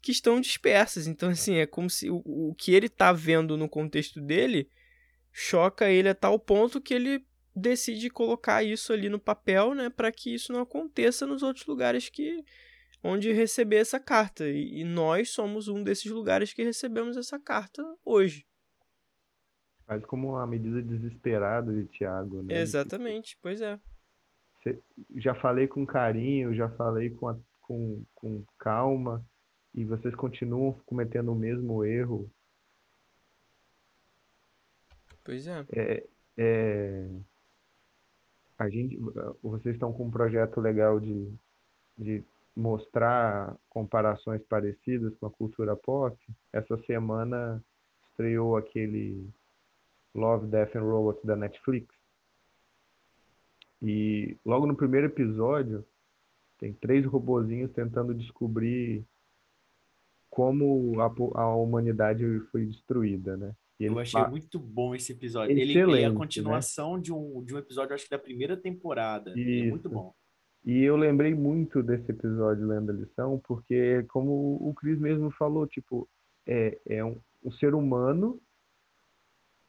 que 0.00 0.12
estão 0.12 0.40
dispersas. 0.40 1.06
Então, 1.06 1.30
assim, 1.30 1.56
é 1.56 1.66
como 1.66 1.90
se 1.90 2.10
o, 2.10 2.22
o 2.24 2.54
que 2.54 2.72
ele 2.72 2.88
tá 2.88 3.12
vendo 3.12 3.56
no 3.56 3.68
contexto 3.68 4.20
dele 4.20 4.68
choca 5.32 5.90
ele 5.90 6.08
a 6.08 6.14
tal 6.14 6.38
ponto 6.38 6.80
que 6.80 6.94
ele 6.94 7.26
decide 7.54 8.10
colocar 8.10 8.62
isso 8.62 8.92
ali 8.92 9.08
no 9.08 9.18
papel, 9.18 9.74
né, 9.74 9.90
para 9.90 10.10
que 10.10 10.34
isso 10.34 10.52
não 10.52 10.60
aconteça 10.60 11.26
nos 11.26 11.42
outros 11.42 11.66
lugares 11.66 12.08
que 12.08 12.44
onde 13.02 13.32
receber 13.32 13.76
essa 13.76 14.00
carta. 14.00 14.48
E, 14.48 14.80
e 14.80 14.84
nós 14.84 15.30
somos 15.30 15.68
um 15.68 15.82
desses 15.82 16.10
lugares 16.10 16.52
que 16.52 16.64
recebemos 16.64 17.16
essa 17.16 17.38
carta 17.38 17.82
hoje. 18.04 18.46
Mas 19.86 20.04
como 20.06 20.30
uma 20.30 20.46
medida 20.46 20.82
desesperada 20.82 21.72
de 21.72 21.86
Tiago, 21.86 22.42
né? 22.42 22.60
Exatamente, 22.60 23.38
pois 23.42 23.60
é. 23.60 23.78
Já 25.16 25.34
falei 25.34 25.68
com 25.68 25.84
carinho, 25.84 26.54
já 26.54 26.70
falei 26.70 27.10
com, 27.10 27.28
a, 27.28 27.36
com, 27.60 28.02
com 28.14 28.42
calma, 28.58 29.22
e 29.74 29.84
vocês 29.84 30.14
continuam 30.14 30.72
cometendo 30.86 31.32
o 31.32 31.36
mesmo 31.36 31.84
erro. 31.84 32.30
Pois 35.22 35.46
é. 35.46 35.66
é, 35.72 36.04
é 36.38 37.08
a 38.58 38.68
gente, 38.68 38.96
vocês 39.42 39.74
estão 39.74 39.92
com 39.92 40.06
um 40.06 40.10
projeto 40.10 40.60
legal 40.60 41.00
de, 41.00 41.28
de 41.98 42.24
mostrar 42.56 43.56
comparações 43.68 44.42
parecidas 44.44 45.12
com 45.16 45.26
a 45.26 45.30
cultura 45.30 45.74
pop, 45.74 46.16
essa 46.52 46.76
semana 46.84 47.62
estreou 48.10 48.56
aquele 48.56 49.28
Love, 50.14 50.46
Death 50.46 50.76
and 50.76 50.82
Robots 50.82 51.24
da 51.24 51.36
Netflix. 51.36 51.94
E 53.82 54.36
logo 54.44 54.66
no 54.66 54.76
primeiro 54.76 55.08
episódio, 55.08 55.84
tem 56.58 56.72
três 56.72 57.04
robozinhos 57.04 57.72
tentando 57.72 58.14
descobrir 58.14 59.04
como 60.30 61.00
a, 61.00 61.40
a 61.40 61.54
humanidade 61.54 62.24
foi 62.50 62.66
destruída, 62.66 63.36
né? 63.36 63.54
eu 63.78 63.98
achei 63.98 64.24
muito 64.28 64.58
bom 64.58 64.94
esse 64.94 65.12
episódio. 65.12 65.52
Excelente, 65.52 65.78
ele, 65.78 66.02
é 66.02 66.06
a 66.06 66.10
né? 66.10 66.16
continuação 66.16 66.96
né? 66.96 67.02
de, 67.02 67.12
um, 67.12 67.42
de 67.44 67.54
um 67.54 67.58
episódio, 67.58 67.94
acho 67.94 68.04
que 68.04 68.10
da 68.10 68.18
primeira 68.18 68.56
temporada. 68.56 69.32
É 69.36 69.70
muito 69.70 69.88
bom. 69.88 70.14
E 70.64 70.82
eu 70.82 70.96
lembrei 70.96 71.34
muito 71.34 71.82
desse 71.82 72.10
episódio 72.10 72.66
lendo 72.66 72.90
a 72.90 72.94
lição, 72.94 73.40
porque 73.46 74.02
como 74.04 74.56
o 74.66 74.72
Cris 74.74 74.98
mesmo 74.98 75.30
falou, 75.32 75.66
tipo, 75.66 76.08
é, 76.46 76.78
é 76.86 77.04
um, 77.04 77.20
um 77.44 77.52
ser 77.52 77.74
humano 77.74 78.40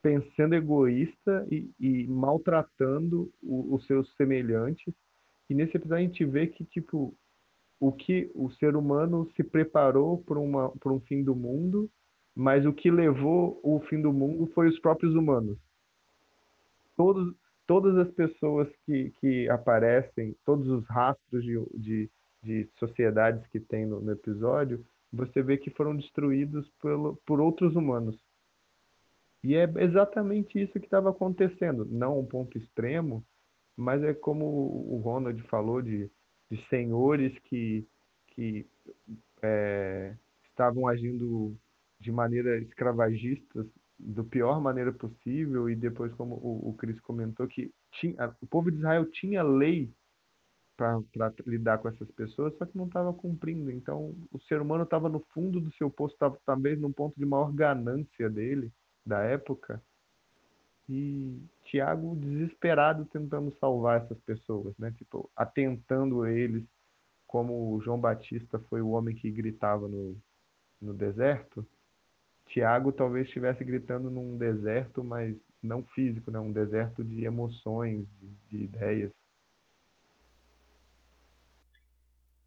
pensando 0.05 0.53
egoísta 0.53 1.47
e, 1.49 1.67
e 1.79 2.05
maltratando 2.05 3.33
o, 3.41 3.73
os 3.73 3.83
seus 3.87 4.07
semelhantes. 4.15 4.93
E 5.49 5.55
nesse 5.55 5.77
episódio 5.77 6.05
a 6.05 6.07
gente 6.07 6.23
vê 6.23 6.45
que, 6.45 6.63
tipo, 6.63 7.11
o 7.79 7.91
que 7.91 8.29
o 8.35 8.51
ser 8.51 8.75
humano 8.75 9.27
se 9.35 9.43
preparou 9.43 10.23
para 10.23 10.93
um 10.93 10.99
fim 11.07 11.23
do 11.23 11.35
mundo, 11.35 11.89
mas 12.35 12.67
o 12.67 12.73
que 12.73 12.91
levou 12.91 13.59
o 13.63 13.79
fim 13.89 13.99
do 13.99 14.13
mundo 14.13 14.45
foi 14.53 14.67
os 14.67 14.77
próprios 14.77 15.15
humanos. 15.15 15.57
Todos, 16.95 17.33
todas 17.65 17.97
as 17.97 18.13
pessoas 18.13 18.67
que, 18.85 19.11
que 19.19 19.49
aparecem, 19.49 20.35
todos 20.45 20.67
os 20.67 20.85
rastros 20.85 21.43
de, 21.43 21.65
de, 21.73 22.11
de 22.43 22.69
sociedades 22.77 23.43
que 23.47 23.59
tem 23.59 23.87
no, 23.87 23.99
no, 24.01 24.11
episódio, 24.11 24.85
você 25.11 25.41
vê 25.41 25.57
que 25.57 25.71
foram 25.71 25.95
destruídos 25.97 26.69
pelo, 26.79 27.19
por 27.25 27.41
outros 27.41 27.75
humanos. 27.75 28.15
E 29.45 29.53
é 29.53 29.71
exatamente 29.77 30.59
isso 30.59 30.79
que 30.79 30.87
estava 30.87 31.11
acontecendo. 31.11 31.85
Não 31.85 32.19
um 32.19 32.25
ponto 32.25 32.57
extremo, 32.57 33.23
mas 33.77 34.01
é 34.01 34.11
como 34.11 34.43
o 34.43 34.99
Ronald 35.03 35.39
falou 35.43 35.83
de, 35.83 36.09
de 36.49 36.67
senhores 36.67 37.37
que, 37.43 37.87
que 38.29 38.65
é, 39.43 40.15
estavam 40.49 40.87
agindo 40.87 41.55
de 41.99 42.11
maneira 42.11 42.57
escravagista 42.57 43.63
do 43.99 44.23
pior 44.25 44.59
maneira 44.59 44.91
possível 44.91 45.69
e 45.69 45.75
depois 45.75 46.11
como 46.15 46.33
o, 46.35 46.69
o 46.69 46.73
Cris 46.73 46.99
comentou 47.01 47.47
que 47.47 47.71
tinha, 47.91 48.35
o 48.41 48.47
povo 48.47 48.71
de 48.71 48.77
Israel 48.79 49.05
tinha 49.11 49.43
lei 49.43 49.93
para 50.75 50.99
lidar 51.45 51.77
com 51.77 51.87
essas 51.87 52.09
pessoas, 52.13 52.57
só 52.57 52.65
que 52.65 52.75
não 52.75 52.87
estava 52.87 53.13
cumprindo. 53.13 53.69
Então, 53.69 54.15
o 54.31 54.39
ser 54.41 54.59
humano 54.59 54.85
estava 54.85 55.07
no 55.07 55.19
fundo 55.35 55.61
do 55.61 55.71
seu 55.75 55.89
poço, 55.91 56.15
estava 56.15 56.35
talvez 56.43 56.81
num 56.81 56.91
ponto 56.91 57.15
de 57.15 57.25
maior 57.27 57.53
ganância 57.53 58.27
dele, 58.27 58.73
da 59.05 59.21
época. 59.21 59.81
E 60.87 61.41
Tiago 61.63 62.15
desesperado 62.15 63.05
tentando 63.05 63.55
salvar 63.59 64.01
essas 64.01 64.19
pessoas, 64.19 64.77
né? 64.77 64.93
Tipo, 64.97 65.29
atentando 65.35 66.25
eles, 66.25 66.63
como 67.25 67.81
João 67.81 67.99
Batista 67.99 68.59
foi 68.69 68.81
o 68.81 68.89
homem 68.89 69.15
que 69.15 69.31
gritava 69.31 69.87
no, 69.87 70.15
no 70.81 70.93
deserto 70.93 71.65
Tiago 72.47 72.91
talvez 72.91 73.27
estivesse 73.27 73.63
gritando 73.63 74.09
num 74.09 74.37
deserto, 74.37 75.03
mas 75.03 75.35
não 75.61 75.83
físico, 75.83 76.31
né? 76.31 76.39
um 76.39 76.51
deserto 76.51 77.03
de 77.03 77.25
emoções, 77.25 78.07
de, 78.19 78.27
de 78.49 78.63
ideias. 78.63 79.11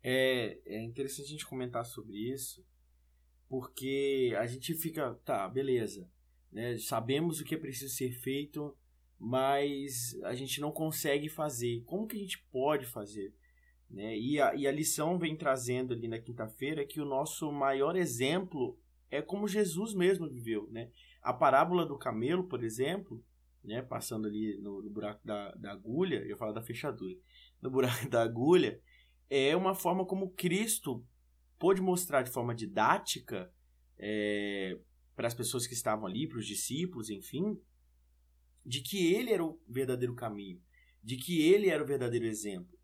É, 0.02 0.58
é 0.64 0.82
interessante 0.82 1.26
a 1.26 1.28
gente 1.28 1.46
comentar 1.46 1.84
sobre 1.84 2.16
isso, 2.16 2.64
porque 3.48 4.34
a 4.38 4.46
gente 4.46 4.74
fica, 4.74 5.14
tá, 5.24 5.48
beleza, 5.48 6.08
né? 6.52 6.76
sabemos 6.78 7.40
o 7.40 7.44
que 7.44 7.54
é 7.54 7.58
preciso 7.58 7.94
ser 7.94 8.12
feito, 8.12 8.76
mas 9.18 10.18
a 10.24 10.34
gente 10.34 10.60
não 10.60 10.70
consegue 10.70 11.28
fazer. 11.28 11.82
Como 11.84 12.06
que 12.06 12.16
a 12.16 12.20
gente 12.20 12.38
pode 12.50 12.86
fazer? 12.86 13.34
Né? 13.90 14.16
E, 14.16 14.40
a, 14.40 14.54
e 14.54 14.66
a 14.66 14.72
lição 14.72 15.18
vem 15.18 15.36
trazendo 15.36 15.94
ali 15.94 16.08
na 16.08 16.18
quinta-feira 16.18 16.84
que 16.84 17.00
o 17.00 17.06
nosso 17.06 17.50
maior 17.50 17.96
exemplo 17.96 18.78
é 19.10 19.22
como 19.22 19.48
Jesus 19.48 19.94
mesmo 19.94 20.28
viveu, 20.28 20.68
né? 20.70 20.90
A 21.22 21.32
parábola 21.32 21.86
do 21.86 21.96
camelo, 21.96 22.44
por 22.44 22.62
exemplo, 22.62 23.24
né, 23.64 23.82
passando 23.82 24.26
ali 24.26 24.58
no, 24.58 24.82
no 24.82 24.90
buraco 24.90 25.26
da, 25.26 25.52
da 25.52 25.72
agulha, 25.72 26.24
eu 26.26 26.36
falar 26.36 26.52
da 26.52 26.62
fechadura, 26.62 27.16
no 27.60 27.70
buraco 27.70 28.08
da 28.08 28.22
agulha, 28.22 28.80
é 29.28 29.56
uma 29.56 29.74
forma 29.74 30.04
como 30.04 30.30
Cristo 30.30 31.04
pôde 31.58 31.80
mostrar 31.80 32.22
de 32.22 32.30
forma 32.30 32.54
didática 32.54 33.52
é, 33.98 34.78
para 35.18 35.26
as 35.26 35.34
pessoas 35.34 35.66
que 35.66 35.74
estavam 35.74 36.06
ali, 36.06 36.28
para 36.28 36.38
os 36.38 36.46
discípulos, 36.46 37.10
enfim, 37.10 37.60
de 38.64 38.80
que 38.80 39.12
ele 39.12 39.32
era 39.32 39.44
o 39.44 39.60
verdadeiro 39.68 40.14
caminho, 40.14 40.62
de 41.02 41.16
que 41.16 41.42
ele 41.42 41.68
era 41.68 41.82
o 41.82 41.86
verdadeiro 41.86 42.24
exemplo. 42.24 42.78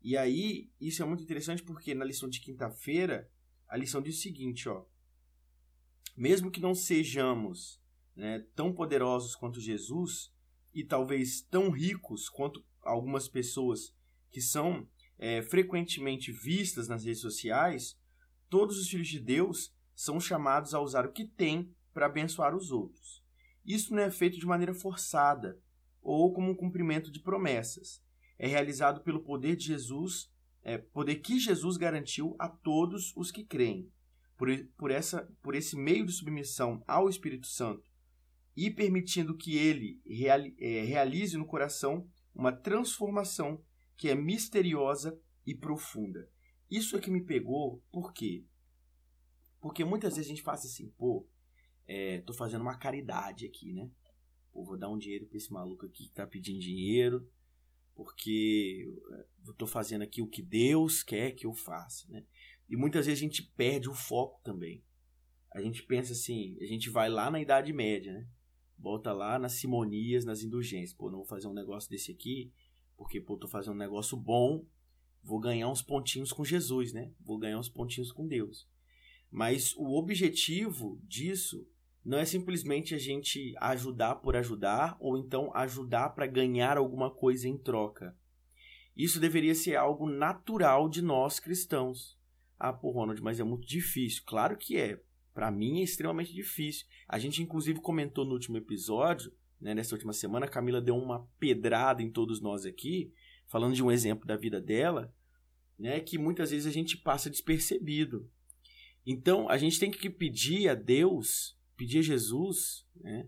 E 0.00 0.16
aí, 0.16 0.70
isso 0.80 1.02
é 1.02 1.04
muito 1.04 1.24
interessante 1.24 1.64
porque 1.64 1.92
na 1.92 2.04
lição 2.04 2.28
de 2.28 2.40
quinta-feira, 2.40 3.28
a 3.66 3.76
lição 3.76 4.00
diz 4.00 4.18
o 4.18 4.20
seguinte, 4.20 4.68
ó, 4.68 4.86
mesmo 6.16 6.48
que 6.48 6.60
não 6.60 6.76
sejamos 6.76 7.82
né, 8.14 8.46
tão 8.54 8.72
poderosos 8.72 9.34
quanto 9.34 9.60
Jesus 9.60 10.32
e 10.72 10.84
talvez 10.84 11.42
tão 11.42 11.70
ricos 11.70 12.28
quanto 12.28 12.64
algumas 12.82 13.26
pessoas 13.26 13.92
que 14.30 14.40
são 14.40 14.88
é, 15.18 15.42
frequentemente 15.42 16.30
vistas 16.30 16.86
nas 16.86 17.04
redes 17.04 17.20
sociais, 17.20 17.98
todos 18.48 18.78
os 18.78 18.88
filhos 18.88 19.08
de 19.08 19.18
Deus 19.18 19.74
são 19.92 20.20
chamados 20.20 20.72
a 20.72 20.80
usar 20.80 21.04
o 21.04 21.12
que 21.12 21.24
têm 21.24 21.74
para 21.92 22.06
abençoar 22.06 22.54
os 22.54 22.70
outros. 22.70 23.24
Isso 23.64 23.94
não 23.94 24.02
é 24.02 24.10
feito 24.10 24.38
de 24.38 24.46
maneira 24.46 24.74
forçada 24.74 25.60
ou 26.02 26.32
como 26.32 26.50
um 26.50 26.56
cumprimento 26.56 27.10
de 27.10 27.20
promessas. 27.20 28.02
É 28.38 28.46
realizado 28.46 29.02
pelo 29.02 29.20
poder 29.20 29.56
de 29.56 29.66
Jesus, 29.66 30.32
é, 30.62 30.78
poder 30.78 31.16
que 31.16 31.38
Jesus 31.38 31.76
garantiu 31.76 32.34
a 32.38 32.48
todos 32.48 33.12
os 33.16 33.30
que 33.30 33.44
creem 33.44 33.90
por, 34.40 34.48
por, 34.78 34.90
essa, 34.90 35.30
por 35.42 35.54
esse 35.54 35.76
meio 35.76 36.06
de 36.06 36.12
submissão 36.12 36.82
ao 36.86 37.10
Espírito 37.10 37.46
Santo 37.46 37.90
e 38.56 38.70
permitindo 38.70 39.36
que 39.36 39.56
ele 39.58 40.00
é, 40.58 40.82
realize 40.82 41.36
no 41.36 41.44
coração 41.44 42.08
uma 42.34 42.50
transformação 42.50 43.62
que 43.96 44.08
é 44.08 44.14
misteriosa 44.14 45.18
e 45.46 45.54
profunda. 45.54 46.26
Isso 46.70 46.96
é 46.96 47.00
que 47.00 47.10
me 47.10 47.22
pegou, 47.22 47.82
por 47.92 48.14
quê? 48.14 48.44
Porque 49.60 49.84
muitas 49.84 50.16
vezes 50.16 50.30
a 50.30 50.34
gente 50.34 50.42
faz 50.42 50.64
assim, 50.64 50.88
pô, 50.96 51.28
é, 51.92 52.20
tô 52.20 52.32
fazendo 52.32 52.60
uma 52.60 52.78
caridade 52.78 53.44
aqui, 53.44 53.72
né? 53.72 53.90
Pô, 54.52 54.64
vou 54.64 54.78
dar 54.78 54.88
um 54.88 54.96
dinheiro 54.96 55.26
pra 55.26 55.36
esse 55.36 55.52
maluco 55.52 55.86
aqui 55.86 56.04
que 56.04 56.12
tá 56.12 56.24
pedindo 56.24 56.60
dinheiro, 56.60 57.28
porque 57.96 58.88
eu 59.44 59.52
tô 59.54 59.66
fazendo 59.66 60.02
aqui 60.02 60.22
o 60.22 60.28
que 60.28 60.40
Deus 60.40 61.02
quer 61.02 61.32
que 61.32 61.44
eu 61.44 61.52
faça, 61.52 62.06
né? 62.08 62.24
E 62.68 62.76
muitas 62.76 63.06
vezes 63.06 63.20
a 63.20 63.26
gente 63.26 63.42
perde 63.42 63.88
o 63.88 63.94
foco 63.94 64.40
também. 64.44 64.84
A 65.52 65.60
gente 65.60 65.82
pensa 65.82 66.12
assim, 66.12 66.56
a 66.60 66.64
gente 66.64 66.88
vai 66.88 67.08
lá 67.08 67.28
na 67.28 67.40
Idade 67.40 67.72
Média, 67.72 68.12
né? 68.12 68.28
Volta 68.78 69.12
lá 69.12 69.36
nas 69.36 69.54
simonias, 69.54 70.24
nas 70.24 70.42
indulgências. 70.44 70.96
Pô, 70.96 71.10
não 71.10 71.18
vou 71.18 71.26
fazer 71.26 71.48
um 71.48 71.52
negócio 71.52 71.90
desse 71.90 72.12
aqui, 72.12 72.52
porque, 72.96 73.20
pô, 73.20 73.36
tô 73.36 73.48
fazendo 73.48 73.74
um 73.74 73.78
negócio 73.78 74.16
bom, 74.16 74.64
vou 75.24 75.40
ganhar 75.40 75.68
uns 75.68 75.82
pontinhos 75.82 76.32
com 76.32 76.44
Jesus, 76.44 76.92
né? 76.92 77.12
Vou 77.18 77.36
ganhar 77.36 77.58
uns 77.58 77.68
pontinhos 77.68 78.12
com 78.12 78.28
Deus. 78.28 78.68
Mas 79.28 79.74
o 79.76 79.98
objetivo 79.98 81.00
disso 81.02 81.66
não 82.04 82.18
é 82.18 82.24
simplesmente 82.24 82.94
a 82.94 82.98
gente 82.98 83.54
ajudar 83.58 84.16
por 84.16 84.36
ajudar 84.36 84.96
ou 85.00 85.18
então 85.18 85.54
ajudar 85.54 86.10
para 86.10 86.26
ganhar 86.26 86.76
alguma 86.76 87.10
coisa 87.10 87.48
em 87.48 87.58
troca. 87.58 88.16
Isso 88.96 89.20
deveria 89.20 89.54
ser 89.54 89.76
algo 89.76 90.08
natural 90.08 90.88
de 90.88 91.02
nós 91.02 91.38
cristãos. 91.38 92.18
Ah, 92.58 92.72
pô, 92.72 92.90
Ronald, 92.90 93.22
mas 93.22 93.40
é 93.40 93.44
muito 93.44 93.66
difícil. 93.66 94.22
Claro 94.26 94.56
que 94.56 94.76
é. 94.76 95.00
Para 95.32 95.50
mim 95.50 95.80
é 95.80 95.84
extremamente 95.84 96.34
difícil. 96.34 96.86
A 97.08 97.18
gente, 97.18 97.42
inclusive, 97.42 97.80
comentou 97.80 98.24
no 98.24 98.32
último 98.32 98.56
episódio, 98.56 99.32
né, 99.60 99.74
nessa 99.74 99.94
última 99.94 100.12
semana, 100.12 100.46
a 100.46 100.48
Camila 100.48 100.80
deu 100.80 100.96
uma 100.96 101.26
pedrada 101.38 102.02
em 102.02 102.10
todos 102.10 102.40
nós 102.40 102.64
aqui, 102.64 103.12
falando 103.46 103.74
de 103.74 103.82
um 103.82 103.90
exemplo 103.90 104.26
da 104.26 104.36
vida 104.36 104.60
dela, 104.60 105.14
né, 105.78 106.00
que 106.00 106.18
muitas 106.18 106.50
vezes 106.50 106.66
a 106.66 106.70
gente 106.70 106.96
passa 106.96 107.30
despercebido. 107.30 108.28
Então, 109.06 109.48
a 109.48 109.56
gente 109.56 109.78
tem 109.78 109.90
que 109.90 110.10
pedir 110.10 110.68
a 110.68 110.74
Deus, 110.74 111.58
pedir 111.80 112.00
a 112.00 112.02
Jesus, 112.02 112.86
né, 112.94 113.26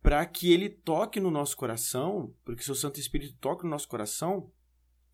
para 0.00 0.24
que 0.24 0.50
ele 0.50 0.70
toque 0.70 1.20
no 1.20 1.30
nosso 1.30 1.54
coração, 1.54 2.34
porque 2.42 2.62
seu 2.62 2.74
Santo 2.74 2.98
Espírito 2.98 3.36
toque 3.38 3.64
no 3.64 3.70
nosso 3.70 3.86
coração, 3.86 4.50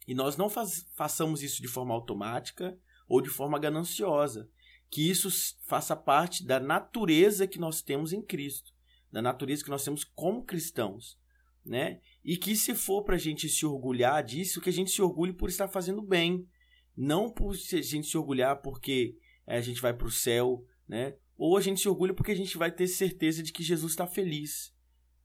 e 0.06 0.14
nós 0.14 0.36
não 0.36 0.48
faz, 0.48 0.86
façamos 0.94 1.42
isso 1.42 1.60
de 1.60 1.66
forma 1.66 1.92
automática, 1.92 2.78
ou 3.08 3.20
de 3.20 3.28
forma 3.28 3.58
gananciosa. 3.58 4.48
Que 4.88 5.10
isso 5.10 5.28
faça 5.66 5.96
parte 5.96 6.46
da 6.46 6.60
natureza 6.60 7.48
que 7.48 7.58
nós 7.58 7.82
temos 7.82 8.12
em 8.12 8.22
Cristo, 8.22 8.72
da 9.10 9.20
natureza 9.20 9.64
que 9.64 9.70
nós 9.70 9.84
temos 9.84 10.04
como 10.04 10.44
cristãos. 10.44 11.18
Né? 11.66 12.00
E 12.24 12.36
que 12.36 12.54
se 12.54 12.76
for 12.76 13.02
para 13.02 13.16
a 13.16 13.18
gente 13.18 13.48
se 13.48 13.66
orgulhar 13.66 14.22
disso, 14.22 14.60
que 14.60 14.70
a 14.70 14.72
gente 14.72 14.92
se 14.92 15.02
orgulhe 15.02 15.32
por 15.32 15.48
estar 15.48 15.66
fazendo 15.66 16.00
bem, 16.00 16.48
não 16.96 17.28
por 17.28 17.54
a 17.54 17.82
gente 17.82 18.06
se 18.06 18.16
orgulhar 18.16 18.62
porque 18.62 19.18
é, 19.46 19.58
a 19.58 19.60
gente 19.60 19.80
vai 19.82 19.92
para 19.92 20.06
o 20.06 20.10
céu, 20.10 20.64
né? 20.88 21.16
Ou 21.38 21.56
a 21.56 21.60
gente 21.60 21.80
se 21.80 21.88
orgulha 21.88 22.12
porque 22.12 22.32
a 22.32 22.36
gente 22.36 22.58
vai 22.58 22.70
ter 22.70 22.88
certeza 22.88 23.42
de 23.42 23.52
que 23.52 23.62
Jesus 23.62 23.92
está 23.92 24.06
feliz, 24.06 24.74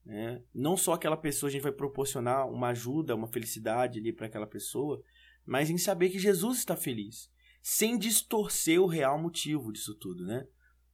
né? 0.05 0.43
Não 0.53 0.78
só 0.78 0.93
aquela 0.93 1.18
pessoa 1.18 1.49
a 1.49 1.51
gente 1.51 1.64
vai 1.64 1.72
proporcionar 1.72 2.47
uma 2.49 2.70
ajuda, 2.70 3.16
uma 3.16 3.28
felicidade 3.28 3.99
ali 3.99 4.14
para 4.14 4.28
aquela 4.28 4.47
pessoa, 4.47 5.01
mas 5.45 5.70
em 5.70 5.78
saber 5.78 6.09
que 6.09 6.20
Jesus 6.20 6.59
está 6.59 6.76
feliz. 6.76 7.32
sem 7.66 7.97
distorcer 7.97 8.82
o 8.82 8.86
real 8.86 9.18
motivo 9.18 9.72
disso 9.72 9.95
tudo, 9.95 10.26
né? 10.26 10.45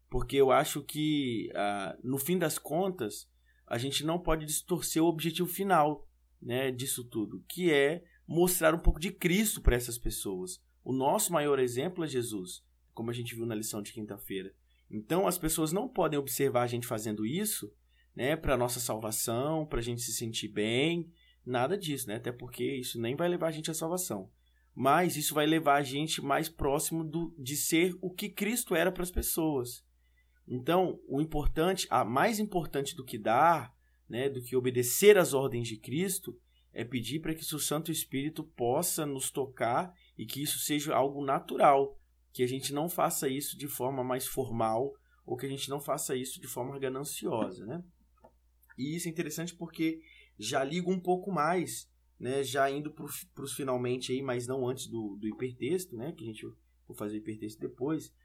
Porque 0.08 0.36
eu 0.36 0.52
acho 0.52 0.84
que, 0.84 1.52
ah, 1.56 1.98
no 2.04 2.20
fim 2.20 2.38
das 2.38 2.60
contas, 2.60 3.28
a 3.66 3.78
gente 3.80 4.06
não 4.06 4.20
pode 4.20 4.46
distorcer 4.46 5.04
o 5.04 5.08
objetivo 5.08 5.50
final 5.50 6.08
né, 6.40 6.72
disso 6.72 7.04
tudo, 7.04 7.44
que 7.48 7.72
é 7.72 8.04
mostrar 8.28 8.76
um 8.76 8.80
pouco 8.80 9.00
de 9.00 9.12
Cristo 9.12 9.62
para 9.62 9.76
essas 9.76 9.98
pessoas. 9.98 10.62
O 10.84 10.94
nosso 10.94 11.34
maior 11.34 11.58
exemplo 11.58 12.04
é 12.04 12.08
Jesus, 12.08 12.64
como 12.94 13.10
a 13.10 13.14
gente 13.14 13.34
viu 13.34 13.48
na 13.48 13.56
lição 13.56 13.82
de 13.82 13.92
quinta-feira. 13.92 14.54
Então, 14.90 15.28
as 15.28 15.38
pessoas 15.38 15.72
não 15.72 15.88
podem 15.88 16.18
observar 16.18 16.64
a 16.64 16.68
gente 16.68 16.88
fazendo 16.88 17.26
isso 17.26 17.72
né, 18.16 18.36
para 18.36 18.58
nossa 18.58 18.80
salvação, 18.80 19.66
para 19.66 19.80
a 19.80 19.84
gente 19.84 20.02
se 20.02 20.14
sentir 20.14 20.48
bem, 20.48 21.12
nada 21.46 21.78
disso, 21.78 22.08
né? 22.08 22.16
Até 22.16 22.32
porque 22.32 22.64
isso 22.64 23.00
nem 23.00 23.16
vai 23.16 23.30
levar 23.30 23.48
a 23.48 23.52
gente 23.52 23.72
à 23.72 23.74
salvação. 23.74 24.30
Mas 24.76 25.18
isso 25.18 25.34
vai 25.34 25.46
levar 25.46 25.76
a 25.76 25.84
gente 25.84 26.22
mais 26.22 26.50
próximo 26.50 27.04
do, 27.04 27.34
de 27.38 27.56
ser 27.56 27.98
o 28.02 28.10
que 28.12 28.30
Cristo 28.30 28.76
era 28.76 28.92
para 28.92 29.04
as 29.04 29.12
pessoas. 29.12 29.86
Então, 30.48 31.00
o 31.08 31.22
importante, 31.22 31.88
a 31.90 32.04
mais 32.04 32.40
importante 32.40 32.96
do 32.96 33.04
que 33.04 33.18
dar, 33.18 33.74
né, 34.08 34.30
do 34.30 34.42
que 34.42 34.56
obedecer 34.56 35.18
às 35.18 35.34
ordens 35.34 35.68
de 35.68 35.78
Cristo, 35.78 36.38
é 36.74 36.84
pedir 36.84 37.20
para 37.20 37.34
que 37.34 37.42
o 37.42 37.60
Santo 37.60 37.92
Espírito 37.92 38.44
possa 38.44 39.06
nos 39.06 39.30
tocar 39.30 39.94
e 40.18 40.26
que 40.26 40.42
isso 40.42 40.60
seja 40.60 40.96
algo 40.96 41.24
natural, 41.24 41.99
que 42.40 42.44
a 42.44 42.48
gente 42.48 42.72
não 42.72 42.88
faça 42.88 43.28
isso 43.28 43.58
de 43.58 43.68
forma 43.68 44.02
mais 44.02 44.26
formal 44.26 44.94
ou 45.26 45.36
que 45.36 45.46
a 45.46 45.50
gente 45.50 45.70
não 45.70 45.82
faça 45.82 46.16
isso 46.16 46.40
de 46.40 46.48
forma 46.48 46.80
gananciosa, 46.80 47.66
né? 47.66 47.84
E 48.78 48.96
isso 48.96 49.10
é 49.10 49.12
interessante 49.12 49.54
porque 49.54 50.02
já 50.38 50.64
liga 50.64 50.90
um 50.90 51.02
pouco 51.02 51.34
mais, 51.34 51.92
né, 52.18 52.42
já 52.42 52.72
indo 52.72 52.94
para 52.94 53.04
os 53.44 53.54
finalmente 53.54 54.14
aí, 54.14 54.22
mas 54.22 54.48
não 54.48 54.66
antes 54.66 54.88
do, 54.88 55.18
do 55.20 55.28
hipertexto, 55.28 55.98
né, 55.98 56.14
que 56.14 56.24
a 56.24 56.28
gente 56.28 56.46
vai 56.88 56.96
fazer 56.96 57.16
o 57.16 57.18
hipertexto 57.18 57.60
depois, 57.60 58.16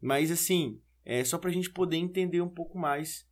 mas 0.00 0.32
assim, 0.32 0.82
é 1.04 1.22
só 1.22 1.38
para 1.38 1.50
a 1.50 1.52
gente 1.52 1.70
poder 1.70 1.96
entender 1.96 2.40
um 2.40 2.50
pouco 2.50 2.76
mais 2.76 3.24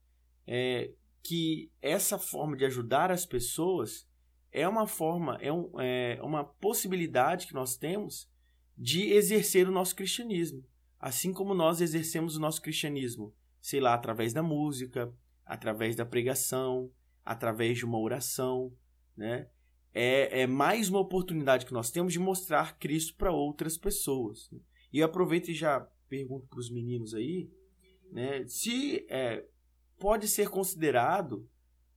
é, 0.46 0.92
que 1.20 1.68
essa 1.82 2.16
forma 2.16 2.56
de 2.56 2.64
ajudar 2.64 3.10
as 3.10 3.26
pessoas 3.26 4.08
é 4.52 4.68
uma 4.68 4.86
forma, 4.86 5.36
é, 5.40 5.52
um, 5.52 5.80
é 5.80 6.22
uma 6.22 6.44
possibilidade 6.44 7.48
que 7.48 7.54
nós 7.54 7.76
temos 7.76 8.30
de 8.78 9.10
exercer 9.10 9.68
o 9.68 9.72
nosso 9.72 9.96
cristianismo. 9.96 10.64
Assim 11.00 11.32
como 11.32 11.52
nós 11.52 11.80
exercemos 11.80 12.36
o 12.36 12.40
nosso 12.40 12.62
cristianismo, 12.62 13.34
sei 13.60 13.80
lá, 13.80 13.92
através 13.92 14.32
da 14.32 14.42
música, 14.42 15.12
através 15.44 15.96
da 15.96 16.06
pregação, 16.06 16.90
através 17.24 17.78
de 17.78 17.84
uma 17.84 17.98
oração, 17.98 18.72
né? 19.16 19.48
É, 19.92 20.42
é 20.42 20.46
mais 20.46 20.88
uma 20.88 21.00
oportunidade 21.00 21.66
que 21.66 21.72
nós 21.72 21.90
temos 21.90 22.12
de 22.12 22.18
mostrar 22.18 22.78
Cristo 22.78 23.16
para 23.16 23.32
outras 23.32 23.76
pessoas. 23.76 24.48
E 24.92 25.00
eu 25.00 25.06
aproveito 25.06 25.48
e 25.48 25.54
já 25.54 25.80
pergunto 26.08 26.46
para 26.46 26.60
os 26.60 26.70
meninos 26.70 27.14
aí, 27.14 27.50
né? 28.12 28.46
Se 28.46 29.04
é, 29.08 29.44
pode 29.98 30.28
ser 30.28 30.48
considerado 30.48 31.48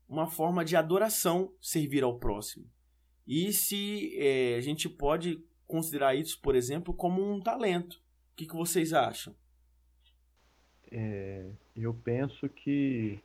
uma 0.08 0.28
forma 0.28 0.66
de 0.66 0.76
adoração 0.76 1.54
servir 1.62 2.04
ao 2.04 2.18
próximo. 2.18 2.66
E 3.28 3.54
se 3.54 4.18
é, 4.18 4.56
a 4.56 4.62
gente 4.62 4.90
pode 4.90 5.44
considerar 5.72 6.14
isso, 6.16 6.40
por 6.42 6.56
exemplo, 6.56 6.94
como 6.94 7.22
um 7.24 7.42
talento. 7.42 7.94
O 7.94 8.36
que, 8.36 8.46
que 8.46 8.56
vocês 8.56 8.94
acham? 8.94 9.34
É, 10.92 11.50
eu 11.76 11.94
penso 11.94 12.50
que 12.50 13.20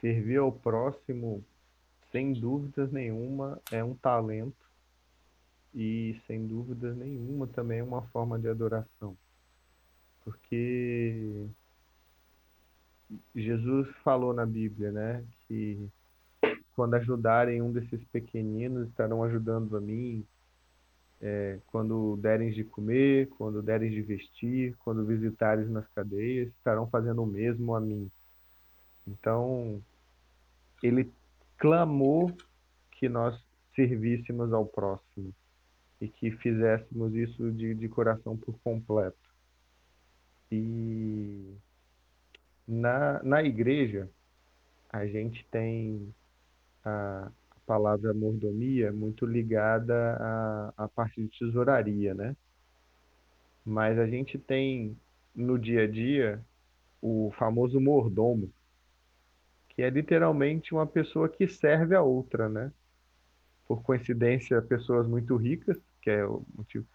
servir 0.00 0.36
ao 0.36 0.52
próximo, 0.52 1.42
sem 2.12 2.34
dúvidas 2.34 2.92
nenhuma, 2.92 3.60
é 3.72 3.82
um 3.82 3.94
talento 3.94 4.68
e 5.74 6.20
sem 6.26 6.46
dúvidas 6.46 6.96
nenhuma 6.96 7.46
também 7.46 7.78
é 7.78 7.82
uma 7.84 8.02
forma 8.08 8.38
de 8.38 8.48
adoração. 8.48 9.16
Porque 10.24 11.46
Jesus 13.34 13.88
falou 14.04 14.34
na 14.34 14.44
Bíblia, 14.44 14.92
né, 14.92 15.24
que 15.46 15.88
quando 16.78 16.94
ajudarem 16.94 17.60
um 17.60 17.72
desses 17.72 18.04
pequeninos, 18.12 18.88
estarão 18.88 19.24
ajudando 19.24 19.76
a 19.76 19.80
mim. 19.80 20.24
É, 21.20 21.58
quando 21.66 22.16
derem 22.18 22.50
de 22.50 22.62
comer, 22.62 23.28
quando 23.30 23.60
derem 23.60 23.90
de 23.90 24.00
vestir, 24.02 24.76
quando 24.78 25.04
visitares 25.04 25.68
nas 25.68 25.86
cadeias, 25.88 26.48
estarão 26.48 26.88
fazendo 26.88 27.22
o 27.22 27.26
mesmo 27.26 27.74
a 27.74 27.80
mim. 27.80 28.08
Então, 29.06 29.82
ele 30.82 31.10
clamou 31.56 32.30
que 32.92 33.08
nós 33.08 33.40
servíssemos 33.74 34.52
ao 34.52 34.64
próximo 34.64 35.34
e 36.00 36.08
que 36.08 36.30
fizéssemos 36.30 37.14
isso 37.14 37.50
de, 37.52 37.74
de 37.74 37.88
coração 37.88 38.36
por 38.36 38.56
completo. 38.60 39.18
E 40.50 41.56
na, 42.66 43.22
na 43.22 43.42
igreja, 43.42 44.08
a 44.90 45.06
gente 45.06 45.44
tem 45.50 46.14
a, 46.84 47.30
palavra 47.68 48.14
mordomia 48.14 48.90
muito 48.90 49.26
ligada 49.26 50.16
à, 50.18 50.84
à 50.84 50.88
parte 50.88 51.20
de 51.22 51.28
tesouraria, 51.38 52.14
né? 52.14 52.34
Mas 53.62 53.98
a 53.98 54.06
gente 54.06 54.38
tem 54.38 54.96
no 55.36 55.58
dia 55.58 55.82
a 55.82 55.86
dia 55.86 56.42
o 57.02 57.30
famoso 57.38 57.78
mordomo, 57.78 58.50
que 59.68 59.82
é 59.82 59.90
literalmente 59.90 60.72
uma 60.72 60.86
pessoa 60.86 61.28
que 61.28 61.46
serve 61.46 61.94
a 61.94 62.00
outra, 62.00 62.48
né? 62.48 62.72
Por 63.66 63.82
coincidência, 63.82 64.62
pessoas 64.62 65.06
muito 65.06 65.36
ricas, 65.36 65.76
que 66.00 66.08
é 66.08 66.24
o 66.24 66.42
motivo. 66.56 66.86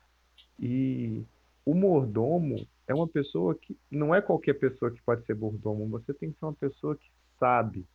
E 0.60 1.24
o 1.64 1.76
mordomo 1.76 2.68
é 2.88 2.96
uma 2.96 3.08
pessoa 3.08 3.54
que 3.54 3.78
não 3.92 4.14
é 4.14 4.24
qualquer 4.24 4.56
pessoa 4.56 4.90
que 4.90 5.02
pode 5.04 5.24
ser 5.26 5.36
mordomo, 5.36 5.88
você 5.88 6.12
tem 6.16 6.32
que 6.32 6.40
ser 6.40 6.46
uma 6.46 6.54
pessoa 6.54 6.96
que 6.96 7.12
sabe 7.40 7.86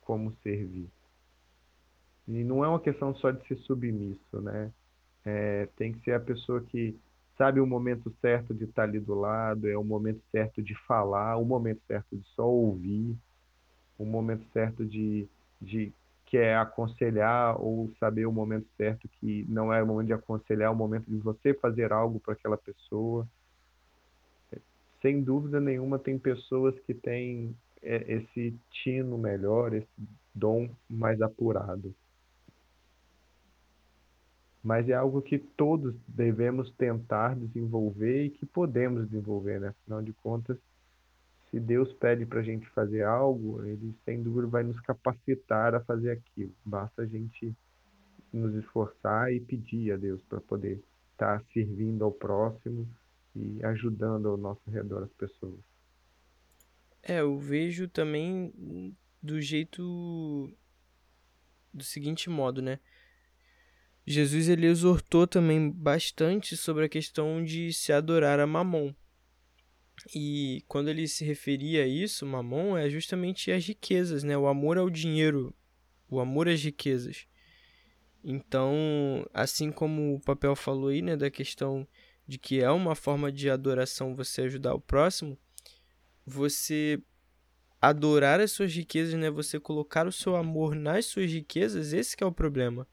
como 0.00 0.34
servir. 0.42 0.90
E 2.26 2.42
não 2.44 2.64
é 2.64 2.68
uma 2.68 2.80
questão 2.80 3.14
só 3.16 3.30
de 3.30 3.46
ser 3.46 3.56
submisso, 3.58 4.40
né? 4.40 4.72
É, 5.24 5.68
tem 5.76 5.92
que 5.92 6.00
ser 6.00 6.12
a 6.12 6.20
pessoa 6.20 6.60
que 6.62 6.96
sabe 7.36 7.60
o 7.60 7.66
momento 7.66 8.14
certo 8.20 8.54
de 8.54 8.64
estar 8.64 8.84
ali 8.84 9.00
do 9.00 9.14
lado, 9.14 9.68
é 9.68 9.76
o 9.76 9.84
momento 9.84 10.22
certo 10.30 10.62
de 10.62 10.74
falar, 10.86 11.36
o 11.36 11.44
momento 11.44 11.80
certo 11.86 12.16
de 12.16 12.24
só 12.28 12.46
ouvir, 12.46 13.16
o 13.98 14.04
momento 14.04 14.46
certo 14.52 14.84
de, 14.84 15.26
de 15.60 15.92
quer 16.26 16.56
aconselhar 16.56 17.60
ou 17.60 17.90
saber 17.98 18.26
o 18.26 18.32
momento 18.32 18.66
certo 18.76 19.08
que 19.20 19.44
não 19.48 19.72
é 19.72 19.82
o 19.82 19.86
momento 19.86 20.06
de 20.08 20.12
aconselhar, 20.12 20.68
é 20.68 20.70
o 20.70 20.76
momento 20.76 21.10
de 21.10 21.18
você 21.18 21.54
fazer 21.54 21.92
algo 21.92 22.20
para 22.20 22.34
aquela 22.34 22.56
pessoa 22.56 23.26
sem 25.04 25.22
dúvida 25.22 25.60
nenhuma, 25.60 25.98
tem 25.98 26.18
pessoas 26.18 26.74
que 26.80 26.94
têm 26.94 27.54
é, 27.82 28.10
esse 28.10 28.58
tino 28.70 29.18
melhor, 29.18 29.74
esse 29.74 29.86
dom 30.34 30.70
mais 30.88 31.20
apurado. 31.20 31.94
Mas 34.64 34.88
é 34.88 34.94
algo 34.94 35.20
que 35.20 35.38
todos 35.38 35.94
devemos 36.08 36.70
tentar 36.70 37.36
desenvolver 37.36 38.24
e 38.24 38.30
que 38.30 38.46
podemos 38.46 39.04
desenvolver, 39.10 39.60
né? 39.60 39.68
Afinal 39.68 40.00
de 40.00 40.14
contas, 40.14 40.56
se 41.50 41.60
Deus 41.60 41.92
pede 41.92 42.24
para 42.24 42.40
a 42.40 42.42
gente 42.42 42.66
fazer 42.70 43.02
algo, 43.02 43.62
Ele 43.62 43.94
sem 44.06 44.22
dúvida 44.22 44.46
vai 44.46 44.62
nos 44.64 44.80
capacitar 44.80 45.74
a 45.74 45.80
fazer 45.80 46.12
aquilo. 46.12 46.54
Basta 46.64 47.02
a 47.02 47.06
gente 47.06 47.54
nos 48.32 48.54
esforçar 48.54 49.30
e 49.30 49.38
pedir 49.38 49.92
a 49.92 49.96
Deus 49.98 50.22
para 50.22 50.40
poder 50.40 50.82
estar 51.12 51.38
tá 51.38 51.44
servindo 51.52 52.02
ao 52.02 52.10
próximo 52.10 52.88
e 53.36 53.62
ajudando 53.64 54.30
ao 54.30 54.36
nosso 54.38 54.68
redor 54.70 55.02
as 55.02 55.12
pessoas. 55.12 55.60
É, 57.02 57.20
eu 57.20 57.38
vejo 57.38 57.86
também 57.86 58.96
do 59.22 59.40
jeito 59.42 60.50
do 61.72 61.84
seguinte 61.84 62.30
modo, 62.30 62.62
né? 62.62 62.78
Jesus 64.06 64.50
ele 64.50 64.66
exortou 64.66 65.26
também 65.26 65.70
bastante 65.70 66.56
sobre 66.56 66.84
a 66.84 66.88
questão 66.88 67.42
de 67.42 67.72
se 67.72 67.90
adorar 67.90 68.38
a 68.38 68.46
Mamon. 68.46 68.92
E 70.14 70.62
quando 70.68 70.88
ele 70.88 71.08
se 71.08 71.24
referia 71.24 71.84
a 71.84 71.86
isso, 71.86 72.26
Mamon 72.26 72.76
é 72.76 72.90
justamente 72.90 73.50
as 73.50 73.64
riquezas, 73.64 74.22
né? 74.22 74.36
O 74.36 74.46
amor 74.46 74.76
ao 74.76 74.90
dinheiro, 74.90 75.54
o 76.10 76.20
amor 76.20 76.48
às 76.48 76.62
riquezas. 76.62 77.26
Então, 78.22 79.26
assim 79.32 79.72
como 79.72 80.16
o 80.16 80.20
papel 80.20 80.54
falou 80.54 80.88
aí, 80.88 81.00
né, 81.00 81.16
da 81.16 81.30
questão 81.30 81.86
de 82.26 82.38
que 82.38 82.60
é 82.60 82.70
uma 82.70 82.94
forma 82.94 83.30
de 83.32 83.48
adoração 83.48 84.14
você 84.14 84.42
ajudar 84.42 84.74
o 84.74 84.80
próximo, 84.80 85.38
você 86.26 87.00
adorar 87.80 88.40
as 88.40 88.50
suas 88.50 88.74
riquezas, 88.74 89.14
né? 89.14 89.30
Você 89.30 89.58
colocar 89.58 90.06
o 90.06 90.12
seu 90.12 90.36
amor 90.36 90.74
nas 90.74 91.06
suas 91.06 91.30
riquezas, 91.30 91.94
esse 91.94 92.16
é 92.20 92.26
o 92.26 92.32
problema 92.32 92.86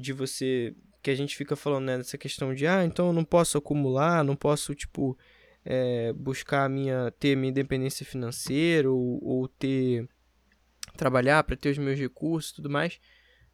de 0.00 0.12
você 0.12 0.74
que 1.02 1.10
a 1.10 1.14
gente 1.14 1.36
fica 1.36 1.56
falando 1.56 1.86
né, 1.86 2.02
questão 2.18 2.54
de 2.54 2.66
ah, 2.66 2.84
então 2.84 3.08
eu 3.08 3.12
não 3.12 3.24
posso 3.24 3.56
acumular, 3.56 4.22
não 4.22 4.36
posso 4.36 4.74
tipo 4.74 5.16
é, 5.64 6.12
buscar 6.12 6.68
minha 6.68 7.10
ter 7.18 7.36
minha 7.36 7.50
independência 7.50 8.04
financeira 8.04 8.90
ou, 8.90 9.22
ou 9.22 9.48
ter 9.48 10.08
trabalhar 10.96 11.42
para 11.44 11.56
ter 11.56 11.70
os 11.70 11.78
meus 11.78 11.98
recursos, 11.98 12.52
tudo 12.52 12.68
mais. 12.68 13.00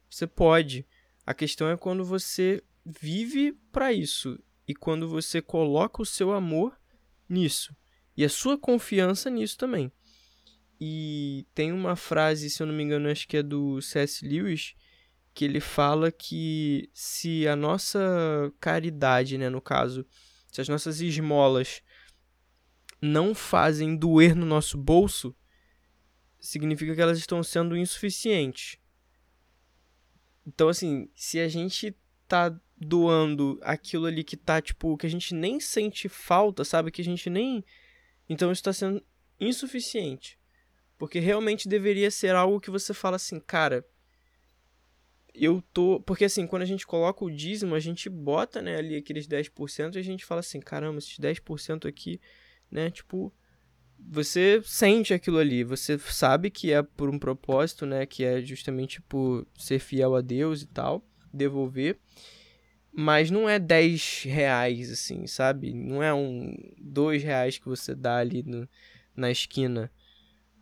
Você 0.09 0.27
pode. 0.27 0.85
A 1.25 1.33
questão 1.33 1.69
é 1.69 1.77
quando 1.77 2.03
você 2.03 2.63
vive 2.85 3.53
para 3.71 3.91
isso 3.91 4.39
e 4.67 4.73
quando 4.73 5.07
você 5.07 5.41
coloca 5.41 6.01
o 6.01 6.05
seu 6.05 6.31
amor 6.31 6.77
nisso 7.27 7.75
e 8.15 8.23
a 8.23 8.29
sua 8.29 8.57
confiança 8.57 9.29
nisso 9.29 9.57
também. 9.57 9.91
E 10.79 11.45
tem 11.53 11.71
uma 11.71 11.95
frase, 11.95 12.49
se 12.49 12.61
eu 12.61 12.67
não 12.67 12.73
me 12.73 12.83
engano, 12.83 13.09
acho 13.09 13.27
que 13.27 13.37
é 13.37 13.43
do 13.43 13.81
C.S. 13.81 14.27
Lewis, 14.27 14.75
que 15.37 15.45
ele 15.45 15.59
fala 15.59 16.11
que 16.11 16.89
se 16.91 17.47
a 17.47 17.55
nossa 17.55 18.51
caridade, 18.59 19.37
né, 19.37 19.51
no 19.51 19.61
caso, 19.61 20.03
se 20.51 20.59
as 20.59 20.67
nossas 20.67 20.99
esmolas 20.99 21.83
não 22.99 23.35
fazem 23.35 23.95
doer 23.95 24.35
no 24.35 24.47
nosso 24.47 24.79
bolso, 24.79 25.35
significa 26.39 26.95
que 26.95 27.01
elas 27.01 27.19
estão 27.19 27.43
sendo 27.43 27.77
insuficientes. 27.77 28.79
Então, 30.43 30.69
assim, 30.69 31.07
se 31.13 31.39
a 31.39 31.47
gente 31.47 31.95
tá 32.27 32.59
doando 32.75 33.59
aquilo 33.61 34.07
ali 34.07 34.23
que 34.23 34.35
tá, 34.35 34.59
tipo, 34.59 34.97
que 34.97 35.05
a 35.05 35.09
gente 35.09 35.35
nem 35.35 35.59
sente 35.59 36.09
falta, 36.09 36.65
sabe? 36.65 36.89
Que 36.89 37.01
a 37.03 37.05
gente 37.05 37.29
nem. 37.29 37.63
Então 38.27 38.51
isso 38.51 38.63
tá 38.63 38.73
sendo 38.73 39.05
insuficiente. 39.39 40.39
Porque 40.97 41.19
realmente 41.19 41.69
deveria 41.69 42.09
ser 42.09 42.33
algo 42.33 42.59
que 42.59 42.71
você 42.71 42.91
fala 42.91 43.17
assim, 43.17 43.39
cara. 43.39 43.85
Eu 45.39 45.61
tô. 45.71 45.99
Porque 45.99 46.25
assim, 46.25 46.47
quando 46.47 46.63
a 46.63 46.65
gente 46.65 46.85
coloca 46.87 47.23
o 47.23 47.29
dízimo, 47.29 47.75
a 47.75 47.79
gente 47.79 48.09
bota, 48.09 48.59
né, 48.59 48.77
ali 48.77 48.95
aqueles 48.95 49.27
10% 49.27 49.95
e 49.95 49.99
a 49.99 50.03
gente 50.03 50.25
fala 50.25 50.39
assim, 50.39 50.59
caramba, 50.59 50.97
esses 50.97 51.19
10% 51.19 51.87
aqui, 51.87 52.19
né, 52.71 52.89
tipo. 52.89 53.31
Você 54.09 54.61
sente 54.63 55.11
aquilo 55.11 55.39
ali, 55.39 55.63
você 55.63 55.97
sabe 55.97 56.51
que 56.51 56.71
é 56.71 56.83
por 56.83 57.09
um 57.09 57.17
propósito, 57.17 57.83
né, 57.83 58.05
que 58.05 58.23
é 58.23 58.39
justamente 58.41 59.01
por 59.01 59.47
ser 59.57 59.79
fiel 59.79 60.15
a 60.15 60.21
Deus 60.21 60.61
e 60.61 60.67
tal, 60.67 61.03
devolver. 61.33 61.99
Mas 62.91 63.31
não 63.31 63.49
é 63.49 63.57
10 63.57 64.23
reais, 64.25 64.91
assim, 64.91 65.25
sabe? 65.25 65.73
Não 65.73 66.01
é 66.01 66.13
um 66.13 66.55
2 66.79 67.23
reais 67.23 67.57
que 67.57 67.67
você 67.67 67.95
dá 67.95 68.17
ali 68.17 68.43
no, 68.43 68.69
na 69.15 69.31
esquina. 69.31 69.91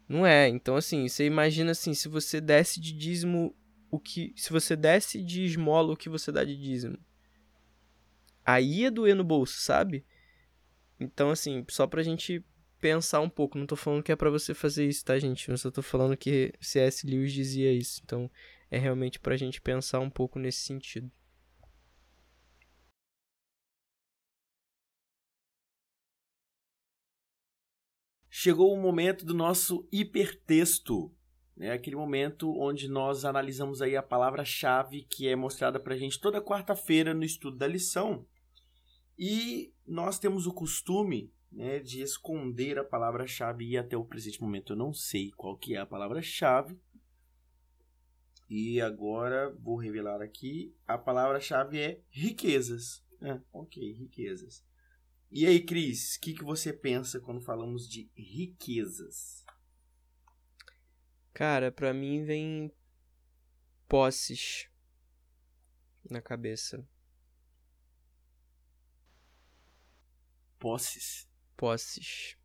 Não 0.07 0.25
é. 0.25 0.47
Então, 0.47 0.77
assim, 0.77 1.07
você 1.07 1.25
imagina 1.25 1.71
assim, 1.71 1.93
se 1.93 2.07
você 2.07 2.39
desse 2.39 2.79
de 2.79 2.93
dízimo 2.93 3.53
o 3.95 3.99
que. 3.99 4.33
Se 4.35 4.51
você 4.51 4.75
desse 4.75 5.21
de 5.23 5.43
esmola 5.43 5.93
o 5.93 5.97
que 5.97 6.09
você 6.09 6.31
dá 6.31 6.43
de 6.43 6.55
dízimo. 6.55 6.97
Aí 8.45 8.81
ia 8.81 8.91
doer 8.91 9.15
no 9.15 9.23
bolso, 9.23 9.59
sabe? 9.59 10.05
Então, 10.99 11.29
assim, 11.31 11.65
só 11.69 11.87
pra 11.87 12.03
gente 12.03 12.43
pensar 12.79 13.21
um 13.21 13.29
pouco. 13.29 13.57
Não 13.57 13.65
tô 13.65 13.75
falando 13.75 14.03
que 14.03 14.11
é 14.11 14.15
para 14.15 14.29
você 14.29 14.53
fazer 14.53 14.87
isso, 14.87 15.03
tá, 15.03 15.17
gente? 15.17 15.49
Eu 15.49 15.57
só 15.57 15.71
tô 15.71 15.81
falando 15.81 16.15
que 16.15 16.53
C.S. 16.61 17.07
Lewis 17.07 17.33
dizia 17.33 17.71
isso. 17.73 18.01
Então, 18.03 18.29
é 18.69 18.77
realmente 18.77 19.19
pra 19.19 19.37
gente 19.37 19.61
pensar 19.61 19.99
um 19.99 20.09
pouco 20.09 20.37
nesse 20.39 20.59
sentido. 20.59 21.11
chegou 28.37 28.73
o 28.73 28.81
momento 28.81 29.25
do 29.25 29.33
nosso 29.33 29.87
hipertexto, 29.89 31.09
né? 31.55 31.71
Aquele 31.71 31.95
momento 31.95 32.51
onde 32.57 32.87
nós 32.87 33.23
analisamos 33.23 33.81
aí 33.81 33.95
a 33.95 34.03
palavra-chave 34.03 35.03
que 35.03 35.27
é 35.27 35.35
mostrada 35.35 35.79
para 35.79 35.93
a 35.93 35.97
gente 35.97 36.19
toda 36.19 36.41
quarta-feira 36.41 37.13
no 37.13 37.23
estudo 37.23 37.57
da 37.57 37.67
lição. 37.67 38.25
E 39.17 39.73
nós 39.87 40.19
temos 40.19 40.45
o 40.45 40.53
costume 40.53 41.31
né, 41.51 41.79
de 41.79 42.01
esconder 42.01 42.77
a 42.77 42.83
palavra-chave 42.83 43.65
e 43.65 43.77
até 43.77 43.95
o 43.95 44.03
presente 44.03 44.41
momento 44.41 44.73
eu 44.73 44.77
não 44.77 44.93
sei 44.93 45.31
qual 45.31 45.57
que 45.57 45.75
é 45.75 45.79
a 45.79 45.85
palavra-chave. 45.85 46.77
E 48.49 48.79
agora 48.81 49.49
vou 49.59 49.77
revelar 49.77 50.21
aqui. 50.21 50.75
A 50.85 50.97
palavra-chave 50.97 51.79
é 51.79 52.01
riquezas. 52.09 53.03
É, 53.21 53.39
ok, 53.51 53.93
riquezas. 53.93 54.63
E 55.31 55.47
aí, 55.47 55.59
Cris, 55.65 56.15
o 56.15 56.21
que, 56.21 56.33
que 56.33 56.43
você 56.43 56.71
pensa 56.71 57.19
quando 57.19 57.41
falamos 57.41 57.89
de 57.89 58.09
riquezas? 58.15 59.44
Cara, 61.35 61.69
para 61.69 61.93
mim 61.93 62.23
vem 62.23 62.71
posses 63.89 64.69
na 66.09 66.21
cabeça. 66.21 66.87
Posses? 70.57 71.27
Posses. 71.57 72.37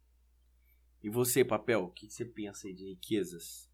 E 1.05 1.09
você, 1.09 1.45
Papel, 1.45 1.85
o 1.85 1.91
que 1.93 2.11
você 2.11 2.25
pensa 2.25 2.67
aí 2.67 2.75
de 2.75 2.85
riquezas? 2.87 3.71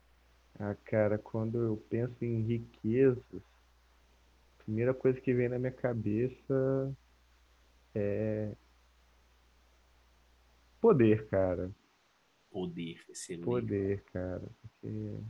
Ah, 0.58 0.74
cara, 0.84 1.16
quando 1.16 1.64
eu 1.64 1.78
penso 1.88 2.22
em 2.22 2.42
riquezas, 2.42 3.42
a 4.52 4.64
primeira 4.64 4.92
coisa 4.92 5.18
que 5.18 5.32
vem 5.32 5.48
na 5.48 5.58
minha 5.58 5.72
cabeça 5.72 6.94
é 7.94 8.54
Poder, 10.78 11.26
cara. 11.28 11.74
Poder, 12.56 13.04
excelente. 13.10 13.44
Poder, 13.44 14.02
cara. 14.04 14.42
Porque, 14.62 15.20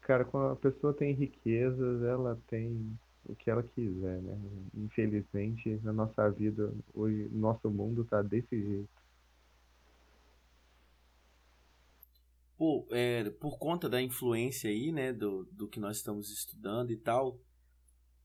cara, 0.00 0.24
quando 0.24 0.52
a 0.52 0.56
pessoa 0.56 0.94
tem 0.94 1.12
riquezas, 1.12 2.02
ela 2.02 2.40
tem 2.46 2.98
o 3.26 3.36
que 3.36 3.50
ela 3.50 3.62
quiser, 3.62 4.22
né? 4.22 4.40
Infelizmente, 4.74 5.78
na 5.82 5.92
nossa 5.92 6.30
vida, 6.30 6.72
hoje, 6.94 7.28
nosso 7.30 7.70
mundo 7.70 8.06
tá 8.06 8.22
desse 8.22 8.58
jeito. 8.58 8.88
Pô, 12.56 12.88
é, 12.90 13.28
por 13.28 13.58
conta 13.58 13.86
da 13.86 14.00
influência 14.00 14.70
aí, 14.70 14.90
né, 14.90 15.12
do, 15.12 15.44
do 15.52 15.68
que 15.68 15.78
nós 15.78 15.98
estamos 15.98 16.30
estudando 16.30 16.90
e 16.90 16.96
tal, 16.96 17.38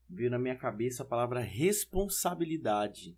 veio 0.08 0.30
na 0.30 0.38
minha 0.38 0.56
cabeça 0.56 1.02
a 1.02 1.06
palavra 1.06 1.40
responsabilidade. 1.40 3.14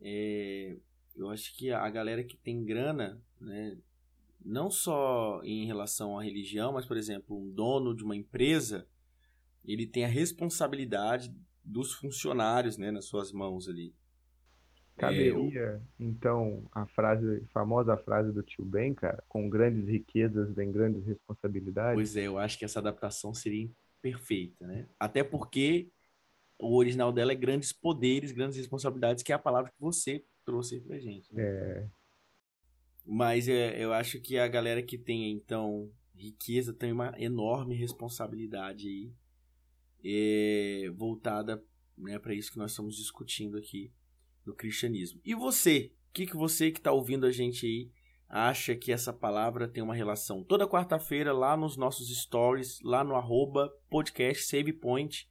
É, 0.00 0.76
eu 1.16 1.28
acho 1.30 1.56
que 1.56 1.70
a 1.70 1.88
galera 1.90 2.24
que 2.24 2.36
tem 2.36 2.64
grana, 2.64 3.20
né, 3.40 3.76
não 4.44 4.70
só 4.70 5.40
em 5.44 5.66
relação 5.66 6.18
à 6.18 6.22
religião, 6.22 6.72
mas, 6.72 6.86
por 6.86 6.96
exemplo, 6.96 7.36
um 7.36 7.50
dono 7.50 7.94
de 7.94 8.04
uma 8.04 8.16
empresa, 8.16 8.86
ele 9.64 9.86
tem 9.86 10.04
a 10.04 10.08
responsabilidade 10.08 11.34
dos 11.64 11.92
funcionários 11.92 12.76
né, 12.76 12.90
nas 12.90 13.04
suas 13.04 13.32
mãos 13.32 13.68
ali. 13.68 13.94
Caberia, 14.96 15.60
é, 15.60 15.74
eu... 15.76 15.82
então, 15.98 16.68
a 16.70 16.86
frase, 16.86 17.42
a 17.44 17.52
famosa 17.52 17.96
frase 17.96 18.30
do 18.32 18.42
tio 18.42 18.64
Ben, 18.64 18.94
cara, 18.94 19.22
com 19.28 19.48
grandes 19.48 19.88
riquezas 19.88 20.54
vem 20.54 20.70
grandes 20.70 21.04
responsabilidades. 21.06 21.94
Pois 21.94 22.16
é, 22.16 22.26
eu 22.26 22.38
acho 22.38 22.58
que 22.58 22.64
essa 22.64 22.78
adaptação 22.78 23.32
seria 23.32 23.70
perfeita, 24.02 24.66
né? 24.66 24.88
Até 24.98 25.24
porque 25.24 25.88
o 26.58 26.76
original 26.76 27.12
dela 27.12 27.32
é 27.32 27.36
grandes 27.36 27.72
poderes, 27.72 28.32
grandes 28.32 28.58
responsabilidades, 28.58 29.22
que 29.22 29.32
é 29.32 29.34
a 29.34 29.38
palavra 29.38 29.70
que 29.70 29.80
você 29.80 30.24
trouxe 30.44 30.80
pra 30.80 30.98
gente. 30.98 31.32
Né? 31.34 31.42
É. 31.42 31.88
Mas 33.04 33.48
é, 33.48 33.82
eu 33.82 33.92
acho 33.92 34.20
que 34.20 34.38
a 34.38 34.46
galera 34.46 34.82
que 34.82 34.96
tem, 34.96 35.32
então, 35.32 35.90
riqueza 36.14 36.72
tem 36.72 36.92
uma 36.92 37.14
enorme 37.18 37.74
responsabilidade 37.74 38.86
aí, 38.88 39.12
é, 40.04 40.90
voltada 40.90 41.62
né, 41.96 42.18
para 42.18 42.34
isso 42.34 42.52
que 42.52 42.58
nós 42.58 42.72
estamos 42.72 42.96
discutindo 42.96 43.56
aqui 43.56 43.92
no 44.44 44.54
cristianismo. 44.54 45.20
E 45.24 45.34
você? 45.34 45.92
O 46.10 46.12
que, 46.12 46.26
que 46.26 46.36
você 46.36 46.70
que 46.70 46.78
está 46.78 46.92
ouvindo 46.92 47.26
a 47.26 47.32
gente 47.32 47.66
aí 47.66 47.90
acha 48.28 48.74
que 48.74 48.92
essa 48.92 49.12
palavra 49.12 49.68
tem 49.68 49.82
uma 49.82 49.94
relação? 49.94 50.44
Toda 50.44 50.68
quarta-feira, 50.68 51.32
lá 51.32 51.56
nos 51.56 51.76
nossos 51.76 52.08
stories, 52.22 52.80
lá 52.82 53.02
no 53.02 53.14
arroba 53.14 53.72
podcast 53.88 54.44
SavePoint, 54.44 55.28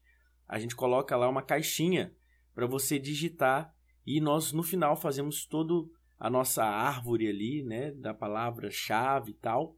a 0.47 0.59
gente 0.59 0.75
coloca 0.75 1.15
lá 1.15 1.29
uma 1.29 1.41
caixinha 1.41 2.13
para 2.53 2.65
você 2.65 2.99
digitar 2.99 3.73
e 4.17 4.19
nós 4.21 4.51
no 4.51 4.63
final 4.63 4.95
fazemos 4.95 5.45
todo 5.45 5.89
a 6.19 6.29
nossa 6.29 6.63
árvore 6.63 7.27
ali, 7.27 7.63
né, 7.63 7.91
da 7.91 8.13
palavra-chave 8.13 9.31
e 9.31 9.33
tal. 9.35 9.75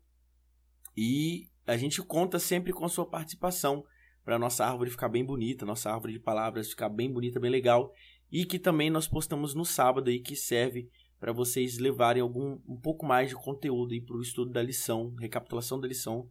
E 0.95 1.49
a 1.65 1.77
gente 1.77 2.01
conta 2.01 2.39
sempre 2.39 2.73
com 2.73 2.84
a 2.86 2.89
sua 2.89 3.05
participação 3.05 3.86
para 4.25 4.39
nossa 4.39 4.65
árvore 4.65 4.89
ficar 4.89 5.09
bem 5.09 5.23
bonita, 5.23 5.65
nossa 5.65 5.91
árvore 5.91 6.13
de 6.13 6.19
palavras 6.19 6.69
ficar 6.69 6.89
bem 6.89 7.11
bonita, 7.11 7.39
bem 7.39 7.51
legal, 7.51 7.93
e 8.31 8.45
que 8.45 8.57
também 8.57 8.89
nós 8.89 9.07
postamos 9.07 9.53
no 9.53 9.63
sábado 9.63 10.09
aí 10.09 10.19
que 10.19 10.36
serve 10.36 10.89
para 11.19 11.31
vocês 11.31 11.77
levarem 11.77 12.21
algum 12.21 12.59
um 12.67 12.77
pouco 12.77 13.05
mais 13.05 13.29
de 13.29 13.36
conteúdo 13.36 13.93
para 14.03 14.17
o 14.17 14.21
estudo 14.21 14.51
da 14.51 14.61
lição, 14.61 15.13
recapitulação 15.19 15.79
da 15.79 15.88
lição 15.88 16.27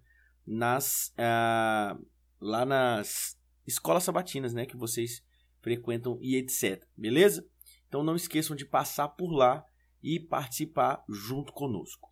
nas 0.46 1.14
uh, 1.18 2.04
lá 2.40 2.66
nas 2.66 3.38
escolas 3.66 4.02
sabatinas, 4.02 4.52
né, 4.52 4.66
que 4.66 4.76
vocês 4.76 5.22
frequentam 5.60 6.18
e 6.20 6.36
etc. 6.36 6.84
Beleza? 6.96 7.46
Então 7.92 8.02
não 8.02 8.16
esqueçam 8.16 8.56
de 8.56 8.64
passar 8.64 9.06
por 9.06 9.30
lá 9.30 9.62
e 10.02 10.18
participar 10.18 11.04
junto 11.10 11.52
conosco. 11.52 12.10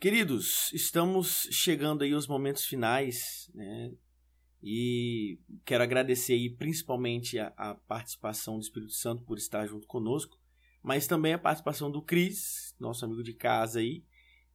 Queridos, 0.00 0.72
estamos 0.72 1.46
chegando 1.52 2.04
aí 2.04 2.14
aos 2.14 2.26
momentos 2.26 2.64
finais, 2.64 3.50
né? 3.54 3.92
E 4.62 5.38
quero 5.62 5.84
agradecer 5.84 6.32
aí 6.32 6.48
principalmente 6.48 7.38
a, 7.38 7.48
a, 7.48 7.74
participação 7.74 8.54
do 8.54 8.62
Espírito 8.62 8.94
Santo 8.94 9.22
por 9.24 9.36
estar 9.36 9.66
junto 9.66 9.86
conosco, 9.86 10.40
mas 10.82 11.06
também 11.06 11.34
a 11.34 11.38
participação 11.38 11.90
do 11.90 12.00
Cris, 12.00 12.74
nosso 12.80 13.04
amigo 13.04 13.22
de 13.22 13.34
casa 13.34 13.80
aí, 13.80 14.02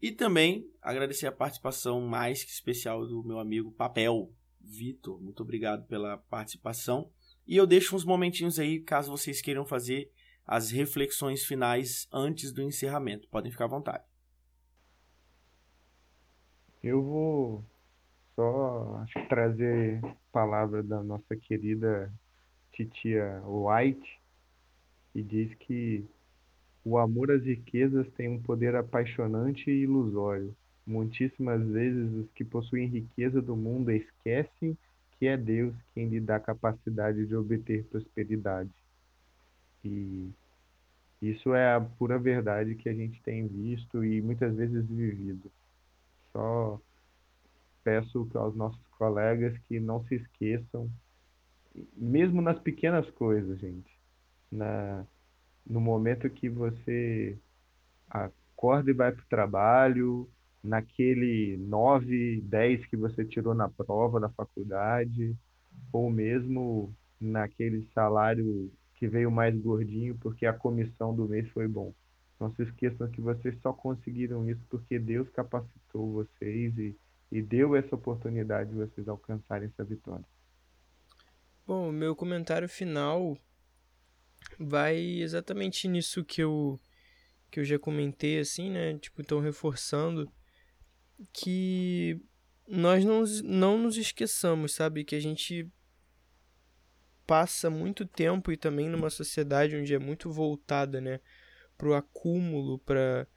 e 0.02 0.12
também 0.12 0.68
agradecer 0.82 1.28
a 1.28 1.32
participação 1.32 2.02
mais 2.02 2.44
que 2.44 2.50
especial 2.50 3.06
do 3.06 3.24
meu 3.24 3.38
amigo 3.38 3.72
Papel, 3.72 4.34
Vitor, 4.60 5.22
muito 5.22 5.44
obrigado 5.44 5.86
pela 5.86 6.18
participação. 6.18 7.12
E 7.50 7.58
eu 7.58 7.66
deixo 7.66 7.96
uns 7.96 8.06
momentinhos 8.06 8.60
aí, 8.60 8.80
caso 8.80 9.10
vocês 9.10 9.42
queiram 9.42 9.66
fazer 9.66 10.12
as 10.46 10.70
reflexões 10.70 11.44
finais 11.44 12.08
antes 12.14 12.52
do 12.52 12.62
encerramento. 12.62 13.28
Podem 13.28 13.52
ficar 13.52 13.66
à 13.66 13.70
vontade. 13.70 14.04
Eu 16.84 17.02
vou 17.02 17.66
só 18.36 19.04
trazer 19.28 20.00
palavra 20.32 20.84
da 20.84 21.02
nossa 21.02 21.36
querida 21.36 22.14
titia 22.72 23.42
White, 23.44 24.22
que 25.12 25.24
diz 25.24 25.52
que 25.56 26.06
o 26.86 27.00
amor 27.00 27.32
às 27.32 27.44
riquezas 27.44 28.08
tem 28.12 28.30
um 28.30 28.40
poder 28.40 28.76
apaixonante 28.76 29.72
e 29.72 29.82
ilusório. 29.86 30.56
Muitíssimas 30.86 31.66
vezes 31.66 32.14
os 32.14 32.32
que 32.34 32.46
possuem 32.46 32.86
riqueza 32.86 33.42
do 33.42 33.56
mundo 33.56 33.90
esquecem 33.90 34.78
que 35.20 35.28
é 35.28 35.36
Deus 35.36 35.76
quem 35.94 36.08
lhe 36.08 36.20
dá 36.20 36.40
capacidade 36.40 37.28
de 37.28 37.36
obter 37.36 37.84
prosperidade. 37.86 38.72
E 39.84 40.32
isso 41.22 41.54
é 41.54 41.76
a 41.76 41.82
pura 41.82 42.18
verdade 42.18 42.76
que 42.76 42.88
a 42.88 42.94
gente 42.94 43.22
tem 43.22 43.46
visto 43.46 44.04
e 44.04 44.22
muitas 44.22 44.56
vezes 44.56 44.88
vivido. 44.88 45.52
Só 46.32 46.80
peço 47.84 48.30
aos 48.36 48.56
nossos 48.56 48.82
colegas 48.98 49.58
que 49.68 49.80
não 49.80 50.04
se 50.06 50.16
esqueçam, 50.16 50.90
mesmo 51.96 52.42
nas 52.42 52.60
pequenas 52.60 53.10
coisas, 53.12 53.60
gente. 53.60 54.00
Na, 54.50 55.06
no 55.66 55.82
momento 55.82 56.30
que 56.30 56.50
você 56.50 57.38
acorda 58.10 58.90
e 58.90 58.94
vai 58.94 59.12
para 59.12 59.24
o 59.24 59.30
trabalho, 59.30 60.30
naquele 60.64 61.58
9, 61.58 62.42
10 62.42 62.86
que 62.88 62.98
você 62.98 63.26
tirou 63.26 63.54
na 63.54 63.70
prova 63.70 64.20
da 64.20 64.30
faculdade, 64.30 65.36
ou 65.92 66.10
mesmo 66.10 66.94
naquele 67.20 67.88
salário 67.94 68.72
que 68.96 69.08
veio 69.08 69.32
mais 69.32 69.56
gordinho 69.58 70.18
porque 70.18 70.46
a 70.46 70.54
comissão 70.54 71.16
do 71.16 71.28
mês 71.28 71.50
foi 71.50 71.68
bom. 71.68 71.94
Não 72.40 72.54
se 72.54 72.64
esqueçam 72.64 73.10
que 73.10 73.22
vocês 73.22 73.58
só 73.62 73.74
conseguiram 73.74 74.50
isso 74.50 74.62
porque 74.70 74.98
Deus 74.98 75.30
capacitou 75.30 76.14
vocês 76.14 76.78
e, 76.78 76.96
e 77.32 77.42
deu 77.42 77.76
essa 77.76 77.96
oportunidade 77.96 78.70
de 78.70 78.76
vocês 78.76 79.08
alcançarem 79.08 79.68
essa 79.68 79.84
vitória. 79.84 80.26
Bom, 81.68 81.92
meu 81.92 82.16
comentário 82.16 82.68
final 82.68 83.38
vai 84.58 84.98
exatamente 84.98 85.88
nisso 85.88 86.24
que 86.24 86.42
eu 86.42 86.80
que 87.52 87.60
eu 87.60 87.64
já 87.64 87.80
comentei 87.80 88.40
assim, 88.40 88.70
né? 88.70 88.98
Tipo, 89.00 89.22
então 89.22 89.40
reforçando 89.40 90.32
que 91.34 92.22
nós 92.68 93.04
não, 93.04 93.24
não 93.44 93.78
nos 93.78 93.98
esqueçamos, 93.98 94.74
sabe? 94.74 95.04
Que 95.04 95.16
a 95.16 95.20
gente 95.20 95.72
passa 97.26 97.70
muito 97.70 98.06
tempo 98.06 98.52
e 98.52 98.58
também 98.58 98.90
numa 98.90 99.10
sociedade 99.10 99.76
onde 99.76 99.94
é 99.94 100.00
muito 100.00 100.32
voltada, 100.32 101.00
né, 101.00 101.20
pro 101.78 101.94
acúmulo, 101.94 102.80
para 102.80 103.28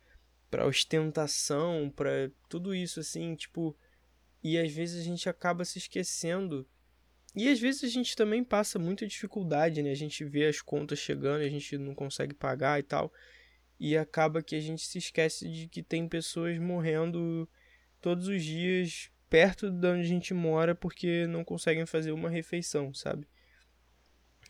para 0.50 0.66
ostentação, 0.66 1.90
para 1.96 2.30
tudo 2.46 2.74
isso 2.74 3.00
assim, 3.00 3.34
tipo, 3.34 3.74
e 4.42 4.58
às 4.58 4.70
vezes 4.70 5.00
a 5.00 5.04
gente 5.04 5.26
acaba 5.26 5.64
se 5.64 5.78
esquecendo. 5.78 6.68
E 7.34 7.48
às 7.48 7.58
vezes 7.58 7.84
a 7.84 7.88
gente 7.88 8.14
também 8.14 8.44
passa 8.44 8.78
muita 8.78 9.06
dificuldade, 9.06 9.82
né? 9.82 9.90
A 9.90 9.96
gente 9.96 10.22
vê 10.24 10.44
as 10.44 10.60
contas 10.60 10.98
chegando, 10.98 11.40
a 11.40 11.48
gente 11.48 11.78
não 11.78 11.94
consegue 11.94 12.34
pagar 12.34 12.78
e 12.78 12.82
tal. 12.82 13.10
E 13.80 13.96
acaba 13.96 14.42
que 14.42 14.54
a 14.54 14.60
gente 14.60 14.84
se 14.84 14.98
esquece 14.98 15.48
de 15.48 15.68
que 15.68 15.82
tem 15.82 16.06
pessoas 16.06 16.58
morrendo 16.58 17.48
todos 18.02 18.28
os 18.28 18.44
dias 18.44 19.10
perto 19.30 19.70
de 19.70 19.86
onde 19.86 20.02
a 20.02 20.08
gente 20.08 20.34
mora 20.34 20.74
porque 20.74 21.26
não 21.26 21.42
conseguem 21.42 21.86
fazer 21.86 22.12
uma 22.12 22.28
refeição, 22.28 22.92
sabe? 22.92 23.26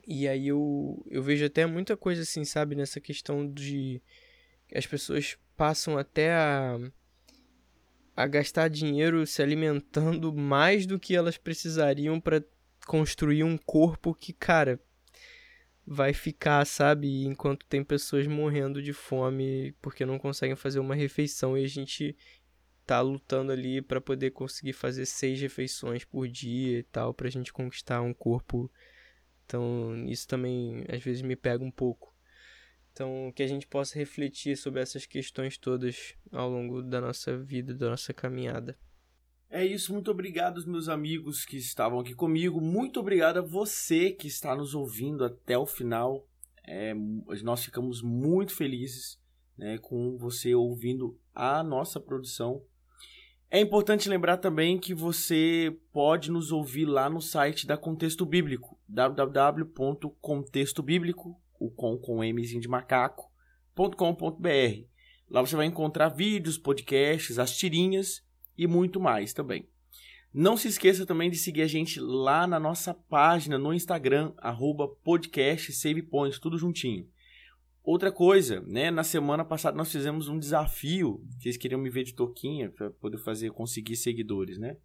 E 0.04 0.26
aí 0.26 0.48
eu, 0.48 1.06
eu 1.08 1.22
vejo 1.22 1.44
até 1.44 1.64
muita 1.66 1.96
coisa 1.96 2.22
assim, 2.22 2.44
sabe, 2.44 2.74
nessa 2.74 3.00
questão 3.00 3.48
de 3.48 4.02
as 4.74 4.86
pessoas 4.86 5.38
passam 5.56 5.96
até 5.96 6.32
a, 6.32 6.78
a 8.16 8.26
gastar 8.26 8.68
dinheiro 8.68 9.24
se 9.26 9.40
alimentando 9.40 10.32
mais 10.32 10.86
do 10.86 10.98
que 10.98 11.14
elas 11.14 11.36
precisariam 11.36 12.18
para 12.18 12.42
construir 12.86 13.44
um 13.44 13.56
corpo 13.56 14.14
que, 14.14 14.32
cara, 14.32 14.80
vai 15.86 16.12
ficar, 16.12 16.64
sabe, 16.66 17.24
enquanto 17.24 17.66
tem 17.66 17.84
pessoas 17.84 18.26
morrendo 18.26 18.82
de 18.82 18.92
fome 18.92 19.72
porque 19.80 20.06
não 20.06 20.18
conseguem 20.18 20.56
fazer 20.56 20.80
uma 20.80 20.94
refeição 20.94 21.56
e 21.56 21.64
a 21.64 21.68
gente 21.68 22.16
tá 22.86 23.00
lutando 23.00 23.52
ali 23.52 23.80
para 23.80 24.00
poder 24.00 24.30
conseguir 24.30 24.72
fazer 24.72 25.06
seis 25.06 25.40
refeições 25.40 26.04
por 26.04 26.28
dia 26.28 26.78
e 26.78 26.82
tal, 26.82 27.14
pra 27.14 27.30
gente 27.30 27.52
conquistar 27.52 28.00
um 28.02 28.12
corpo. 28.12 28.70
Então, 29.46 30.04
isso 30.06 30.26
também 30.26 30.84
às 30.88 31.02
vezes 31.02 31.22
me 31.22 31.36
pega 31.36 31.64
um 31.64 31.70
pouco. 31.70 32.14
Então, 32.92 33.32
que 33.34 33.42
a 33.42 33.46
gente 33.46 33.66
possa 33.66 33.98
refletir 33.98 34.56
sobre 34.56 34.80
essas 34.80 35.06
questões 35.06 35.56
todas 35.56 36.14
ao 36.30 36.50
longo 36.50 36.82
da 36.82 37.00
nossa 37.00 37.36
vida, 37.38 37.74
da 37.74 37.88
nossa 37.90 38.12
caminhada. 38.12 38.78
É 39.48 39.64
isso, 39.64 39.92
muito 39.92 40.10
obrigado 40.10 40.66
meus 40.66 40.88
amigos 40.88 41.44
que 41.44 41.56
estavam 41.56 42.00
aqui 42.00 42.14
comigo. 42.14 42.60
Muito 42.60 43.00
obrigado 43.00 43.38
a 43.38 43.42
você 43.42 44.10
que 44.10 44.26
está 44.26 44.56
nos 44.56 44.74
ouvindo 44.74 45.24
até 45.24 45.56
o 45.56 45.66
final. 45.66 46.26
É, 46.64 46.94
nós 47.42 47.64
ficamos 47.64 48.02
muito 48.02 48.54
felizes 48.54 49.20
né, 49.56 49.78
com 49.78 50.16
você 50.16 50.54
ouvindo 50.54 51.18
a 51.34 51.62
nossa 51.62 52.00
produção 52.00 52.62
é 53.54 53.60
importante 53.60 54.08
lembrar 54.08 54.38
também 54.38 54.78
que 54.78 54.94
você 54.94 55.76
pode 55.92 56.30
nos 56.30 56.50
ouvir 56.50 56.86
lá 56.86 57.10
no 57.10 57.20
site 57.20 57.66
da 57.66 57.76
Contexto 57.76 58.24
Bíblico, 58.24 58.80
www.contextobiblico, 58.88 61.38
o 61.60 61.70
com 61.70 61.98
com 61.98 62.24
mzinho 62.32 62.62
de 62.62 62.68
macaco.com.br. 62.68 64.86
Lá 65.28 65.42
você 65.42 65.54
vai 65.54 65.66
encontrar 65.66 66.08
vídeos, 66.08 66.56
podcasts, 66.56 67.38
as 67.38 67.54
tirinhas 67.54 68.24
e 68.56 68.66
muito 68.66 68.98
mais 68.98 69.34
também. 69.34 69.68
Não 70.32 70.56
se 70.56 70.68
esqueça 70.68 71.04
também 71.04 71.28
de 71.28 71.36
seguir 71.36 71.60
a 71.60 71.66
gente 71.66 72.00
lá 72.00 72.46
na 72.46 72.58
nossa 72.58 72.94
página 72.94 73.58
no 73.58 73.74
Instagram, 73.74 74.32
arroba 74.38 74.88
podcast 74.88 75.70
tudo 76.40 76.56
juntinho. 76.56 77.06
Outra 77.84 78.12
coisa, 78.12 78.60
né? 78.60 78.92
Na 78.92 79.02
semana 79.02 79.44
passada 79.44 79.76
nós 79.76 79.90
fizemos 79.90 80.28
um 80.28 80.38
desafio. 80.38 81.20
Vocês 81.38 81.56
queriam 81.56 81.80
me 81.80 81.90
ver 81.90 82.04
de 82.04 82.14
toquinha 82.14 82.70
para 82.70 82.90
poder 82.90 83.18
fazer 83.18 83.50
conseguir 83.50 83.96
seguidores, 83.96 84.56
né? 84.56 84.76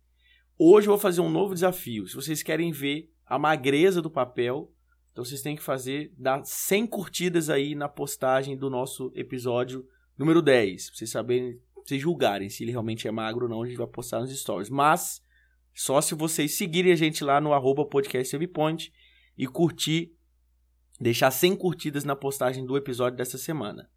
Hoje 0.58 0.88
eu 0.88 0.92
vou 0.94 1.00
fazer 1.00 1.22
um 1.22 1.30
novo 1.30 1.54
desafio. 1.54 2.08
Se 2.08 2.16
vocês 2.16 2.42
querem 2.42 2.72
ver 2.72 3.12
a 3.24 3.38
magreza 3.38 4.02
do 4.02 4.10
papel, 4.10 4.74
então 5.12 5.24
vocês 5.24 5.44
têm 5.44 5.56
que 5.56 5.62
fazer 5.62 6.12
dar 6.18 6.44
100 6.44 6.88
curtidas 6.88 7.52
aí 7.52 7.76
na 7.76 7.88
postagem 7.88 8.58
do 8.58 8.68
nosso 8.68 9.12
episódio 9.14 9.88
número 10.18 10.42
10. 10.42 10.90
Pra 10.90 10.98
vocês 10.98 11.12
saberem, 11.12 11.62
vocês 11.86 12.02
julgarem 12.02 12.50
se 12.50 12.64
ele 12.64 12.72
realmente 12.72 13.08
é 13.08 13.12
magro 13.12 13.44
ou 13.44 13.50
não, 13.50 13.62
a 13.62 13.68
gente 13.68 13.78
vai 13.78 13.86
postar 13.86 14.22
nos 14.22 14.36
stories. 14.36 14.72
Mas 14.72 15.22
só 15.72 16.02
se 16.02 16.16
vocês 16.16 16.58
seguirem 16.58 16.92
a 16.92 16.96
gente 16.96 17.24
lá 17.24 17.40
no 17.40 17.54
arroba 17.54 17.86
podcast 17.86 18.36
e 19.38 19.46
curtir 19.46 20.17
deixar 21.00 21.32
100 21.32 21.56
curtidas 21.56 22.04
na 22.04 22.16
postagem 22.16 22.66
do 22.66 22.78
episódio 22.78 23.18
dessa 23.18 23.38
semana. 23.38 23.90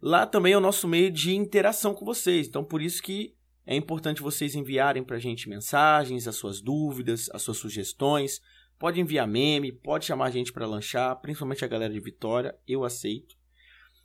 Lá 0.00 0.26
também 0.26 0.52
é 0.52 0.58
o 0.58 0.60
nosso 0.60 0.86
meio 0.86 1.10
de 1.10 1.34
interação 1.34 1.94
com 1.94 2.04
vocês, 2.04 2.46
então 2.46 2.62
por 2.62 2.82
isso 2.82 3.02
que 3.02 3.34
é 3.66 3.74
importante 3.74 4.22
vocês 4.22 4.54
enviarem 4.54 5.02
para 5.02 5.16
a 5.16 5.20
gente 5.20 5.48
mensagens, 5.48 6.28
as 6.28 6.36
suas 6.36 6.60
dúvidas, 6.60 7.28
as 7.32 7.40
suas 7.42 7.56
sugestões. 7.56 8.40
Pode 8.78 9.00
enviar 9.00 9.26
meme, 9.26 9.72
pode 9.72 10.04
chamar 10.04 10.26
a 10.26 10.30
gente 10.30 10.52
para 10.52 10.66
lanchar, 10.66 11.18
principalmente 11.20 11.64
a 11.64 11.68
galera 11.68 11.92
de 11.92 11.98
Vitória, 11.98 12.56
eu 12.68 12.84
aceito. 12.84 13.34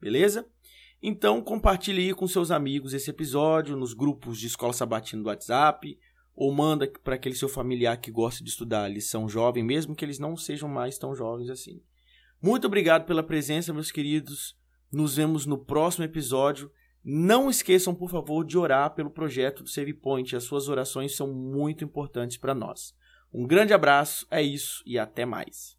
Beleza? 0.00 0.46
Então 1.02 1.40
compartilhe 1.40 2.12
com 2.14 2.26
seus 2.26 2.50
amigos 2.50 2.92
esse 2.92 3.10
episódio 3.10 3.76
nos 3.76 3.94
grupos 3.94 4.38
de 4.38 4.46
escola 4.46 4.72
sabatina 4.72 5.22
do 5.22 5.28
WhatsApp 5.28 5.98
ou 6.34 6.52
manda 6.52 6.90
para 7.02 7.14
aquele 7.14 7.34
seu 7.34 7.48
familiar 7.48 7.98
que 7.98 8.10
gosta 8.10 8.44
de 8.44 8.50
estudar 8.50 8.88
lição 8.88 9.28
jovem, 9.28 9.62
mesmo 9.62 9.94
que 9.94 10.04
eles 10.04 10.18
não 10.18 10.36
sejam 10.36 10.68
mais 10.68 10.98
tão 10.98 11.14
jovens 11.14 11.50
assim. 11.50 11.82
Muito 12.40 12.66
obrigado 12.66 13.04
pela 13.04 13.22
presença, 13.22 13.72
meus 13.72 13.90
queridos. 13.90 14.56
Nos 14.90 15.16
vemos 15.16 15.44
no 15.46 15.58
próximo 15.58 16.04
episódio. 16.04 16.70
Não 17.04 17.50
esqueçam, 17.50 17.94
por 17.94 18.10
favor, 18.10 18.44
de 18.44 18.56
orar 18.58 18.94
pelo 18.94 19.10
projeto 19.10 19.62
do 19.62 19.68
Save 19.68 19.94
Point. 19.94 20.34
As 20.34 20.44
suas 20.44 20.68
orações 20.68 21.14
são 21.14 21.32
muito 21.32 21.84
importantes 21.84 22.36
para 22.36 22.54
nós. 22.54 22.94
Um 23.32 23.46
grande 23.46 23.72
abraço, 23.72 24.26
é 24.30 24.42
isso 24.42 24.82
e 24.86 24.98
até 24.98 25.24
mais. 25.24 25.78